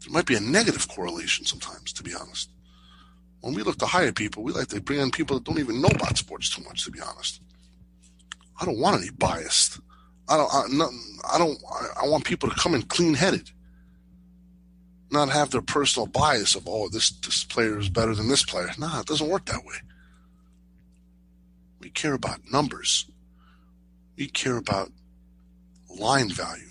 there 0.01 0.11
might 0.11 0.25
be 0.25 0.35
a 0.35 0.39
negative 0.39 0.87
correlation 0.87 1.45
sometimes, 1.45 1.93
to 1.93 2.03
be 2.03 2.13
honest. 2.13 2.49
When 3.41 3.53
we 3.53 3.63
look 3.63 3.77
to 3.77 3.85
hire 3.85 4.11
people, 4.11 4.43
we 4.43 4.51
like 4.51 4.67
to 4.67 4.81
bring 4.81 4.99
in 4.99 5.11
people 5.11 5.37
that 5.37 5.45
don't 5.45 5.59
even 5.59 5.81
know 5.81 5.89
about 5.89 6.17
sports 6.17 6.49
too 6.49 6.63
much, 6.63 6.83
to 6.83 6.91
be 6.91 6.99
honest. 6.99 7.41
I 8.59 8.65
don't 8.65 8.79
want 8.79 9.01
any 9.01 9.11
biased. 9.11 9.79
I 10.27 10.37
don't. 10.37 10.53
I, 10.53 11.35
I 11.35 11.37
don't. 11.37 11.57
I, 11.71 12.03
I 12.03 12.07
want 12.07 12.25
people 12.25 12.49
to 12.49 12.55
come 12.55 12.75
in 12.75 12.83
clean-headed, 12.83 13.49
not 15.11 15.29
have 15.29 15.51
their 15.51 15.61
personal 15.61 16.05
bias 16.05 16.55
of 16.55 16.67
oh 16.67 16.89
this 16.89 17.09
this 17.09 17.43
player 17.45 17.79
is 17.79 17.89
better 17.89 18.13
than 18.13 18.27
this 18.27 18.43
player. 18.43 18.69
Nah, 18.77 18.99
it 18.99 19.07
doesn't 19.07 19.29
work 19.29 19.45
that 19.45 19.65
way. 19.65 19.75
We 21.79 21.89
care 21.89 22.13
about 22.13 22.51
numbers. 22.51 23.05
We 24.17 24.27
care 24.27 24.57
about 24.57 24.91
line 25.97 26.29
value, 26.29 26.69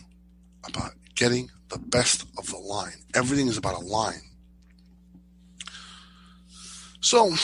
about 0.67 0.93
getting 1.19 1.51
the 1.69 1.79
best 1.79 2.25
of 2.39 2.47
the 2.47 2.57
line. 2.57 2.95
Everything 3.13 3.49
is 3.49 3.59
about 3.59 3.75
a 3.75 3.85
line. 3.85 4.23
So, 7.01 7.35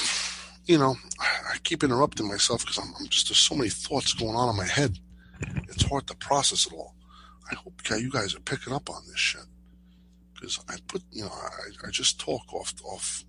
you 0.67 0.79
know, 0.79 0.95
I 1.21 1.59
keep 1.65 1.83
interrupting 1.83 2.29
myself 2.29 2.61
because 2.61 2.79
I'm, 2.79 2.95
I'm, 2.99 3.09
just 3.09 3.29
there's 3.29 3.39
so 3.39 3.57
many 3.57 3.71
thoughts 3.71 4.13
going 4.15 4.37
on 4.37 4.49
in 4.49 4.57
my 4.57 4.67
head. 4.67 4.99
It's 5.69 5.83
hard 5.83 6.07
to 6.07 6.17
process 6.17 6.67
it 6.67 6.73
all. 6.73 6.95
I 7.51 7.57
hope 7.57 7.83
you 7.91 8.11
guys 8.11 8.35
are 8.37 8.41
picking 8.41 8.73
up 8.73 8.89
on 8.89 9.03
this 9.09 9.19
shit 9.19 9.45
because 10.35 10.61
I 10.69 10.77
put, 10.87 11.03
you 11.11 11.25
know, 11.25 11.33
I, 11.33 11.89
I 11.89 11.91
just 11.91 12.21
talk 12.21 12.55
off 12.55 12.73
off, 12.85 13.25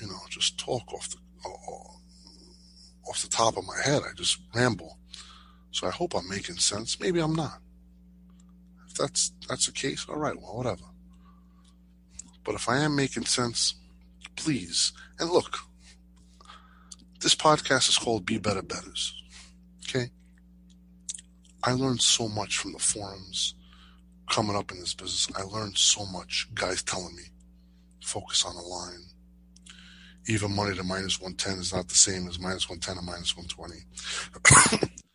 you 0.00 0.08
know, 0.08 0.18
just 0.28 0.58
talk 0.58 0.92
off 0.92 1.08
the 1.08 1.18
off 3.08 3.22
the 3.22 3.28
top 3.28 3.56
of 3.56 3.64
my 3.64 3.80
head. 3.84 4.02
I 4.02 4.12
just 4.16 4.40
ramble. 4.54 4.98
So 5.70 5.86
I 5.86 5.90
hope 5.90 6.14
I'm 6.14 6.28
making 6.28 6.56
sense. 6.56 6.98
Maybe 6.98 7.20
I'm 7.20 7.34
not. 7.34 7.60
That's 8.96 9.32
that's 9.48 9.66
the 9.66 9.72
case, 9.72 10.06
all 10.08 10.16
right, 10.16 10.36
well, 10.40 10.56
whatever. 10.56 10.84
But 12.44 12.54
if 12.54 12.68
I 12.68 12.78
am 12.78 12.94
making 12.94 13.24
sense, 13.24 13.74
please. 14.36 14.92
And 15.18 15.30
look, 15.30 15.58
this 17.20 17.34
podcast 17.34 17.88
is 17.88 17.98
called 17.98 18.24
Be 18.24 18.38
Better 18.38 18.62
Betters. 18.62 19.20
Okay? 19.88 20.10
I 21.64 21.72
learned 21.72 22.02
so 22.02 22.28
much 22.28 22.58
from 22.58 22.72
the 22.72 22.78
forums 22.78 23.54
coming 24.30 24.56
up 24.56 24.70
in 24.70 24.78
this 24.78 24.94
business. 24.94 25.28
I 25.36 25.42
learned 25.42 25.76
so 25.76 26.06
much. 26.06 26.48
Guys 26.54 26.82
telling 26.82 27.16
me, 27.16 27.24
focus 28.04 28.44
on 28.44 28.54
the 28.54 28.62
line. 28.62 29.02
Even 30.28 30.54
money 30.54 30.74
to 30.76 30.82
minus 30.82 31.20
110 31.20 31.58
is 31.58 31.72
not 31.72 31.88
the 31.88 31.94
same 31.94 32.28
as 32.28 32.38
minus 32.38 32.68
110 32.68 32.98
and 32.98 33.06
minus 33.06 33.36
120. 33.36 34.92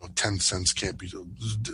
know, 0.00 0.08
10 0.14 0.38
cents 0.40 0.72
can't 0.72 0.98
be 0.98 1.12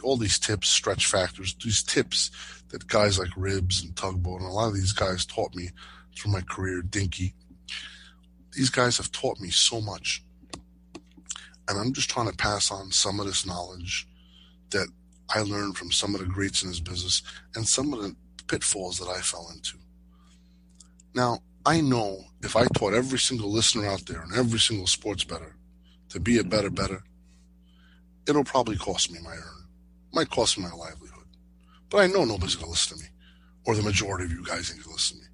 all 0.02 0.16
these 0.16 0.38
tips, 0.38 0.68
stretch 0.68 1.06
factors, 1.06 1.54
these 1.62 1.82
tips 1.82 2.30
that 2.70 2.88
guys 2.88 3.18
like 3.18 3.30
Ribs 3.36 3.82
and 3.82 3.94
Tugboat 3.96 4.40
and 4.40 4.48
a 4.48 4.52
lot 4.52 4.68
of 4.68 4.74
these 4.74 4.92
guys 4.92 5.24
taught 5.24 5.54
me 5.54 5.70
through 6.16 6.32
my 6.32 6.40
career, 6.40 6.82
Dinky. 6.82 7.34
These 8.52 8.70
guys 8.70 8.96
have 8.96 9.12
taught 9.12 9.40
me 9.40 9.50
so 9.50 9.80
much. 9.80 10.24
And 11.68 11.78
I'm 11.78 11.92
just 11.92 12.10
trying 12.10 12.30
to 12.30 12.36
pass 12.36 12.70
on 12.70 12.90
some 12.90 13.20
of 13.20 13.26
this 13.26 13.44
knowledge 13.44 14.06
that 14.70 14.88
I 15.28 15.40
learned 15.40 15.76
from 15.76 15.90
some 15.90 16.14
of 16.14 16.20
the 16.20 16.26
greats 16.26 16.62
in 16.62 16.68
this 16.68 16.80
business 16.80 17.22
and 17.54 17.66
some 17.66 17.92
of 17.92 18.02
the 18.02 18.14
pitfalls 18.46 18.98
that 18.98 19.08
I 19.08 19.20
fell 19.20 19.50
into. 19.52 19.76
Now, 21.14 21.40
I 21.64 21.80
know 21.80 22.24
if 22.42 22.54
I 22.54 22.66
taught 22.66 22.94
every 22.94 23.18
single 23.18 23.50
listener 23.50 23.86
out 23.86 24.06
there 24.06 24.20
and 24.22 24.34
every 24.36 24.60
single 24.60 24.86
sports 24.86 25.24
bettor 25.24 25.56
to 26.10 26.20
be 26.20 26.38
a 26.38 26.44
better 26.44 26.70
bettor, 26.70 27.02
it'll 28.28 28.44
probably 28.44 28.76
cost 28.76 29.10
me 29.10 29.18
my 29.22 29.34
earn. 29.34 29.66
Might 30.12 30.30
cost 30.30 30.58
me 30.58 30.64
my 30.64 30.70
livelihood. 30.70 31.24
But 31.90 31.98
I 31.98 32.06
know 32.06 32.24
nobody's 32.24 32.56
going 32.56 32.66
to 32.66 32.70
listen 32.70 32.98
to 32.98 33.04
me, 33.04 33.10
or 33.64 33.74
the 33.74 33.82
majority 33.82 34.24
of 34.24 34.32
you 34.32 34.44
guys 34.44 34.70
ain't 34.70 34.82
going 34.82 34.84
to 34.84 34.92
listen 34.92 35.18
to 35.18 35.22
me 35.22 35.26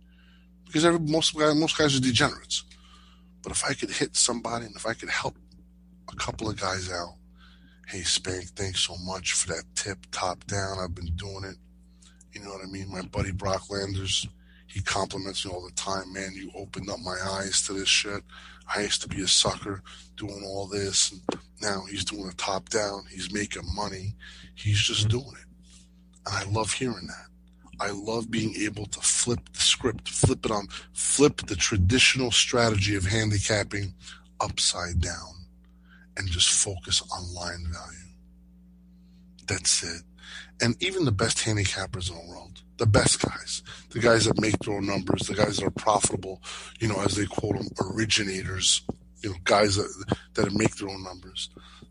because 0.73 0.87
every, 0.87 1.01
most 1.01 1.37
guys, 1.37 1.55
most 1.55 1.77
guys 1.77 1.95
are 1.95 2.01
degenerates. 2.01 2.65
But 3.43 3.53
if 3.53 3.63
I 3.63 3.75
could 3.75 3.91
hit 3.91 4.17
somebody 4.17 4.65
and 4.65 4.75
if 4.75 4.87
I 4.87 4.95
could 4.95 5.11
help 5.11 5.37
a 6.11 6.17
couple 6.17 6.49
of 6.49 6.59
guys 6.59 6.91
out, 6.91 7.17
hey 7.89 8.01
Spank, 8.01 8.45
thanks 8.57 8.81
so 8.81 8.97
much 9.05 9.35
for 9.35 9.49
that 9.49 9.65
tip, 9.75 9.99
top 10.13 10.47
down. 10.47 10.79
I've 10.79 10.95
been 10.95 11.15
doing 11.15 11.45
it. 11.45 11.57
You 12.33 12.43
know 12.43 12.53
what 12.53 12.67
I 12.67 12.71
mean? 12.71 12.91
My 12.91 13.03
buddy 13.03 13.33
Brock 13.33 13.69
Landers, 13.69 14.27
he 14.67 14.81
compliments 14.81 15.45
me 15.45 15.53
all 15.53 15.63
the 15.63 15.75
time. 15.75 16.11
Man, 16.11 16.33
you 16.35 16.51
opened 16.57 16.89
up 16.89 17.01
my 17.01 17.19
eyes 17.23 17.63
to 17.67 17.75
this 17.75 17.89
shit. 17.89 18.23
I 18.75 18.83
used 18.83 19.03
to 19.03 19.09
be 19.09 19.23
a 19.23 19.29
sucker 19.29 19.83
doing 20.17 20.43
all 20.45 20.67
this, 20.67 21.13
and 21.13 21.21
now 21.61 21.83
he's 21.91 22.05
doing 22.05 22.29
a 22.29 22.33
top 22.35 22.69
down. 22.69 23.05
He's 23.11 23.33
making 23.33 23.63
money. 23.75 24.15
He's 24.55 24.81
just 24.81 25.09
mm-hmm. 25.09 25.19
doing 25.19 25.37
it, 25.41 26.27
and 26.27 26.37
I 26.37 26.51
love 26.51 26.73
hearing 26.73 27.07
that. 27.07 27.27
I 27.81 27.91
love 27.91 28.31
being 28.31 28.55
able 28.63 28.87
to 28.87 29.01
flip 29.01 29.41
the 29.53 29.61
script, 29.61 30.09
flip 30.09 30.45
it 30.45 30.53
on, 30.53 30.69
flip 30.93 31.39
the 31.47 31.57
traditional 31.57 32.31
strategy 32.31 32.95
of 32.95 33.05
handicapping 33.05 33.95
upside 34.41 35.01
down 35.01 35.47
and 36.17 36.29
just 36.29 36.51
focus 36.51 37.03
on 37.13 37.35
line 37.35 37.67
value. 37.73 37.99
That's 39.49 39.83
it. 39.83 40.03
And 40.61 40.81
even 40.81 41.05
the 41.05 41.13
best 41.13 41.39
handicappers 41.39 42.09
in 42.09 42.17
the 42.17 42.33
world, 42.33 42.63
the 42.83 42.87
best 42.87 43.23
guys, 43.23 43.63
the 43.91 44.01
guys 44.01 44.25
that 44.25 44.41
make 44.41 44.59
their 44.59 44.75
own 44.75 44.87
numbers, 44.87 45.29
the 45.29 45.35
guys 45.35 45.59
that 45.59 45.67
are 45.67 45.71
profitable, 45.71 46.43
you 46.81 46.89
know, 46.89 47.01
as 47.01 47.15
they 47.15 47.27
quote 47.27 47.55
them, 47.55 47.69
originators, 47.81 48.83
you 49.23 49.31
know, 49.31 49.37
guys 49.45 49.77
that, 49.77 50.17
that 50.35 50.53
make 50.53 50.75
their 50.75 50.89
own 50.89 51.05
numbers, 51.05 51.49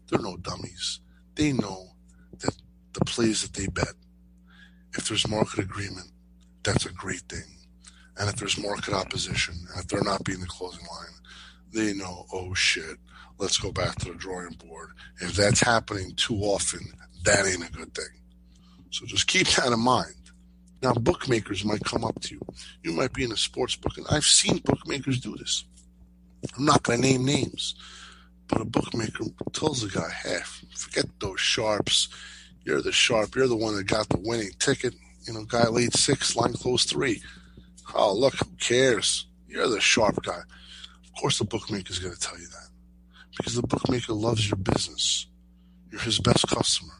they're 0.10 0.20
no 0.20 0.36
dummies. 0.36 1.00
They 1.36 1.54
know 1.54 1.92
that 2.40 2.54
the 2.92 3.06
plays 3.06 3.42
that 3.42 3.54
they 3.54 3.68
bet 3.68 3.94
if 4.98 5.08
there's 5.08 5.30
market 5.30 5.60
agreement, 5.60 6.12
that's 6.62 6.86
a 6.86 6.92
great 6.92 7.22
thing. 7.30 7.56
And 8.18 8.28
if 8.28 8.36
there's 8.36 8.58
market 8.58 8.94
opposition, 8.94 9.56
and 9.72 9.80
if 9.80 9.88
they're 9.88 10.04
not 10.04 10.26
being 10.26 10.42
the 10.42 10.48
closing 10.48 10.86
line, 10.92 11.16
they 11.74 11.94
know, 11.94 12.26
oh 12.34 12.54
shit, 12.54 12.98
let's 13.38 13.58
go 13.58 13.72
back 13.72 13.96
to 14.00 14.10
the 14.12 14.16
drawing 14.16 14.58
board. 14.66 14.90
If 15.22 15.38
that's 15.38 15.62
happening 15.62 16.16
too 16.18 16.36
often, 16.40 16.82
that 17.24 17.48
ain't 17.48 17.66
a 17.66 17.72
good 17.72 17.96
thing. 17.96 18.20
So 18.90 19.06
just 19.06 19.28
keep 19.28 19.48
that 19.48 19.72
in 19.72 19.80
mind. 19.80 20.16
Now, 20.82 20.94
bookmakers 20.94 21.64
might 21.64 21.84
come 21.84 22.04
up 22.04 22.20
to 22.22 22.36
you. 22.36 22.42
You 22.84 22.94
might 22.94 23.14
be 23.14 23.24
in 23.24 23.32
a 23.32 23.38
sports 23.38 23.76
book, 23.76 23.98
and 23.98 24.06
I've 24.10 24.24
seen 24.24 24.58
bookmakers 24.60 25.20
do 25.20 25.36
this. 25.36 25.64
I'm 26.58 26.66
not 26.66 26.84
going 26.84 27.02
to 27.02 27.08
name 27.08 27.24
names, 27.24 27.76
but 28.48 28.62
a 28.62 28.66
bookmaker 28.66 29.26
tells 29.54 29.82
the 29.82 29.90
guy, 29.90 30.10
hey, 30.24 30.40
forget 30.76 31.06
those 31.20 31.40
sharps. 31.40 32.10
You're 32.64 32.82
the 32.82 32.92
sharp. 32.92 33.36
You're 33.36 33.48
the 33.48 33.56
one 33.56 33.76
that 33.76 33.86
got 33.86 34.10
the 34.10 34.20
winning 34.20 34.52
ticket. 34.58 34.96
You 35.28 35.34
know, 35.34 35.44
guy 35.46 35.68
laid 35.68 35.94
six, 35.94 36.36
line 36.36 36.54
closed 36.54 36.90
three. 36.90 37.22
Oh, 37.94 38.14
look, 38.14 38.36
who 38.36 38.50
cares? 38.60 39.28
You're 39.48 39.68
the 39.68 39.80
sharp 39.80 40.24
guy. 40.24 40.40
Of 40.40 41.22
course, 41.22 41.38
the 41.38 41.46
bookmaker's 41.46 42.00
going 42.00 42.14
to 42.16 42.20
tell 42.20 42.40
you 42.40 42.48
that 42.48 42.70
because 43.38 43.56
the 43.56 43.62
bookmaker 43.62 44.14
loves 44.14 44.50
your 44.50 44.58
business. 44.58 45.28
You're 45.92 46.02
his 46.02 46.20
best 46.20 46.48
customer. 46.48 46.94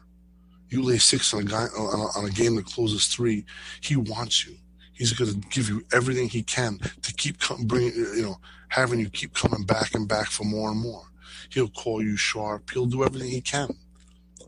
You 0.72 0.82
lay 0.82 0.96
six 0.96 1.34
on 1.34 1.42
a 1.42 1.44
guy 1.44 1.66
on 1.78 2.00
a, 2.00 2.18
on 2.18 2.24
a 2.24 2.30
game 2.30 2.56
that 2.56 2.64
closes 2.64 3.06
three. 3.06 3.44
He 3.82 3.94
wants 3.94 4.46
you. 4.46 4.56
He's 4.94 5.12
going 5.12 5.30
to 5.30 5.48
give 5.48 5.68
you 5.68 5.84
everything 5.92 6.28
he 6.30 6.42
can 6.42 6.78
to 6.78 7.12
keep 7.12 7.36
bringing, 7.64 7.92
you 7.94 8.22
know, 8.22 8.38
having 8.68 8.98
you 8.98 9.10
keep 9.10 9.34
coming 9.34 9.64
back 9.64 9.94
and 9.94 10.08
back 10.08 10.28
for 10.28 10.44
more 10.44 10.70
and 10.70 10.80
more. 10.80 11.02
He'll 11.50 11.68
call 11.68 12.02
you 12.02 12.16
sharp. 12.16 12.70
He'll 12.70 12.86
do 12.86 13.04
everything 13.04 13.28
he 13.28 13.42
can. 13.42 13.74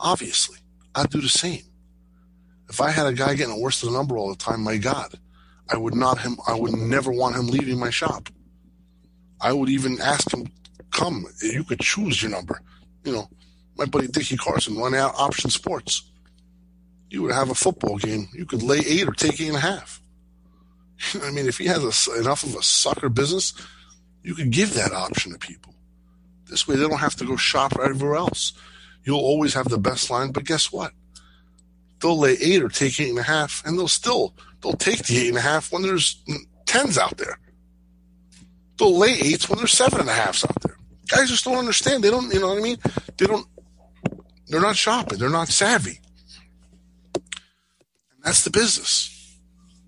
Obviously. 0.01 0.59
I'd 0.95 1.11
do 1.11 1.21
the 1.21 1.29
same. 1.29 1.63
If 2.71 2.81
I 2.81 2.91
had 2.91 3.07
a 3.07 3.13
guy 3.13 3.35
getting 3.35 3.61
worse 3.61 3.81
than 3.81 3.91
a 3.91 3.93
number 3.93 4.17
all 4.17 4.31
the 4.31 4.37
time, 4.37 4.63
my 4.63 4.79
God, 4.79 5.19
I 5.71 5.77
would 5.77 5.95
not 5.95 6.21
him. 6.21 6.39
I 6.47 6.55
would 6.59 6.73
never 6.73 7.11
want 7.11 7.37
him 7.37 7.49
leaving 7.49 7.79
my 7.79 7.91
shop. 7.91 8.31
I 9.41 9.53
would 9.53 9.69
even 9.69 10.01
ask 10.01 10.33
him, 10.33 10.47
"Come, 10.91 11.27
you 11.43 11.65
could 11.65 11.81
choose 11.81 12.23
your 12.23 12.31
number." 12.31 12.63
You 13.05 13.13
know, 13.13 13.31
my 13.77 13.85
buddy 13.85 14.07
Dickie 14.07 14.37
Carson 14.37 14.77
run 14.77 14.95
out 14.95 15.15
option 15.17 15.51
sports. 15.51 16.05
You 17.11 17.23
would 17.23 17.33
have 17.33 17.51
a 17.51 17.55
football 17.55 17.97
game. 17.99 18.29
You 18.33 18.47
could 18.47 18.63
lay 18.63 18.79
eight 18.79 19.07
or 19.07 19.13
take 19.13 19.41
eight 19.41 19.49
and 19.49 19.57
a 19.57 19.61
half. 19.61 20.01
I 21.23 21.31
mean, 21.31 21.47
if 21.47 21.59
he 21.59 21.67
has 21.67 22.09
a, 22.09 22.21
enough 22.21 22.45
of 22.45 22.55
a 22.55 22.63
sucker 22.63 23.09
business, 23.09 23.55
you 24.23 24.35
could 24.35 24.51
give 24.51 24.75
that 24.75 24.93
option 24.93 25.33
to 25.33 25.39
people. 25.39 25.75
This 26.49 26.67
way, 26.67 26.77
they 26.77 26.87
don't 26.87 26.99
have 26.99 27.17
to 27.17 27.25
go 27.25 27.37
shop 27.37 27.75
everywhere 27.81 28.17
else. 28.17 28.53
You'll 29.05 29.21
always 29.21 29.55
have 29.55 29.69
the 29.69 29.79
best 29.79 30.11
line, 30.11 30.33
but 30.33 30.45
guess 30.45 30.73
what? 30.73 30.93
They'll 32.01 32.19
lay 32.19 32.37
eight 32.41 32.63
or 32.63 32.69
take 32.69 32.99
eight 33.01 33.11
and 33.11 33.19
a 33.19 33.23
half, 33.23 33.63
and 33.65 33.79
they'll 33.79 33.89
still 33.89 34.35
they'll 34.63 34.75
take 34.75 35.05
the 35.05 35.19
eight 35.19 35.29
and 35.29 35.39
a 35.39 35.43
half 35.43 35.73
when 35.73 35.83
there's 35.83 36.23
tens 36.67 36.99
out 36.99 37.17
there. 37.17 37.39
They'll 38.79 38.97
lay 38.97 39.13
eights 39.13 39.49
when 39.49 39.59
there's 39.59 39.73
seven 39.73 40.01
and 40.01 40.09
a 40.09 40.13
halfs 40.13 40.45
out 40.45 40.61
there. 40.63 40.77
Guys 41.09 41.31
just 41.31 41.45
don't 41.45 41.57
understand. 41.57 42.03
They 42.03 42.11
don't, 42.11 42.33
you 42.33 42.41
know 42.41 42.49
what 42.49 42.59
I 42.59 42.63
mean? 42.63 42.79
They 43.17 43.27
don't. 43.27 43.47
They're 44.49 44.61
not 44.61 44.77
shopping. 44.77 45.19
They're 45.19 45.31
not 45.31 45.49
savvy. 45.49 46.01
That's 48.25 48.45
the 48.45 48.51
business. 48.51 49.39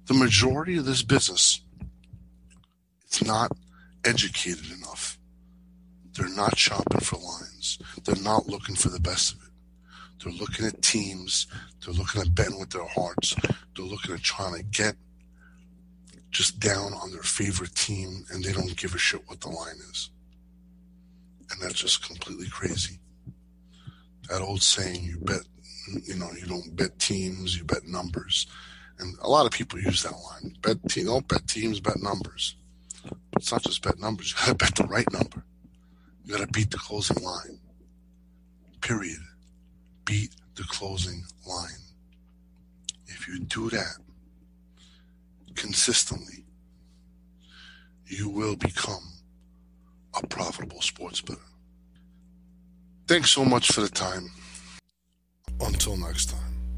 The 0.06 0.14
majority 0.14 0.78
of 0.78 0.86
this 0.86 1.02
business, 1.02 1.62
it's 3.06 3.24
not 3.24 3.52
educated 4.04 4.72
enough 4.72 5.14
They're 6.14 6.28
not 6.28 6.58
shopping 6.58 7.00
for 7.00 7.16
lines. 7.18 7.78
They're 8.04 8.22
not 8.22 8.48
looking 8.48 8.76
for 8.76 8.88
the 8.90 9.00
best 9.00 9.34
of 9.34 9.40
it. 9.42 9.50
They're 10.24 10.32
looking 10.32 10.66
at 10.66 10.82
teams. 10.82 11.46
They're 11.84 11.94
looking 11.94 12.22
at 12.22 12.34
betting 12.34 12.58
with 12.60 12.70
their 12.70 12.86
hearts. 12.86 13.36
They're 13.76 13.86
looking 13.86 14.14
at 14.14 14.22
trying 14.22 14.56
to 14.56 14.62
get 14.64 14.96
just 16.30 16.60
down 16.60 16.94
on 16.94 17.12
their 17.12 17.22
favorite 17.22 17.74
team, 17.74 18.24
and 18.32 18.44
they 18.44 18.52
don't 18.52 18.76
give 18.76 18.94
a 18.94 18.98
shit 18.98 19.22
what 19.28 19.40
the 19.40 19.50
line 19.50 19.76
is. 19.90 20.10
And 21.50 21.60
that's 21.62 21.74
just 21.80 22.06
completely 22.06 22.48
crazy. 22.48 23.00
That 24.28 24.42
old 24.42 24.62
saying, 24.62 25.04
you 25.04 25.18
bet, 25.20 25.42
you 26.04 26.16
know, 26.16 26.30
you 26.32 26.46
don't 26.46 26.74
bet 26.76 26.98
teams, 26.98 27.56
you 27.56 27.64
bet 27.64 27.86
numbers. 27.86 28.46
And 28.98 29.16
a 29.22 29.28
lot 29.28 29.46
of 29.46 29.52
people 29.52 29.78
use 29.78 30.02
that 30.02 30.12
line. 30.12 30.56
Bet 30.62 30.78
te- 30.88 31.04
don't 31.04 31.28
bet 31.28 31.46
teams, 31.46 31.80
bet 31.80 32.00
numbers. 32.00 32.56
But 33.04 33.42
it's 33.42 33.52
not 33.52 33.62
just 33.62 33.82
bet 33.82 33.98
numbers. 33.98 34.30
You 34.30 34.36
gotta 34.38 34.54
bet 34.54 34.74
the 34.74 34.84
right 34.84 35.10
number. 35.12 35.44
You 36.24 36.32
gotta 36.32 36.50
beat 36.50 36.70
the 36.70 36.78
closing 36.78 37.22
line. 37.22 37.60
Period. 38.80 39.18
Beat 40.04 40.34
the 40.54 40.64
closing 40.64 41.24
line. 41.46 41.82
If 43.06 43.28
you 43.28 43.40
do 43.40 43.70
that 43.70 43.96
consistently, 45.54 46.44
you 48.06 48.28
will 48.28 48.56
become 48.56 49.12
a 50.14 50.26
profitable 50.26 50.80
sports 50.80 51.20
bettor. 51.20 51.40
Thanks 53.06 53.30
so 53.30 53.44
much 53.44 53.72
for 53.72 53.82
the 53.82 53.88
time. 53.88 54.30
Until 55.60 55.96
next 55.96 56.30
time. 56.30 56.45